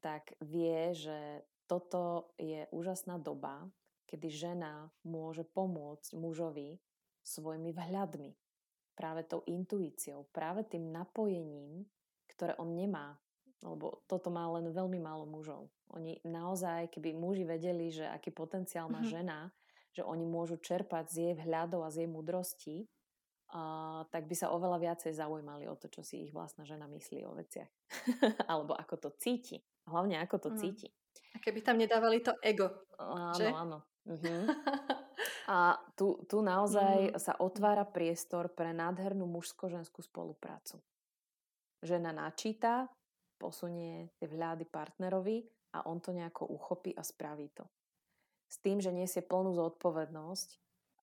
tak 0.06 0.38
vie, 0.44 0.94
že 0.94 1.48
toto 1.74 2.30
je 2.38 2.70
úžasná 2.70 3.18
doba, 3.18 3.66
kedy 4.06 4.30
žena 4.30 4.94
môže 5.02 5.42
pomôcť 5.42 6.14
mužovi 6.14 6.78
svojimi 7.26 7.74
vhľadmi, 7.74 8.30
práve 8.94 9.26
tou 9.26 9.42
intuíciou, 9.50 10.30
práve 10.30 10.70
tým 10.70 10.94
napojením, 10.94 11.82
ktoré 12.30 12.54
on 12.62 12.78
nemá, 12.78 13.18
lebo 13.66 14.06
toto 14.06 14.30
má 14.30 14.46
len 14.54 14.70
veľmi 14.70 15.02
málo 15.02 15.26
mužov. 15.26 15.74
Oni 15.98 16.22
naozaj, 16.22 16.94
keby 16.94 17.18
muži 17.18 17.42
vedeli, 17.48 17.90
že 17.90 18.06
aký 18.06 18.30
potenciál 18.30 18.86
má 18.86 19.02
mm-hmm. 19.02 19.14
žena, 19.18 19.50
že 19.94 20.06
oni 20.06 20.30
môžu 20.30 20.62
čerpať 20.62 21.10
z 21.10 21.16
jej 21.18 21.34
vhľadov 21.42 21.82
a 21.82 21.90
z 21.90 22.06
jej 22.06 22.10
múdrosti, 22.10 22.78
uh, 23.54 24.06
tak 24.14 24.30
by 24.30 24.36
sa 24.38 24.54
oveľa 24.54 24.78
viacej 24.78 25.14
zaujímali 25.16 25.66
o 25.70 25.78
to, 25.78 25.90
čo 25.90 26.06
si 26.06 26.28
ich 26.28 26.32
vlastná 26.34 26.66
žena 26.66 26.86
myslí 26.86 27.26
o 27.26 27.34
veciach. 27.34 27.70
Alebo 28.52 28.78
ako 28.78 28.96
to 29.00 29.10
cíti. 29.18 29.62
Hlavne 29.90 30.22
ako 30.22 30.38
to 30.38 30.50
mm. 30.54 30.58
cíti. 30.60 30.90
A 31.34 31.38
keby 31.42 31.60
tam 31.66 31.78
nedávali 31.82 32.22
to 32.22 32.38
ego. 32.42 32.88
Áno, 32.98 33.36
že? 33.36 33.48
áno. 33.50 33.78
Uh-huh. 34.04 34.44
A 35.44 35.76
tu, 35.96 36.24
tu 36.28 36.40
naozaj 36.40 37.12
uh-huh. 37.12 37.20
sa 37.20 37.36
otvára 37.40 37.84
priestor 37.84 38.52
pre 38.52 38.72
nádhernú 38.72 39.28
mužsko-ženskú 39.28 40.00
spoluprácu. 40.04 40.80
Žena 41.84 42.16
načíta, 42.16 42.88
posunie 43.36 44.16
tie 44.16 44.28
vhľady 44.32 44.64
partnerovi 44.72 45.44
a 45.76 45.84
on 45.92 46.00
to 46.00 46.16
nejako 46.16 46.48
uchopí 46.48 46.96
a 46.96 47.04
spraví 47.04 47.52
to. 47.52 47.68
S 48.48 48.64
tým, 48.64 48.80
že 48.80 48.96
nesie 48.96 49.20
plnú 49.20 49.52
zodpovednosť 49.52 50.50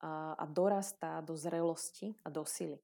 a, 0.00 0.40
a 0.40 0.44
dorastá 0.48 1.20
do 1.20 1.36
zrelosti 1.36 2.16
a 2.24 2.32
do 2.32 2.48
sily. 2.48 2.80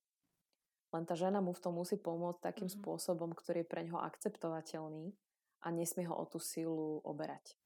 Len 0.93 1.05
tá 1.09 1.16
žena 1.16 1.41
mu 1.41 1.57
v 1.57 1.62
tom 1.62 1.77
musí 1.77 1.97
pomôcť 1.97 2.53
takým 2.53 2.68
mm-hmm. 2.68 2.85
spôsobom, 2.85 3.33
ktorý 3.33 3.64
je 3.64 3.70
pre 3.70 3.81
ňoho 3.89 4.01
akceptovateľný 4.05 5.16
a 5.63 5.73
nesmie 5.73 6.05
ho 6.09 6.15
o 6.15 6.25
tú 6.29 6.41
silu 6.43 7.01
oberať. 7.05 7.57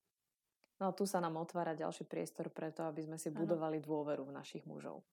No 0.80 0.90
a 0.90 0.96
tu 0.96 1.04
sa 1.04 1.20
nám 1.20 1.36
otvára 1.36 1.76
ďalší 1.76 2.08
priestor 2.08 2.48
preto, 2.48 2.84
aby 2.88 3.04
sme 3.04 3.20
si 3.20 3.28
budovali 3.28 3.84
dôveru 3.84 4.24
v 4.24 4.36
našich 4.36 4.64
mužov. 4.64 5.04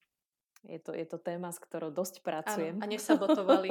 Je 0.64 0.80
to, 0.80 0.96
je 0.96 1.06
to 1.06 1.20
téma, 1.20 1.52
s 1.54 1.60
ktorou 1.60 1.92
dosť 1.92 2.24
pracujem. 2.24 2.80
Áno, 2.80 2.82
a 2.82 2.90
nesabotovali. 2.90 3.68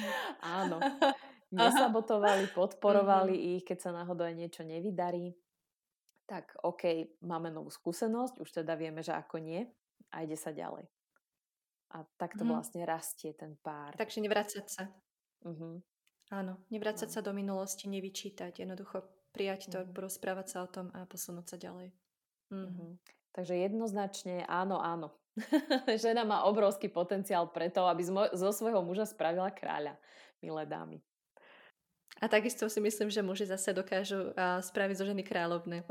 Áno. 0.62 0.78
Nesabotovali, 1.50 2.46
podporovali 2.54 3.34
mm-hmm. 3.34 3.52
ich, 3.58 3.62
keď 3.66 3.78
sa 3.82 3.90
náhodou 3.90 4.22
aj 4.22 4.38
niečo 4.38 4.62
nevydarí. 4.62 5.34
Tak 6.30 6.62
OK, 6.62 7.18
máme 7.26 7.50
novú 7.50 7.74
skúsenosť, 7.74 8.38
už 8.38 8.62
teda 8.62 8.78
vieme, 8.78 9.02
že 9.02 9.10
ako 9.10 9.42
nie 9.42 9.66
a 10.14 10.22
ide 10.22 10.38
sa 10.38 10.54
ďalej. 10.54 10.86
A 11.90 12.06
takto 12.14 12.46
mm. 12.46 12.54
vlastne 12.54 12.86
rastie 12.86 13.34
ten 13.34 13.58
pár. 13.58 13.98
Takže 13.98 14.22
nevracať 14.22 14.66
sa. 14.70 14.86
Uh-huh. 15.42 15.82
Áno, 16.30 16.62
nevracať 16.70 17.08
no. 17.10 17.14
sa 17.14 17.20
do 17.26 17.34
minulosti, 17.34 17.90
nevyčítať, 17.90 18.62
jednoducho 18.62 19.02
prijať 19.34 19.70
to, 19.70 19.82
uh-huh. 19.82 19.94
rozprávať 19.98 20.46
sa 20.46 20.58
o 20.62 20.68
tom 20.70 20.86
a 20.94 21.02
posunúť 21.06 21.46
sa 21.54 21.56
ďalej. 21.58 21.90
Uh-huh. 22.50 22.94
Takže 23.34 23.54
jednoznačne 23.58 24.46
áno, 24.46 24.78
áno. 24.78 25.14
Žena 26.02 26.26
má 26.26 26.46
obrovský 26.46 26.90
potenciál 26.90 27.50
preto, 27.50 27.86
aby 27.86 28.02
zo 28.34 28.50
svojho 28.50 28.82
muža 28.82 29.06
spravila 29.10 29.50
kráľa, 29.54 29.94
milé 30.42 30.66
dámy. 30.66 30.98
A 32.18 32.28
takisto 32.28 32.68
si 32.68 32.82
myslím, 32.82 33.08
že 33.08 33.22
muži 33.22 33.46
zase 33.46 33.72
dokážu 33.72 34.34
uh, 34.34 34.60
spraviť 34.60 34.96
zo 34.98 35.08
ženy 35.08 35.24
kráľovné, 35.24 35.86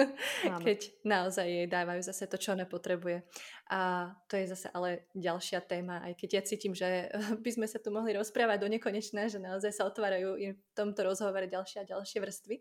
keď 0.66 0.78
naozaj 1.06 1.46
jej 1.46 1.66
dávajú 1.70 2.04
zase 2.04 2.26
to, 2.26 2.36
čo 2.36 2.52
ona 2.52 2.66
potrebuje. 2.68 3.24
A 3.70 4.12
to 4.28 4.36
je 4.36 4.50
zase 4.50 4.68
ale 4.76 5.08
ďalšia 5.16 5.62
téma, 5.64 6.04
aj 6.04 6.20
keď 6.20 6.28
ja 6.36 6.42
cítim, 6.44 6.76
že 6.76 7.08
by 7.44 7.50
sme 7.54 7.64
sa 7.64 7.80
tu 7.80 7.88
mohli 7.94 8.12
rozprávať 8.12 8.60
do 8.60 8.68
nekonečna, 8.68 9.32
že 9.32 9.40
naozaj 9.40 9.72
sa 9.72 9.88
otvárajú 9.88 10.36
v 10.36 10.70
tomto 10.76 11.00
rozhovore 11.00 11.48
ďalšie 11.48 11.86
a 11.86 11.88
ďalšie 11.88 12.18
vrstvy. 12.18 12.56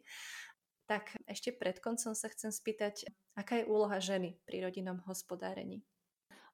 Tak 0.87 1.19
ešte 1.27 1.51
pred 1.51 1.75
koncom 1.83 2.15
sa 2.15 2.31
chcem 2.31 2.55
spýtať, 2.55 3.09
aká 3.35 3.59
je 3.61 3.67
úloha 3.67 3.99
ženy 3.99 4.39
pri 4.47 4.63
rodinnom 4.63 5.03
hospodárení? 5.05 5.83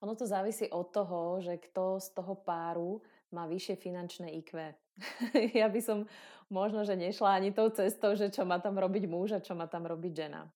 Ono 0.04 0.18
to 0.18 0.28
závisí 0.28 0.68
od 0.74 0.92
toho, 0.92 1.40
že 1.40 1.62
kto 1.62 2.02
z 2.02 2.10
toho 2.12 2.36
páru 2.42 3.00
má 3.36 3.44
vyššie 3.52 3.76
finančné 3.76 4.32
IQ. 4.40 4.56
ja 5.60 5.68
by 5.68 5.82
som 5.84 6.08
možno, 6.48 6.88
že 6.88 6.96
nešla 6.96 7.36
ani 7.36 7.52
tou 7.52 7.68
cestou, 7.68 8.16
že 8.16 8.32
čo 8.32 8.48
má 8.48 8.64
tam 8.64 8.80
robiť 8.80 9.04
muž 9.12 9.36
a 9.36 9.44
čo 9.44 9.52
má 9.52 9.68
tam 9.68 9.84
robiť 9.84 10.14
žena. 10.16 10.48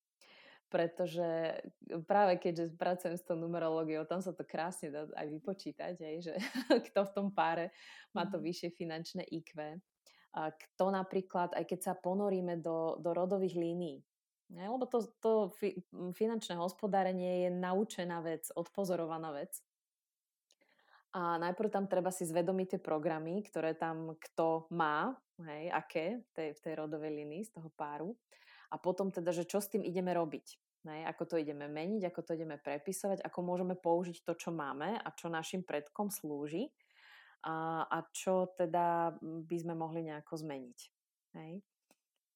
Pretože 0.70 1.60
práve 2.06 2.38
keďže 2.38 2.78
pracujem 2.78 3.18
s 3.18 3.26
tou 3.26 3.34
numerológiou, 3.36 4.06
tam 4.06 4.22
sa 4.22 4.32
to 4.32 4.46
krásne 4.46 4.94
dá 4.94 5.10
aj 5.18 5.28
vypočítať, 5.28 5.94
aj, 5.98 6.16
že 6.24 6.34
kto 6.88 7.10
v 7.10 7.14
tom 7.14 7.28
páre 7.36 7.76
má 8.16 8.24
to 8.30 8.40
mhm. 8.40 8.46
vyššie 8.48 8.70
finančné 8.72 9.28
IQ. 9.28 9.82
A 10.30 10.54
kto 10.54 10.94
napríklad, 10.94 11.58
aj 11.58 11.66
keď 11.66 11.80
sa 11.82 11.94
ponoríme 11.98 12.62
do, 12.62 13.02
do 13.02 13.18
rodových 13.18 13.58
línií, 13.58 13.98
ne? 14.54 14.66
lebo 14.70 14.86
to, 14.86 15.10
to 15.18 15.50
fi, 15.58 15.74
finančné 16.14 16.54
hospodárenie 16.54 17.46
je 17.46 17.50
naučená 17.50 18.22
vec, 18.22 18.46
odpozorovaná 18.54 19.34
vec. 19.34 19.58
A 21.10 21.42
najprv 21.42 21.74
tam 21.74 21.90
treba 21.90 22.14
si 22.14 22.22
zvedomiť 22.22 22.78
tie 22.78 22.82
programy, 22.82 23.42
ktoré 23.42 23.74
tam 23.74 24.14
kto 24.14 24.70
má, 24.70 25.18
hej, 25.42 25.74
aké 25.74 26.22
v 26.22 26.30
tej, 26.38 26.50
v 26.54 26.60
tej 26.62 26.74
rodovej 26.78 27.10
linii 27.10 27.50
z 27.50 27.52
toho 27.58 27.74
páru. 27.74 28.14
A 28.70 28.78
potom 28.78 29.10
teda, 29.10 29.34
že 29.34 29.50
čo 29.50 29.58
s 29.58 29.74
tým 29.74 29.82
ideme 29.82 30.14
robiť. 30.14 30.48
Hej, 30.86 31.02
ako 31.10 31.24
to 31.26 31.36
ideme 31.42 31.66
meniť, 31.66 32.08
ako 32.08 32.22
to 32.24 32.32
ideme 32.38 32.62
prepisovať, 32.62 33.26
ako 33.26 33.40
môžeme 33.42 33.76
použiť 33.76 34.22
to, 34.22 34.38
čo 34.38 34.54
máme 34.54 35.02
a 35.02 35.10
čo 35.12 35.34
našim 35.34 35.66
predkom 35.66 36.14
slúži 36.14 36.70
a, 37.44 37.84
a 37.90 37.98
čo 38.14 38.54
teda 38.54 39.18
by 39.20 39.58
sme 39.60 39.74
mohli 39.74 40.06
nejako 40.06 40.40
zmeniť. 40.40 40.80
Hej. 41.36 41.66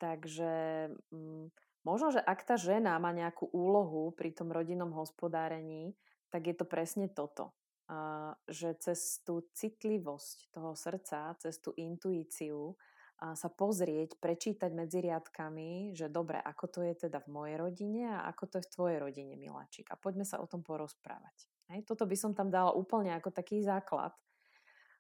Takže 0.02 0.54
m, 1.14 1.16
mm, 1.16 1.46
možno, 1.86 2.10
že 2.10 2.20
ak 2.20 2.42
tá 2.42 2.58
žena 2.58 2.98
má 2.98 3.14
nejakú 3.14 3.48
úlohu 3.54 4.12
pri 4.18 4.34
tom 4.34 4.50
rodinnom 4.50 4.92
hospodárení, 4.98 5.94
tak 6.34 6.50
je 6.50 6.56
to 6.58 6.66
presne 6.66 7.08
toto 7.14 7.54
že 8.48 8.74
cez 8.80 9.22
tú 9.26 9.46
citlivosť 9.54 10.54
toho 10.54 10.74
srdca, 10.74 11.36
cez 11.38 11.60
tú 11.60 11.76
intuíciu 11.76 12.74
sa 13.24 13.48
pozrieť, 13.48 14.20
prečítať 14.20 14.68
medzi 14.76 15.00
riadkami, 15.00 15.96
že 15.96 16.12
dobre, 16.12 16.44
ako 16.44 16.66
to 16.68 16.80
je 16.84 17.08
teda 17.08 17.24
v 17.24 17.32
mojej 17.32 17.56
rodine 17.56 18.04
a 18.12 18.28
ako 18.28 18.44
to 18.52 18.56
je 18.60 18.68
v 18.68 18.74
tvojej 18.76 18.98
rodine, 19.00 19.34
miláčik. 19.40 19.88
A 19.94 19.96
poďme 19.96 20.28
sa 20.28 20.44
o 20.44 20.50
tom 20.50 20.60
porozprávať. 20.60 21.48
Hej, 21.72 21.88
toto 21.88 22.04
by 22.04 22.20
som 22.20 22.36
tam 22.36 22.52
dala 22.52 22.76
úplne 22.76 23.16
ako 23.16 23.32
taký 23.32 23.64
základ. 23.64 24.12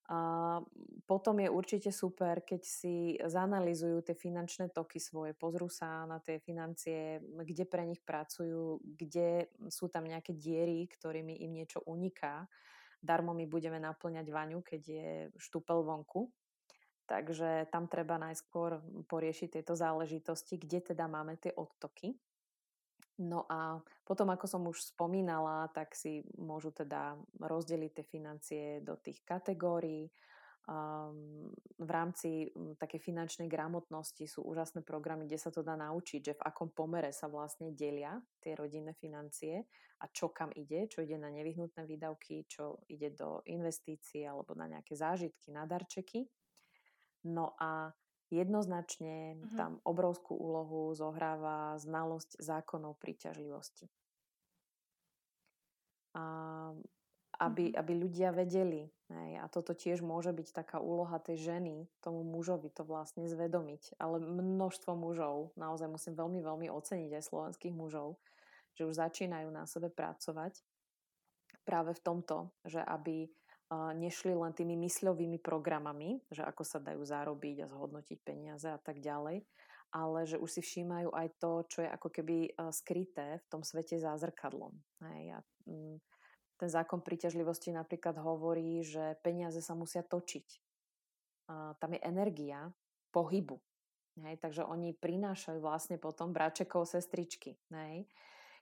A 0.07 0.59
potom 1.07 1.39
je 1.39 1.47
určite 1.47 1.91
super, 1.91 2.43
keď 2.43 2.61
si 2.63 3.15
zanalizujú 3.23 4.03
tie 4.03 4.15
finančné 4.15 4.71
toky 4.71 4.99
svoje, 4.99 5.31
pozrú 5.31 5.71
sa 5.71 6.03
na 6.03 6.19
tie 6.19 6.43
financie, 6.43 7.23
kde 7.23 7.63
pre 7.67 7.83
nich 7.87 8.03
pracujú, 8.03 8.83
kde 8.83 9.47
sú 9.71 9.87
tam 9.87 10.07
nejaké 10.07 10.35
diery, 10.35 10.87
ktorými 10.91 11.43
im 11.43 11.55
niečo 11.55 11.83
uniká. 11.87 12.47
Darmo 13.04 13.36
my 13.36 13.43
budeme 13.43 13.84
naplňať 13.84 14.28
vaňu, 14.32 14.64
keď 14.64 14.82
je 14.82 15.10
štúpel 15.36 15.84
vonku. 15.84 16.32
Takže 17.04 17.68
tam 17.68 17.91
treba 17.91 18.16
najskôr 18.16 18.80
poriešiť 19.12 19.60
tieto 19.60 19.76
záležitosti, 19.76 20.56
kde 20.56 20.95
teda 20.95 21.12
máme 21.12 21.36
tie 21.36 21.51
odtoky. 21.51 22.16
No 23.20 23.45
a 23.45 23.78
potom, 24.08 24.32
ako 24.32 24.45
som 24.47 24.64
už 24.66 24.95
spomínala, 24.95 25.68
tak 25.76 25.93
si 25.93 26.24
môžu 26.39 26.72
teda 26.72 27.20
rozdeliť 27.38 27.91
tie 27.91 28.06
financie 28.08 28.64
do 28.82 28.97
tých 28.97 29.22
kategórií. 29.22 30.10
V 30.64 31.89
rámci 31.91 32.47
takej 32.80 33.03
finančnej 33.03 33.51
gramotnosti 33.51 34.24
sú 34.24 34.47
úžasné 34.47 34.80
programy, 34.88 35.28
kde 35.28 35.36
sa 35.36 35.51
to 35.51 35.59
dá 35.59 35.76
naučiť, 35.76 36.22
že 36.24 36.38
v 36.39 36.45
akom 36.47 36.72
pomere 36.72 37.11
sa 37.11 37.28
vlastne 37.28 37.76
delia 37.76 38.16
tie 38.39 38.55
rodinné 38.55 38.95
financie 38.95 39.68
a 39.99 40.07
čo 40.07 40.32
kam 40.32 40.55
ide, 40.55 40.88
čo 40.88 41.03
ide 41.03 41.20
na 41.20 41.28
nevyhnutné 41.36 41.84
výdavky, 41.84 42.47
čo 42.47 42.80
ide 42.88 43.11
do 43.11 43.43
investícií 43.43 44.24
alebo 44.24 44.55
na 44.55 44.72
nejaké 44.72 44.95
zážitky, 44.95 45.51
na 45.51 45.68
darčeky. 45.68 46.32
No 47.28 47.59
a 47.59 47.91
jednoznačne 48.32 49.36
uh-huh. 49.36 49.55
tam 49.59 49.72
obrovskú 49.84 50.32
úlohu 50.32 50.95
zohráva 50.95 51.76
znalosť 51.76 52.39
zákonov 52.39 53.03
príťažlivosti. 53.03 53.91
A 56.16 56.24
aby, 57.43 57.75
aby 57.75 57.93
ľudia 57.99 58.31
vedeli, 58.31 58.87
hej, 59.11 59.31
a 59.39 59.45
toto 59.51 59.75
tiež 59.75 59.99
môže 59.99 60.31
byť 60.31 60.55
taká 60.55 60.79
úloha 60.79 61.19
tej 61.19 61.51
ženy, 61.51 61.91
tomu 61.99 62.23
mužovi 62.23 62.71
to 62.71 62.87
vlastne 62.87 63.27
zvedomiť, 63.27 63.99
ale 63.99 64.23
množstvo 64.23 64.95
mužov, 64.95 65.51
naozaj 65.59 65.91
musím 65.91 66.15
veľmi, 66.15 66.39
veľmi 66.39 66.67
oceniť 66.71 67.11
aj 67.19 67.27
slovenských 67.27 67.75
mužov, 67.75 68.15
že 68.73 68.87
už 68.87 68.95
začínajú 68.95 69.51
na 69.51 69.67
sebe 69.67 69.91
pracovať 69.91 70.63
práve 71.67 71.91
v 71.93 72.01
tomto, 72.01 72.49
že 72.63 72.79
aby 72.79 73.27
nešli 73.73 74.37
len 74.37 74.53
tými 74.53 74.77
mysľovými 74.77 75.41
programami, 75.41 76.21
že 76.29 76.45
ako 76.45 76.61
sa 76.61 76.77
dajú 76.77 77.01
zarobiť 77.01 77.65
a 77.65 77.71
zhodnotiť 77.71 78.17
peniaze 78.21 78.69
a 78.69 78.77
tak 78.77 79.01
ďalej, 79.01 79.41
ale 79.93 80.19
že 80.29 80.37
už 80.37 80.49
si 80.49 80.61
všímajú 80.61 81.09
aj 81.09 81.27
to, 81.41 81.51
čo 81.69 81.79
je 81.81 81.89
ako 81.89 82.09
keby 82.13 82.53
skryté 82.69 83.41
v 83.41 83.45
tom 83.49 83.65
svete 83.65 83.97
zázrkadlom. 83.97 84.73
Hej, 85.05 85.37
a 85.37 85.39
mm, 85.69 85.97
ten 86.58 86.70
zákon 86.70 87.01
príťažlivosti 87.01 87.74
napríklad 87.74 88.18
hovorí, 88.22 88.86
že 88.86 89.18
peniaze 89.26 89.60
sa 89.60 89.74
musia 89.74 90.06
točiť. 90.06 90.47
A 91.49 91.76
tam 91.78 91.97
je 91.97 92.01
energia 92.06 92.72
pohybu. 93.12 93.60
Hej, 94.22 94.38
takže 94.38 94.62
oni 94.62 94.93
prinášajú 94.93 95.58
vlastne 95.58 95.97
potom 95.97 96.30
bračekov, 96.30 96.86
sestričky. 96.86 97.58
Hej. 97.74 98.06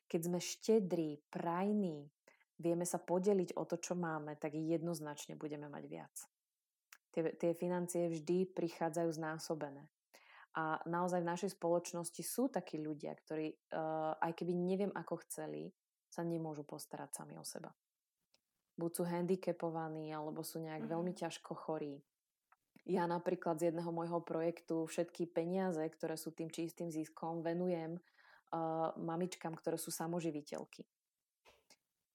Keď 0.07 0.21
sme 0.23 0.39
štedrí, 0.39 1.19
prajní, 1.27 2.07
vieme 2.55 2.87
sa 2.87 2.99
podeliť 2.99 3.59
o 3.59 3.67
to, 3.67 3.75
čo 3.75 3.99
máme, 3.99 4.39
tak 4.39 4.55
jednoznačne 4.55 5.35
budeme 5.35 5.67
mať 5.67 5.83
viac. 5.91 6.15
Tie, 7.11 7.35
tie 7.35 7.51
financie 7.51 8.07
vždy 8.07 8.55
prichádzajú 8.55 9.09
znásobené. 9.11 9.91
A 10.55 10.79
naozaj 10.87 11.23
v 11.23 11.31
našej 11.31 11.51
spoločnosti 11.55 12.23
sú 12.23 12.47
takí 12.51 12.79
ľudia, 12.79 13.15
ktorí, 13.15 13.51
uh, 13.71 14.15
aj 14.19 14.31
keby 14.35 14.51
neviem 14.55 14.91
ako 14.91 15.23
chceli, 15.27 15.71
sa 16.11 16.27
nemôžu 16.27 16.67
postarať 16.67 17.23
sami 17.23 17.39
o 17.39 17.45
seba. 17.47 17.71
Buď 18.75 18.91
sú 18.91 19.03
handicapovaní, 19.07 20.11
alebo 20.11 20.43
sú 20.43 20.59
nejak 20.59 20.83
mm-hmm. 20.83 20.93
veľmi 20.93 21.13
ťažko 21.15 21.55
chorí. 21.55 22.03
Ja 22.83 23.07
napríklad 23.07 23.61
z 23.61 23.71
jedného 23.71 23.93
môjho 23.93 24.19
projektu 24.25 24.89
všetky 24.89 25.29
peniaze, 25.31 25.79
ktoré 25.79 26.19
sú 26.19 26.35
tým 26.35 26.49
čistým 26.49 26.89
ziskom, 26.89 27.45
venujem 27.45 27.95
uh, 27.95 28.91
mamičkám, 28.97 29.53
ktoré 29.55 29.77
sú 29.79 29.93
samoživiteľky. 29.93 30.83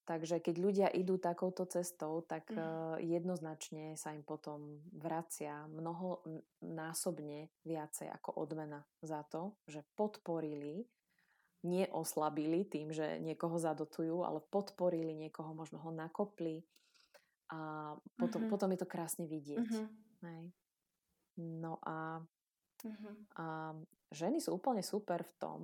Takže 0.07 0.39
keď 0.39 0.55
ľudia 0.63 0.89
idú 0.95 1.19
takouto 1.19 1.67
cestou, 1.67 2.23
tak 2.23 2.55
mm. 2.55 3.03
jednoznačne 3.03 3.99
sa 3.99 4.15
im 4.15 4.23
potom 4.23 4.79
vracia 4.95 5.67
mnoho 5.67 6.23
násobne 6.63 7.51
viacej 7.67 8.15
ako 8.15 8.39
odmena 8.39 8.87
za 9.03 9.27
to, 9.27 9.59
že 9.67 9.83
podporili, 9.99 10.87
neoslabili 11.65 12.69
tým, 12.69 12.93
že 12.93 13.23
niekoho 13.23 13.57
zadotujú, 13.57 14.23
ale 14.27 14.45
podporili 14.53 15.17
niekoho, 15.17 15.57
možno 15.57 15.81
ho 15.81 15.91
nakopli 15.91 16.61
a 17.51 17.95
potom, 18.19 18.43
mm-hmm. 18.43 18.53
potom 18.53 18.69
je 18.75 18.79
to 18.83 18.89
krásne 18.89 19.25
vidieť. 19.31 19.71
Mm-hmm. 19.71 19.87
Hej. 20.27 20.43
No 21.41 21.79
a, 21.85 22.21
mm-hmm. 22.83 23.15
a 23.39 23.47
ženy 24.11 24.43
sú 24.43 24.59
úplne 24.59 24.83
super 24.83 25.23
v 25.23 25.35
tom, 25.39 25.61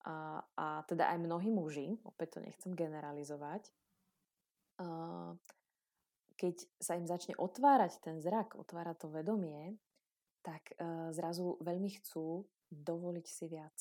a, 0.00 0.40
a 0.56 0.80
teda 0.88 1.12
aj 1.12 1.18
mnohí 1.20 1.52
muži, 1.52 1.92
opäť 2.08 2.38
to 2.38 2.46
nechcem 2.46 2.72
generalizovať, 2.72 3.68
a, 4.80 5.36
keď 6.40 6.56
sa 6.80 6.96
im 6.96 7.04
začne 7.04 7.36
otvárať 7.36 8.00
ten 8.00 8.16
zrak, 8.24 8.56
otvárať 8.56 9.04
to 9.04 9.08
vedomie, 9.12 9.76
tak 10.40 10.72
e, 10.72 11.12
zrazu 11.12 11.60
veľmi 11.60 12.00
chcú 12.00 12.48
dovoliť 12.72 13.26
si 13.28 13.44
viac. 13.44 13.76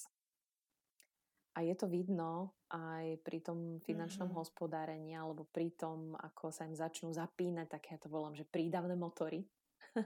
A 1.59 1.67
je 1.67 1.75
to 1.75 1.91
vidno 1.91 2.55
aj 2.71 3.19
pri 3.19 3.43
tom 3.43 3.83
finančnom 3.83 4.31
mm-hmm. 4.31 4.39
hospodárení 4.39 5.11
alebo 5.11 5.43
pri 5.43 5.75
tom, 5.75 6.15
ako 6.15 6.55
sa 6.55 6.63
im 6.63 6.71
začnú 6.71 7.11
zapínať, 7.11 7.67
tak 7.67 7.91
ja 7.91 7.99
to 7.99 8.07
volám, 8.07 8.31
že 8.31 8.47
prídavné 8.47 8.95
motory. 8.95 9.43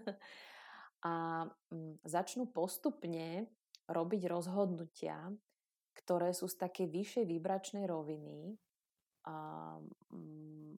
a 1.06 1.46
m, 1.70 2.02
začnú 2.02 2.50
postupne 2.50 3.46
robiť 3.86 4.26
rozhodnutia, 4.26 5.30
ktoré 5.94 6.34
sú 6.34 6.50
z 6.50 6.58
takej 6.58 6.90
vyššej 6.90 7.26
vibračnej 7.30 7.86
roviny 7.86 8.58
a, 9.30 9.78
mm, 10.10 10.74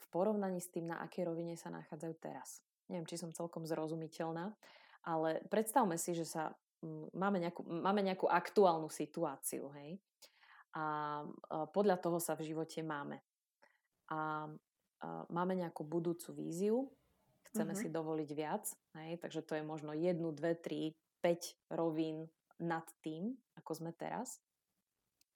v 0.00 0.06
porovnaní 0.08 0.64
s 0.64 0.72
tým, 0.72 0.88
na 0.88 1.04
akej 1.04 1.28
rovine 1.28 1.60
sa 1.60 1.68
nachádzajú 1.68 2.14
teraz. 2.16 2.64
Neviem, 2.88 3.04
či 3.04 3.20
som 3.20 3.36
celkom 3.36 3.68
zrozumiteľná, 3.68 4.56
ale 5.04 5.44
predstavme 5.52 6.00
si, 6.00 6.16
že 6.16 6.24
sa 6.24 6.56
mm, 6.56 6.69
máme 7.12 7.38
nejakú, 7.42 7.62
máme 7.66 8.00
nejakú 8.00 8.26
aktuálnu 8.28 8.88
situáciu, 8.88 9.68
hej? 9.76 10.00
A, 10.70 11.20
a 11.50 11.66
podľa 11.68 11.98
toho 11.98 12.22
sa 12.22 12.38
v 12.38 12.46
živote 12.46 12.80
máme. 12.80 13.18
A, 14.10 14.46
a 15.00 15.24
máme 15.28 15.58
nejakú 15.58 15.82
budúcu 15.82 16.30
víziu, 16.36 16.76
chceme 17.50 17.74
mm-hmm. 17.74 17.90
si 17.90 17.94
dovoliť 17.94 18.30
viac, 18.32 18.64
hej? 19.02 19.18
takže 19.18 19.42
to 19.42 19.58
je 19.58 19.64
možno 19.66 19.90
jednu, 19.90 20.30
dve, 20.30 20.54
tri, 20.54 20.94
5 21.20 21.74
rovín 21.76 22.30
nad 22.62 22.86
tým, 23.02 23.34
ako 23.58 23.70
sme 23.76 23.90
teraz. 23.92 24.38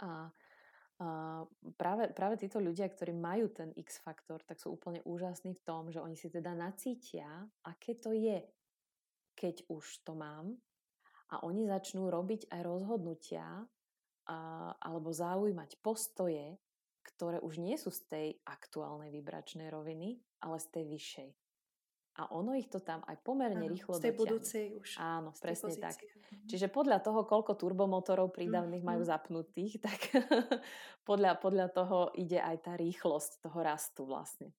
A, 0.01 0.30
a 1.01 1.07
práve, 1.76 2.14
práve 2.14 2.38
títo 2.38 2.62
ľudia, 2.62 2.86
ktorí 2.86 3.12
majú 3.12 3.51
ten 3.51 3.74
X-faktor, 3.74 4.47
tak 4.47 4.62
sú 4.62 4.78
úplne 4.78 5.03
úžasní 5.03 5.59
v 5.59 5.64
tom, 5.66 5.90
že 5.90 5.99
oni 5.99 6.14
si 6.14 6.30
teda 6.30 6.55
nacítia, 6.55 7.26
aké 7.66 7.99
to 7.99 8.14
je, 8.14 8.40
keď 9.34 9.66
už 9.66 10.07
to 10.07 10.14
mám. 10.14 10.55
A 11.35 11.43
oni 11.43 11.66
začnú 11.66 12.07
robiť 12.14 12.47
aj 12.55 12.61
rozhodnutia 12.62 13.66
a, 14.30 14.39
alebo 14.78 15.11
zaujímať 15.11 15.82
postoje, 15.82 16.55
ktoré 17.03 17.43
už 17.43 17.59
nie 17.59 17.74
sú 17.74 17.91
z 17.91 18.01
tej 18.07 18.28
aktuálnej 18.47 19.11
vibračnej 19.11 19.66
roviny, 19.68 20.22
ale 20.41 20.57
z 20.62 20.66
tej 20.70 20.85
vyššej. 20.89 21.30
A 22.14 22.30
ono 22.30 22.55
ich 22.55 22.70
to 22.70 22.78
tam 22.78 23.03
aj 23.11 23.18
pomerne 23.26 23.66
ano, 23.66 23.74
rýchlo 23.74 23.99
Z 23.99 24.07
tej 24.07 24.14
budúcej 24.14 24.64
už. 24.78 25.03
Áno, 25.03 25.35
presne 25.35 25.74
tak. 25.74 25.99
Mhm. 25.99 26.47
Čiže 26.47 26.70
podľa 26.70 27.03
toho, 27.03 27.26
koľko 27.26 27.59
turbomotorov 27.59 28.30
prídavných 28.30 28.87
mm, 28.87 28.89
majú 28.95 29.03
zapnutých, 29.03 29.82
tak 29.82 29.99
podľa, 31.09 31.43
podľa 31.43 31.66
toho 31.74 32.14
ide 32.14 32.39
aj 32.39 32.70
tá 32.70 32.78
rýchlosť 32.78 33.43
toho 33.43 33.59
rastu 33.59 34.07
vlastne. 34.07 34.55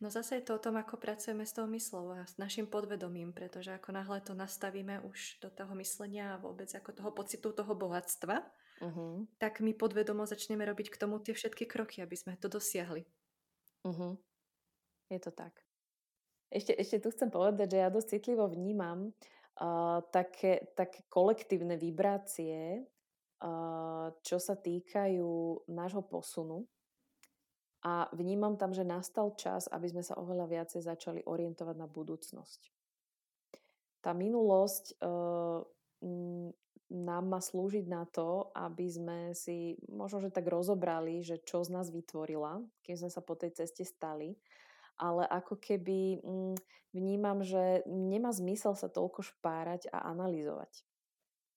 No 0.00 0.08
zase 0.08 0.40
je 0.40 0.48
to 0.48 0.56
o 0.56 0.62
tom, 0.62 0.80
ako 0.80 0.96
pracujeme 0.96 1.44
s 1.44 1.52
tou 1.52 1.68
myslou 1.68 2.16
a 2.16 2.24
s 2.24 2.40
našim 2.40 2.64
podvedomím, 2.64 3.36
pretože 3.36 3.68
ako 3.76 3.92
náhle 3.92 4.24
to 4.24 4.32
nastavíme 4.32 5.04
už 5.04 5.44
do 5.44 5.52
toho 5.52 5.76
myslenia 5.76 6.34
a 6.34 6.40
vôbec 6.40 6.72
ako 6.72 6.96
toho 6.96 7.10
pocitu 7.12 7.52
toho 7.52 7.72
bohatstva, 7.76 8.40
uh-huh. 8.80 9.28
tak 9.36 9.60
my 9.60 9.76
podvedomo 9.76 10.24
začneme 10.24 10.64
robiť 10.64 10.88
k 10.88 11.00
tomu 11.00 11.20
tie 11.20 11.36
všetky 11.36 11.68
kroky, 11.68 12.00
aby 12.00 12.16
sme 12.16 12.40
to 12.40 12.48
dosiahli. 12.48 13.04
Uh-huh. 13.84 14.16
Je 15.12 15.20
to 15.20 15.28
tak. 15.36 15.52
Ešte, 16.50 16.74
ešte 16.74 16.98
tu 16.98 17.12
chcem 17.12 17.30
povedať, 17.30 17.76
že 17.76 17.78
ja 17.84 17.92
dosť 17.92 18.08
citlivo 18.18 18.48
vnímam 18.48 19.12
uh, 19.12 20.00
také, 20.10 20.72
také 20.74 21.04
kolektívne 21.06 21.78
vibrácie, 21.78 22.82
uh, 22.82 24.10
čo 24.24 24.40
sa 24.40 24.56
týkajú 24.56 25.62
nášho 25.70 26.02
posunu. 26.08 26.66
A 27.80 28.12
vnímam 28.12 28.60
tam, 28.60 28.76
že 28.76 28.84
nastal 28.84 29.32
čas, 29.40 29.64
aby 29.72 29.88
sme 29.88 30.04
sa 30.04 30.20
oveľa 30.20 30.46
viacej 30.52 30.84
začali 30.84 31.20
orientovať 31.24 31.76
na 31.80 31.88
budúcnosť. 31.88 32.60
Tá 34.04 34.12
minulosť 34.12 35.00
uh, 35.00 35.64
nám 36.90 37.24
má 37.24 37.40
slúžiť 37.40 37.86
na 37.88 38.04
to, 38.04 38.52
aby 38.52 38.84
sme 38.90 39.18
si 39.32 39.80
možno, 39.88 40.28
že 40.28 40.34
tak 40.34 40.50
rozobrali, 40.50 41.24
že 41.24 41.40
čo 41.40 41.64
z 41.64 41.72
nás 41.72 41.88
vytvorila, 41.88 42.60
keď 42.84 42.94
sme 43.06 43.10
sa 43.12 43.20
po 43.24 43.32
tej 43.38 43.56
ceste 43.56 43.86
stali. 43.86 44.36
Ale 45.00 45.24
ako 45.24 45.56
keby 45.56 46.20
mm, 46.20 46.56
vnímam, 46.92 47.40
že 47.40 47.80
nemá 47.88 48.28
zmysel 48.36 48.76
sa 48.76 48.92
toľko 48.92 49.24
špárať 49.24 49.88
a 49.88 50.04
analyzovať 50.12 50.84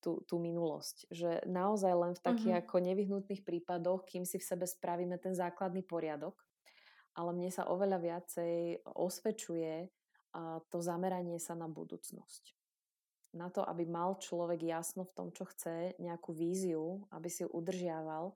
tú, 0.04 0.20
tú 0.28 0.36
minulosť. 0.44 1.08
Že 1.08 1.30
naozaj 1.48 1.94
len 1.96 2.14
v 2.14 2.22
takých 2.22 2.54
uh-huh. 2.60 2.68
ako 2.68 2.76
nevyhnutných 2.84 3.42
prípadoch, 3.48 4.04
kým 4.04 4.28
si 4.28 4.36
v 4.38 4.46
sebe 4.46 4.68
spravíme 4.68 5.16
ten 5.16 5.32
základný 5.32 5.88
poriadok. 5.88 6.36
Ale 7.16 7.32
mne 7.32 7.48
sa 7.48 7.72
oveľa 7.72 7.98
viacej 8.04 8.84
osvedčuje 8.84 9.88
to 10.74 10.78
zameranie 10.82 11.38
sa 11.38 11.54
na 11.54 11.70
budúcnosť 11.70 12.58
na 13.34 13.50
to, 13.50 13.66
aby 13.66 13.84
mal 13.90 14.22
človek 14.22 14.62
jasno 14.62 15.04
v 15.10 15.16
tom, 15.18 15.28
čo 15.34 15.50
chce, 15.50 15.98
nejakú 15.98 16.32
víziu, 16.32 17.02
aby 17.10 17.28
si 17.28 17.42
ju 17.42 17.50
udržiaval, 17.50 18.30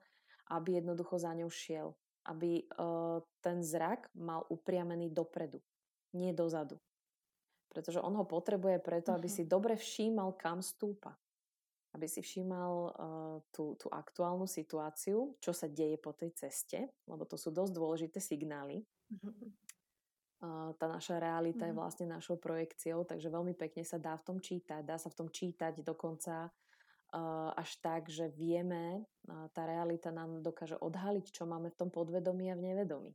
aby 0.50 0.82
jednoducho 0.82 1.22
za 1.22 1.32
ňou 1.38 1.48
šiel. 1.48 1.94
Aby 2.26 2.66
uh, 2.66 3.22
ten 3.40 3.62
zrak 3.62 4.10
mal 4.12 4.44
upriamený 4.50 5.08
dopredu, 5.14 5.62
nie 6.12 6.34
dozadu. 6.34 6.76
Pretože 7.70 8.02
on 8.02 8.18
ho 8.18 8.26
potrebuje 8.26 8.82
preto, 8.82 9.14
aby 9.14 9.30
uh-huh. 9.30 9.46
si 9.46 9.48
dobre 9.48 9.78
všímal, 9.78 10.34
kam 10.34 10.60
stúpa. 10.60 11.14
Aby 11.96 12.04
si 12.04 12.20
všímal 12.20 12.72
uh, 12.72 13.36
tú, 13.48 13.72
tú 13.80 13.88
aktuálnu 13.88 14.44
situáciu, 14.44 15.40
čo 15.40 15.56
sa 15.56 15.70
deje 15.70 15.96
po 15.96 16.12
tej 16.12 16.36
ceste, 16.36 16.92
lebo 17.08 17.24
to 17.24 17.40
sú 17.40 17.48
dosť 17.48 17.72
dôležité 17.72 18.18
signály. 18.20 18.84
Uh-huh 19.08 19.32
tá 20.78 20.86
naša 20.86 21.18
realita 21.18 21.66
je 21.66 21.74
mhm. 21.74 21.80
vlastne 21.80 22.06
našou 22.06 22.38
projekciou, 22.38 23.02
takže 23.02 23.30
veľmi 23.30 23.58
pekne 23.58 23.82
sa 23.82 23.98
dá 23.98 24.14
v 24.14 24.24
tom 24.24 24.38
čítať. 24.38 24.86
Dá 24.86 24.96
sa 24.96 25.10
v 25.10 25.18
tom 25.18 25.28
čítať 25.28 25.82
dokonca 25.82 26.46
uh, 26.46 27.50
až 27.58 27.70
tak, 27.82 28.06
že 28.06 28.30
vieme, 28.30 29.02
uh, 29.02 29.50
tá 29.50 29.66
realita 29.66 30.14
nám 30.14 30.38
dokáže 30.42 30.78
odhaliť, 30.78 31.26
čo 31.34 31.42
máme 31.42 31.74
v 31.74 31.78
tom 31.78 31.90
podvedomí 31.90 32.54
a 32.54 32.58
v 32.58 32.64
nevedomí. 32.70 33.12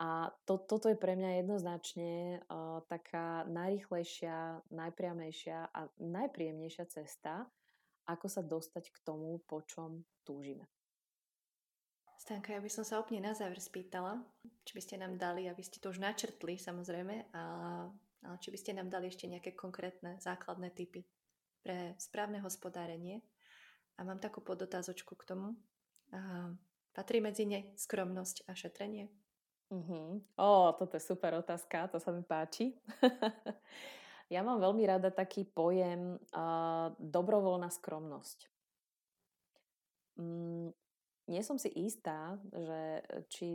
A 0.00 0.32
to, 0.48 0.56
toto 0.56 0.88
je 0.88 0.96
pre 0.96 1.12
mňa 1.12 1.44
jednoznačne 1.44 2.40
uh, 2.40 2.80
taká 2.88 3.44
najrychlejšia, 3.52 4.64
najpriamejšia 4.72 5.58
a 5.76 5.80
najpríjemnejšia 6.00 6.84
cesta, 6.88 7.44
ako 8.08 8.26
sa 8.32 8.40
dostať 8.40 8.96
k 8.96 8.98
tomu, 9.04 9.44
po 9.44 9.60
čom 9.60 10.08
túžime. 10.24 10.64
Stanka, 12.16 12.52
ja 12.52 12.60
by 12.60 12.68
som 12.72 12.84
sa 12.84 13.00
úplne 13.00 13.28
na 13.28 13.36
záver 13.36 13.60
spýtala, 13.60 14.20
či 14.64 14.72
by 14.76 14.82
ste 14.84 14.96
nám 15.00 15.20
dali, 15.20 15.48
aby 15.48 15.60
ste 15.64 15.80
to 15.80 15.88
už 15.88 16.00
načrtli 16.04 16.56
samozrejme, 16.60 17.32
ale 17.32 18.36
či 18.40 18.52
by 18.52 18.58
ste 18.60 18.76
nám 18.76 18.92
dali 18.92 19.08
ešte 19.08 19.24
nejaké 19.24 19.56
konkrétne 19.56 20.20
základné 20.20 20.68
typy 20.76 21.04
pre 21.64 21.96
správne 21.96 22.40
hospodárenie. 22.44 23.24
A 23.96 24.04
mám 24.04 24.20
takú 24.20 24.40
podotázočku 24.40 25.16
k 25.16 25.28
tomu. 25.28 25.56
A 26.12 26.52
patrí 26.92 27.20
medzi 27.24 27.44
ne 27.44 27.72
skromnosť 27.76 28.48
a 28.48 28.56
šetrenie? 28.56 29.12
Uh-huh. 29.70 30.18
Ó, 30.34 30.74
toto 30.74 30.98
je 30.98 31.02
super 31.06 31.38
otázka, 31.38 31.86
to 31.94 32.02
sa 32.02 32.10
mi 32.10 32.26
páči. 32.26 32.74
ja 34.34 34.42
mám 34.42 34.58
veľmi 34.58 34.82
rada 34.82 35.14
taký 35.14 35.46
pojem 35.46 36.18
uh, 36.34 36.90
dobrovoľná 36.98 37.70
skromnosť. 37.70 38.50
Mm, 40.18 40.74
nie 41.30 41.42
som 41.46 41.54
si 41.54 41.70
istá, 41.70 42.34
že 42.50 43.00
e, 43.00 43.02
či 43.30 43.46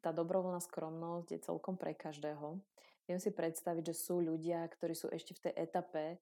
tá 0.00 0.10
dobrovoľná 0.10 0.64
skromnosť 0.64 1.28
je 1.36 1.44
celkom 1.44 1.76
pre 1.76 1.92
každého. 1.92 2.56
Viem 3.04 3.20
si 3.20 3.28
predstaviť, 3.28 3.92
že 3.92 3.94
sú 3.96 4.24
ľudia, 4.24 4.64
ktorí 4.64 4.96
sú 4.96 5.12
ešte 5.12 5.36
v 5.36 5.42
tej 5.48 5.54
etape, 5.68 6.16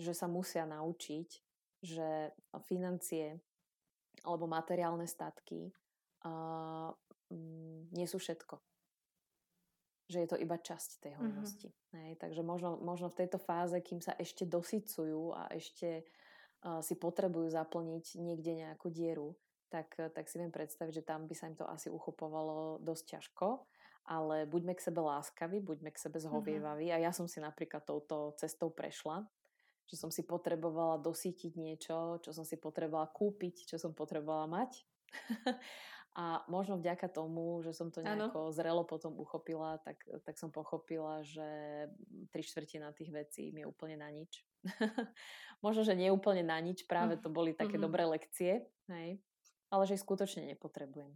že 0.00 0.12
sa 0.16 0.24
musia 0.28 0.64
naučiť, 0.64 1.28
že 1.84 2.32
financie 2.64 3.36
alebo 4.24 4.48
materiálne 4.48 5.04
statky 5.04 5.68
uh, 6.24 6.92
nie 7.92 8.06
sú 8.08 8.16
všetko. 8.16 8.75
Že 10.06 10.18
je 10.22 10.28
to 10.28 10.36
iba 10.38 10.56
časť 10.58 10.90
tej 11.02 11.12
mhm. 11.14 11.18
hojnosti. 11.18 11.68
Mm-hmm. 11.70 11.94
Hej, 11.96 12.10
takže 12.22 12.42
možno, 12.46 12.78
možno 12.78 13.10
v 13.10 13.18
tejto 13.24 13.38
fáze, 13.42 13.78
kým 13.82 13.98
sa 13.98 14.14
ešte 14.14 14.46
dosycujú 14.46 15.34
a 15.34 15.50
ešte 15.50 16.06
uh, 16.62 16.78
si 16.84 16.94
potrebujú 16.94 17.50
zaplniť 17.50 18.20
niekde 18.22 18.52
nejakú 18.66 18.92
dieru, 18.92 19.34
tak, 19.66 19.98
tak 19.98 20.30
si 20.30 20.38
viem 20.38 20.54
predstaviť, 20.54 21.02
že 21.02 21.06
tam 21.06 21.26
by 21.26 21.34
sa 21.34 21.50
im 21.50 21.58
to 21.58 21.66
asi 21.66 21.90
uchopovalo 21.90 22.78
dosť 22.80 23.18
ťažko. 23.18 23.66
Ale 24.06 24.46
buďme 24.46 24.78
k 24.78 24.86
sebe 24.86 25.02
láskaví, 25.02 25.58
buďme 25.58 25.90
k 25.90 25.98
sebe 25.98 26.22
mhm. 26.22 26.24
zhovievaví. 26.30 26.86
Mm-hmm. 26.94 27.02
A 27.02 27.04
ja 27.04 27.10
som 27.10 27.26
si 27.26 27.42
napríklad 27.42 27.82
touto 27.82 28.38
cestou 28.38 28.70
prešla, 28.70 29.26
že 29.86 29.98
som 29.98 30.10
si 30.10 30.26
potrebovala 30.26 30.98
dosítiť 30.98 31.52
niečo, 31.58 32.18
čo 32.22 32.30
som 32.34 32.42
si 32.42 32.58
potrebovala 32.58 33.10
kúpiť, 33.10 33.70
čo 33.70 33.76
som 33.78 33.94
potrebovala 33.94 34.46
mať. 34.46 34.82
a 36.16 36.40
možno 36.48 36.80
vďaka 36.80 37.12
tomu, 37.12 37.60
že 37.60 37.76
som 37.76 37.92
to 37.92 38.00
nejako 38.00 38.48
ano. 38.48 38.54
zrelo 38.56 38.82
potom 38.88 39.12
uchopila, 39.20 39.76
tak, 39.84 40.00
tak 40.24 40.40
som 40.40 40.48
pochopila, 40.48 41.20
že 41.20 41.44
tri 42.32 42.40
štvrtina 42.40 42.96
tých 42.96 43.12
vecí 43.12 43.52
mi 43.52 43.62
je 43.62 43.68
úplne 43.68 44.00
na 44.00 44.08
nič. 44.08 44.40
možno, 45.64 45.84
že 45.84 45.92
nie 45.92 46.08
úplne 46.08 46.40
na 46.40 46.56
nič, 46.56 46.88
práve 46.88 47.20
to 47.20 47.28
boli 47.28 47.52
také 47.52 47.76
mm-hmm. 47.76 47.84
dobré 47.84 48.08
lekcie. 48.08 48.64
Hej 48.88 49.20
ale 49.70 49.82
že 49.86 49.98
ich 49.98 50.04
skutočne 50.04 50.46
nepotrebujem. 50.54 51.10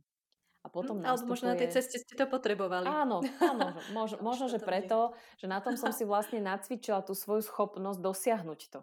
A 0.61 0.69
potom 0.69 1.01
hm, 1.01 1.09
nastupuje... 1.09 1.17
Alebo 1.17 1.33
možno 1.33 1.47
na 1.49 1.57
tej 1.57 1.71
ceste 1.73 1.97
ste 1.97 2.15
to 2.21 2.29
potrebovali. 2.29 2.85
Áno, 2.85 3.25
áno 3.41 3.73
možno, 3.97 4.21
možno 4.21 4.53
že 4.53 4.61
preto, 4.61 5.17
že 5.41 5.49
na 5.49 5.65
tom 5.65 5.81
som 5.81 5.89
si 5.95 6.05
vlastne 6.11 6.43
nacvičila 6.45 7.01
tú 7.01 7.17
svoju 7.17 7.47
schopnosť 7.47 8.01
dosiahnuť 8.01 8.61
to. 8.69 8.81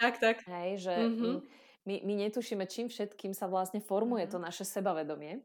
Tak, 0.00 0.14
tak. 0.18 0.36
Hej, 0.48 0.88
že 0.88 0.94
mm-hmm. 0.96 1.36
My, 1.84 2.00
my 2.04 2.14
netušíme, 2.28 2.64
čím 2.66 2.88
všetkým 2.88 3.32
sa 3.36 3.48
vlastne 3.48 3.80
formuje 3.80 4.24
to 4.28 4.40
naše 4.40 4.64
sebavedomie. 4.64 5.40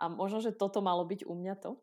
a 0.00 0.04
možno, 0.08 0.40
že 0.44 0.56
toto 0.56 0.80
malo 0.84 1.04
byť 1.04 1.24
u 1.24 1.34
mňa 1.36 1.54
to. 1.60 1.80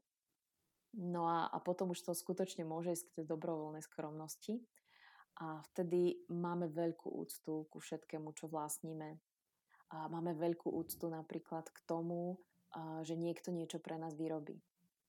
No 0.95 1.28
a, 1.28 1.51
a 1.51 1.58
potom 1.60 1.91
už 1.91 1.99
to 2.01 2.12
skutočne 2.16 2.64
môže 2.64 2.95
ísť 2.95 3.06
k 3.12 3.16
tej 3.22 3.26
dobrovoľnej 3.28 3.84
skromnosti. 3.84 4.64
A 5.43 5.60
vtedy 5.72 6.24
máme 6.32 6.72
veľkú 6.72 7.12
úctu 7.12 7.68
ku 7.68 7.78
všetkému, 7.84 8.32
čo 8.32 8.47
vlastníme 8.47 9.20
a 9.91 10.08
máme 10.08 10.34
veľkú 10.34 10.72
úctu 10.72 11.12
napríklad 11.12 11.70
k 11.70 11.80
tomu, 11.86 12.39
že 13.03 13.16
niekto 13.16 13.51
niečo 13.51 13.80
pre 13.80 13.99
nás 13.99 14.16
vyrobí, 14.18 14.58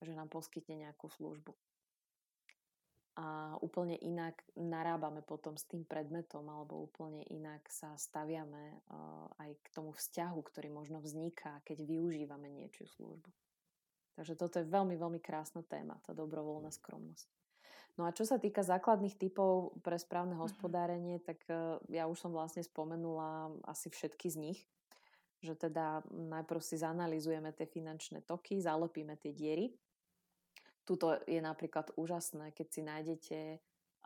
že 0.03 0.13
nám 0.13 0.29
poskytne 0.29 0.87
nejakú 0.87 1.09
službu. 1.09 1.55
A 3.17 3.57
úplne 3.65 3.97
inak 3.97 4.45
narábame 4.53 5.25
potom 5.25 5.57
s 5.57 5.65
tým 5.65 5.81
predmetom 5.81 6.45
alebo 6.45 6.85
úplne 6.85 7.25
inak 7.33 7.65
sa 7.65 7.97
staviame 7.97 8.77
aj 9.41 9.57
k 9.57 9.67
tomu 9.73 9.89
vzťahu, 9.89 10.37
ktorý 10.37 10.69
možno 10.69 11.01
vzniká, 11.01 11.65
keď 11.65 11.81
využívame 11.81 12.45
niečo 12.53 12.85
službu. 12.85 13.33
Takže 14.21 14.33
toto 14.37 14.61
je 14.61 14.69
veľmi, 14.69 14.93
veľmi 14.97 15.17
krásna 15.17 15.65
téma, 15.65 15.97
tá 16.05 16.13
dobrovoľná 16.13 16.69
skromnosť. 16.69 17.29
No 17.97 18.05
a 18.05 18.13
čo 18.13 18.29
sa 18.29 18.37
týka 18.37 18.61
základných 18.61 19.17
typov 19.17 19.73
pre 19.81 19.97
správne 19.97 20.37
mhm. 20.37 20.41
hospodárenie, 20.45 21.17
tak 21.17 21.41
e, 21.49 21.81
ja 21.89 22.05
už 22.05 22.21
som 22.21 22.29
vlastne 22.29 22.61
spomenula 22.61 23.49
asi 23.65 23.89
všetky 23.89 24.29
z 24.29 24.37
nich 24.37 24.59
že 25.41 25.53
teda 25.53 26.01
najprv 26.09 26.61
si 26.65 26.81
zanalizujeme 26.81 27.53
tie 27.53 27.69
finančné 27.69 28.25
toky, 28.25 28.57
zalepíme 28.57 29.13
tie 29.21 29.33
diery. 29.33 29.69
Tuto 30.87 31.19
je 31.27 31.43
napríklad 31.43 31.91
úžasné, 31.99 32.55
keď 32.55 32.67
si 32.71 32.81
nájdete, 32.81 33.39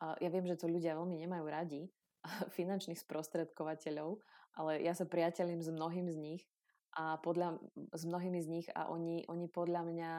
ja 0.02 0.30
viem, 0.34 0.46
že 0.50 0.58
to 0.58 0.66
ľudia 0.66 0.98
veľmi 0.98 1.14
nemajú 1.22 1.46
radi, 1.46 1.86
finančných 2.58 2.98
sprostredkovateľov, 2.98 4.18
ale 4.58 4.82
ja 4.82 4.98
sa 4.98 5.06
priateľím 5.06 5.62
s 5.62 5.70
mnohým 5.70 6.10
z 6.10 6.18
nich 6.18 6.44
a 6.98 7.22
podľa, 7.22 7.62
s 7.96 8.04
mnohými 8.04 8.40
z 8.42 8.48
nich 8.50 8.68
a 8.74 8.92
oni, 8.92 9.24
oni 9.30 9.48
podľa 9.48 9.82
mňa 9.88 10.14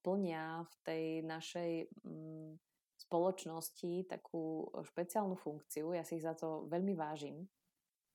plnia 0.00 0.64
v 0.64 0.74
tej 0.80 1.04
našej 1.26 1.70
mm, 2.06 2.56
spoločnosti 2.96 4.08
takú 4.08 4.64
špeciálnu 4.80 5.36
funkciu. 5.36 5.92
Ja 5.92 6.06
si 6.06 6.16
ich 6.16 6.24
za 6.24 6.32
to 6.32 6.64
veľmi 6.72 6.96
vážim 6.96 7.44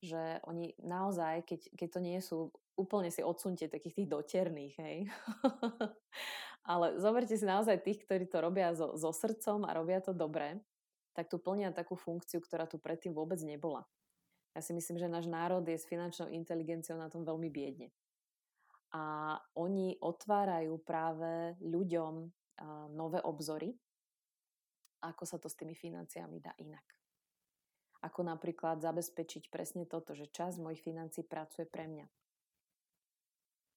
že 0.01 0.41
oni 0.49 0.73
naozaj, 0.81 1.45
keď, 1.45 1.61
keď 1.77 1.89
to 1.93 1.99
nie 2.01 2.19
sú, 2.19 2.49
úplne 2.73 3.13
si 3.13 3.21
odsunte 3.21 3.69
takých 3.69 4.01
tých 4.01 4.09
doterných, 4.09 4.75
hej. 4.81 4.97
Ale 6.61 7.01
zoberte 7.01 7.33
si 7.33 7.45
naozaj 7.45 7.81
tých, 7.81 8.05
ktorí 8.05 8.29
to 8.29 8.37
robia 8.37 8.73
so, 8.77 8.93
so 8.93 9.09
srdcom 9.09 9.65
a 9.65 9.73
robia 9.73 9.97
to 9.97 10.13
dobre, 10.13 10.61
tak 11.17 11.27
tu 11.27 11.41
plnia 11.41 11.73
takú 11.73 11.97
funkciu, 11.97 12.39
ktorá 12.39 12.69
tu 12.69 12.77
predtým 12.77 13.11
vôbec 13.11 13.41
nebola. 13.41 13.83
Ja 14.53 14.61
si 14.61 14.75
myslím, 14.75 14.99
že 14.99 15.11
náš 15.11 15.25
národ 15.31 15.63
je 15.63 15.79
s 15.79 15.87
finančnou 15.87 16.29
inteligenciou 16.29 16.99
na 16.99 17.09
tom 17.09 17.23
veľmi 17.23 17.49
biedne. 17.49 17.89
A 18.91 19.35
oni 19.55 19.95
otvárajú 20.03 20.75
práve 20.83 21.55
ľuďom 21.63 22.27
nové 22.91 23.19
obzory, 23.23 23.71
ako 25.01 25.23
sa 25.25 25.41
to 25.41 25.49
s 25.49 25.57
tými 25.57 25.73
financiami 25.73 26.43
dá 26.43 26.53
inak. 26.61 26.83
Ako 28.05 28.21
napríklad 28.27 28.83
zabezpečiť 28.83 29.49
presne 29.49 29.87
toto, 29.87 30.13
že 30.13 30.29
časť 30.29 30.61
mojich 30.61 30.83
financí 30.83 31.23
pracuje 31.25 31.65
pre 31.65 31.87
mňa. 31.87 32.05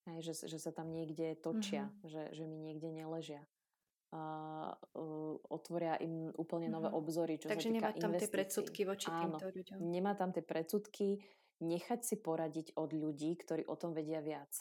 Hej, 0.04 0.18
že, 0.20 0.32
že 0.52 0.58
sa 0.60 0.68
tam 0.68 0.92
niekde 0.92 1.32
točia, 1.40 1.88
mm-hmm. 1.88 2.08
že, 2.08 2.22
že 2.36 2.44
mi 2.44 2.60
niekde 2.60 2.92
neležia. 2.92 3.40
uh, 4.12 4.70
otvoria 5.48 5.96
im 5.98 6.30
úplne 6.36 6.68
nové 6.68 6.92
mm-hmm. 6.92 7.00
obzory, 7.00 7.34
čo 7.40 7.48
Takže 7.48 7.68
sa 7.68 7.74
týka 7.74 7.88
nemá 7.88 7.90
tam 7.96 8.12
investícií. 8.12 8.20
tie 8.20 8.34
predsudky 8.36 8.80
voči 8.84 9.08
Áno, 9.10 9.40
týmto 9.40 9.48
ľuďom. 9.50 9.76
nemá 9.80 10.12
tam 10.14 10.30
tie 10.30 10.44
predsudky, 10.44 11.18
nechať 11.64 12.00
si 12.04 12.16
poradiť 12.20 12.76
od 12.76 12.90
ľudí, 12.92 13.32
ktorí 13.40 13.64
o 13.64 13.74
tom 13.74 13.96
vedia 13.96 14.20
viac 14.20 14.52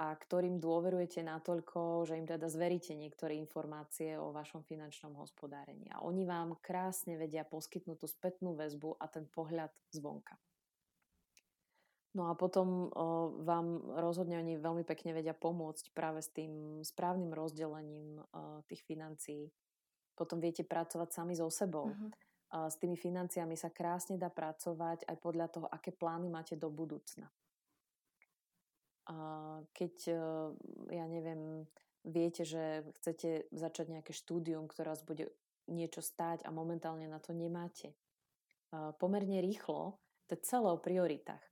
a 0.00 0.16
ktorým 0.16 0.56
dôverujete 0.56 1.20
natoľko, 1.20 2.08
že 2.08 2.16
im 2.16 2.24
teda 2.24 2.48
zveríte 2.48 2.96
niektoré 2.96 3.36
informácie 3.36 4.16
o 4.16 4.32
vašom 4.32 4.64
finančnom 4.64 5.12
hospodárení. 5.20 5.92
A 5.92 6.00
oni 6.00 6.24
vám 6.24 6.56
krásne 6.64 7.20
vedia 7.20 7.44
poskytnúť 7.44 8.00
tú 8.00 8.08
spätnú 8.08 8.56
väzbu 8.56 8.96
a 8.96 9.04
ten 9.12 9.28
pohľad 9.28 9.68
zvonka. 9.92 10.40
No 12.12 12.28
a 12.28 12.36
potom 12.36 12.92
o, 12.92 13.32
vám 13.40 13.80
rozhodne 13.96 14.36
oni 14.36 14.60
veľmi 14.60 14.84
pekne 14.84 15.16
vedia 15.16 15.32
pomôcť 15.32 15.96
práve 15.96 16.20
s 16.20 16.28
tým 16.28 16.84
správnym 16.84 17.32
rozdelením 17.32 18.20
o, 18.20 18.60
tých 18.68 18.84
financií. 18.84 19.48
Potom 20.12 20.36
viete 20.36 20.60
pracovať 20.60 21.08
sami 21.08 21.32
so 21.32 21.48
sebou. 21.48 21.88
Uh-huh. 21.88 22.12
O, 22.52 22.68
s 22.68 22.76
tými 22.76 23.00
financiami 23.00 23.56
sa 23.56 23.72
krásne 23.72 24.20
dá 24.20 24.28
pracovať 24.28 25.08
aj 25.08 25.16
podľa 25.24 25.46
toho, 25.48 25.66
aké 25.72 25.88
plány 25.88 26.28
máte 26.28 26.52
do 26.52 26.68
budúcna. 26.68 27.32
A 29.08 29.16
keď, 29.74 30.14
ja 30.94 31.04
neviem, 31.10 31.66
viete, 32.06 32.46
že 32.46 32.86
chcete 33.02 33.50
začať 33.50 33.90
nejaké 33.90 34.14
štúdium, 34.14 34.70
ktoré 34.70 34.94
vás 34.94 35.02
bude 35.02 35.26
niečo 35.66 35.98
stáť 35.98 36.46
a 36.46 36.54
momentálne 36.54 37.10
na 37.10 37.18
to 37.18 37.34
nemáte. 37.34 37.98
Pomerne 39.02 39.42
rýchlo, 39.42 39.98
to 40.30 40.38
je 40.38 40.46
celé 40.46 40.70
o 40.70 40.78
prioritách 40.78 41.51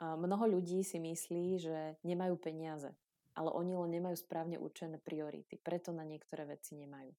mnoho 0.00 0.60
ľudí 0.60 0.84
si 0.84 1.00
myslí, 1.00 1.44
že 1.56 1.78
nemajú 2.04 2.36
peniaze, 2.36 2.92
ale 3.32 3.48
oni 3.52 3.72
len 3.76 3.90
nemajú 4.00 4.16
správne 4.20 4.60
určené 4.60 5.00
priority, 5.00 5.56
preto 5.56 5.92
na 5.92 6.04
niektoré 6.04 6.44
veci 6.44 6.76
nemajú. 6.76 7.12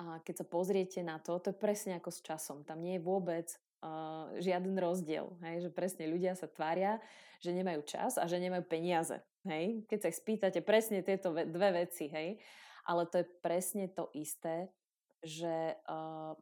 A 0.00 0.24
keď 0.24 0.44
sa 0.44 0.46
pozriete 0.48 1.04
na 1.04 1.20
to, 1.20 1.36
to 1.36 1.52
je 1.52 1.60
presne 1.60 2.00
ako 2.00 2.08
s 2.08 2.24
časom. 2.24 2.64
Tam 2.64 2.80
nie 2.80 2.96
je 2.96 3.04
vôbec 3.04 3.52
uh, 3.84 4.32
žiaden 4.40 4.72
rozdiel. 4.80 5.28
Hej? 5.44 5.68
Že 5.68 5.70
presne 5.76 6.04
ľudia 6.08 6.32
sa 6.32 6.48
tvária, 6.48 6.96
že 7.36 7.52
nemajú 7.52 7.84
čas 7.84 8.16
a 8.16 8.24
že 8.24 8.40
nemajú 8.40 8.64
peniaze. 8.64 9.20
Hej? 9.44 9.84
Keď 9.84 9.98
sa 10.00 10.08
ich 10.08 10.16
spýtate 10.16 10.64
presne 10.64 11.04
tieto 11.04 11.36
ve- 11.36 11.44
dve 11.44 11.84
veci, 11.84 12.08
hej? 12.08 12.40
ale 12.88 13.04
to 13.12 13.20
je 13.20 13.26
presne 13.44 13.92
to 13.92 14.08
isté, 14.16 14.72
že 15.20 15.76
uh, 15.84 16.32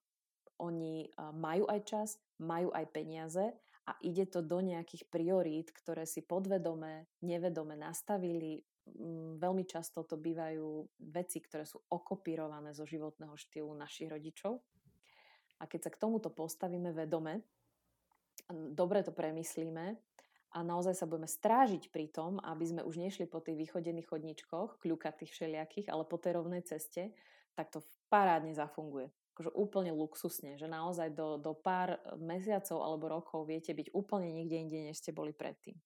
oni 0.63 1.11
uh, 1.19 1.35
majú 1.35 1.67
aj 1.67 1.81
čas, 1.83 2.09
majú 2.39 2.71
aj 2.71 2.87
peniaze 2.95 3.43
a 3.89 3.97
ide 4.05 4.29
to 4.29 4.45
do 4.45 4.61
nejakých 4.61 5.09
priorít, 5.09 5.73
ktoré 5.73 6.05
si 6.05 6.21
podvedome, 6.21 7.09
nevedome 7.25 7.73
nastavili. 7.73 8.61
Mm, 8.85 9.41
veľmi 9.41 9.65
často 9.65 10.05
to 10.05 10.21
bývajú 10.21 10.85
veci, 11.09 11.41
ktoré 11.41 11.65
sú 11.65 11.81
okopírované 11.89 12.77
zo 12.77 12.85
životného 12.85 13.33
štýlu 13.33 13.73
našich 13.73 14.13
rodičov. 14.13 14.61
A 15.59 15.65
keď 15.65 15.89
sa 15.89 15.91
k 15.97 16.01
tomuto 16.05 16.29
postavíme 16.29 16.93
vedome, 16.93 17.49
dobre 18.53 19.01
to 19.01 19.17
premyslíme 19.17 19.97
a 20.53 20.59
naozaj 20.61 20.93
sa 20.93 21.09
budeme 21.09 21.29
strážiť 21.29 21.89
pri 21.89 22.13
tom, 22.13 22.37
aby 22.45 22.65
sme 22.69 22.83
už 22.85 23.01
nešli 23.01 23.25
po 23.25 23.41
tých 23.41 23.57
východených 23.57 24.09
chodničkoch, 24.09 24.85
kľukatých 24.85 25.33
všelijakých, 25.33 25.89
ale 25.89 26.05
po 26.05 26.21
tej 26.21 26.37
rovnej 26.37 26.61
ceste, 26.61 27.17
tak 27.57 27.73
to 27.73 27.81
parádne 28.13 28.53
zafunguje 28.53 29.09
akože 29.39 29.55
úplne 29.55 29.95
luxusne, 29.95 30.59
že 30.59 30.67
naozaj 30.67 31.15
do, 31.15 31.39
do 31.39 31.55
pár 31.55 32.03
mesiacov 32.19 32.83
alebo 32.83 33.07
rokov 33.07 33.47
viete 33.47 33.71
byť 33.71 33.95
úplne 33.95 34.35
niekde 34.35 34.67
inde, 34.67 34.91
než 34.91 34.99
ste 34.99 35.15
boli 35.15 35.31
predtým. 35.31 35.79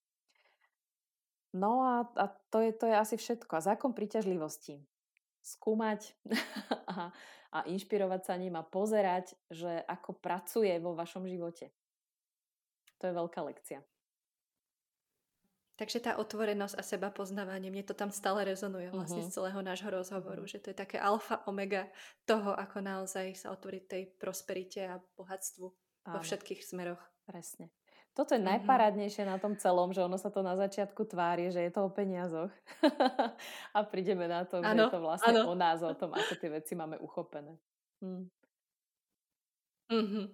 No 1.52 1.84
a, 1.84 2.08
a 2.16 2.32
to, 2.48 2.64
je, 2.64 2.72
to 2.72 2.88
je 2.88 2.96
asi 2.96 3.20
všetko. 3.20 3.60
A 3.60 3.66
zákon 3.76 3.92
príťažlivosti. 3.92 4.80
Skúmať 5.44 6.16
a, 6.96 7.12
a 7.52 7.58
inšpirovať 7.68 8.24
sa 8.24 8.40
ním 8.40 8.56
a 8.56 8.64
pozerať, 8.64 9.36
že 9.52 9.84
ako 9.84 10.16
pracuje 10.16 10.72
vo 10.80 10.96
vašom 10.96 11.28
živote. 11.28 11.68
To 13.04 13.12
je 13.12 13.12
veľká 13.12 13.44
lekcia. 13.44 13.84
Takže 15.82 15.98
tá 15.98 16.14
otvorenosť 16.14 16.78
a 16.78 16.82
seba 16.86 17.10
poznávanie, 17.10 17.66
mne 17.66 17.82
to 17.82 17.90
tam 17.90 18.14
stále 18.14 18.46
rezonuje 18.46 18.94
vlastne 18.94 19.18
uh-huh. 19.18 19.34
z 19.34 19.34
celého 19.34 19.60
nášho 19.66 19.90
rozhovoru, 19.90 20.46
že 20.46 20.62
to 20.62 20.70
je 20.70 20.78
také 20.78 20.94
alfa 20.94 21.42
omega 21.50 21.90
toho, 22.22 22.54
ako 22.54 22.78
naozaj 22.78 23.34
sa 23.34 23.50
otvoriť 23.50 23.82
tej 23.90 24.02
prosperite 24.14 24.78
a 24.86 25.02
bohatstvu 25.18 25.66
Áno. 26.06 26.14
vo 26.14 26.18
všetkých 26.22 26.62
smeroch. 26.62 27.02
Presne. 27.26 27.74
Toto 28.14 28.30
je 28.30 28.38
uh-huh. 28.38 28.62
najparádnejšie 28.62 29.26
na 29.26 29.42
tom 29.42 29.58
celom, 29.58 29.90
že 29.90 30.06
ono 30.06 30.14
sa 30.22 30.30
to 30.30 30.46
na 30.46 30.54
začiatku 30.54 31.02
tvári, 31.02 31.50
že 31.50 31.66
je 31.66 31.74
to 31.74 31.82
o 31.82 31.90
peniazoch. 31.90 32.54
a 33.74 33.78
prídeme 33.82 34.30
na 34.30 34.46
to, 34.46 34.62
ano, 34.62 34.86
že 34.86 34.86
je 34.86 34.94
to 34.94 35.02
vlastne 35.02 35.34
ano. 35.34 35.50
o 35.50 35.54
nás, 35.58 35.82
o 35.82 35.98
tom, 35.98 36.14
ako 36.14 36.38
tie 36.38 36.62
veci 36.62 36.78
máme 36.78 36.94
uchopené. 37.02 37.58
Hm. 38.06 38.30
Uh-huh. 39.90 40.30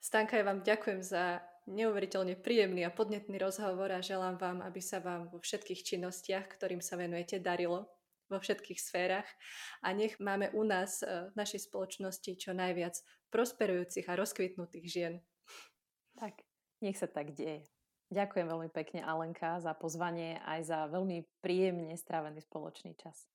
Stanka, 0.00 0.40
ja 0.40 0.48
vám 0.48 0.64
ďakujem 0.64 1.04
za 1.04 1.44
neuveriteľne 1.66 2.36
príjemný 2.36 2.84
a 2.84 2.92
podnetný 2.92 3.40
rozhovor 3.40 3.88
a 3.92 4.04
želám 4.04 4.36
vám, 4.36 4.58
aby 4.60 4.80
sa 4.84 5.00
vám 5.00 5.32
vo 5.32 5.40
všetkých 5.40 5.80
činnostiach, 5.84 6.46
ktorým 6.52 6.84
sa 6.84 7.00
venujete, 7.00 7.40
darilo 7.40 7.88
vo 8.28 8.38
všetkých 8.40 8.80
sférach 8.80 9.28
a 9.84 9.92
nech 9.92 10.16
máme 10.16 10.48
u 10.56 10.64
nás 10.64 11.04
e, 11.04 11.28
v 11.28 11.34
našej 11.36 11.68
spoločnosti 11.68 12.40
čo 12.40 12.56
najviac 12.56 12.96
prosperujúcich 13.28 14.08
a 14.08 14.16
rozkvitnutých 14.16 14.86
žien. 14.88 15.14
Tak, 16.16 16.40
nech 16.80 16.96
sa 16.96 17.08
tak 17.08 17.36
deje. 17.36 17.68
Ďakujem 18.12 18.46
veľmi 18.46 18.70
pekne 18.70 19.00
Alenka 19.02 19.58
za 19.60 19.72
pozvanie 19.74 20.38
aj 20.44 20.60
za 20.68 20.78
veľmi 20.92 21.24
príjemne 21.40 21.96
strávený 21.96 22.44
spoločný 22.44 22.94
čas. 22.94 23.28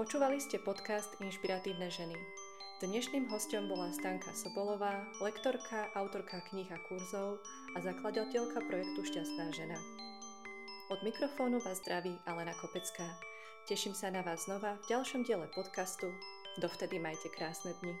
Počúvali 0.00 0.40
ste 0.40 0.56
podcast 0.64 1.12
Inšpiratívne 1.20 1.92
ženy. 1.92 2.39
Dnešným 2.80 3.28
hostom 3.28 3.68
bola 3.68 3.92
Stanka 3.92 4.32
Sobolová, 4.32 5.04
lektorka, 5.20 5.92
autorka 5.92 6.40
kníh 6.48 6.64
a 6.72 6.80
kurzov 6.88 7.36
a 7.76 7.78
zakladateľka 7.84 8.56
projektu 8.72 9.04
Šťastná 9.04 9.52
žena. 9.52 9.76
Od 10.88 10.96
mikrofónu 11.04 11.60
vás 11.60 11.84
zdraví 11.84 12.16
Alena 12.24 12.56
Kopecká. 12.56 13.04
Teším 13.68 13.92
sa 13.92 14.08
na 14.08 14.24
vás 14.24 14.48
znova 14.48 14.80
v 14.80 14.96
ďalšom 14.96 15.28
diele 15.28 15.44
podcastu. 15.52 16.08
Dovtedy 16.56 16.96
majte 16.96 17.28
krásne 17.28 17.76
dni. 17.84 17.92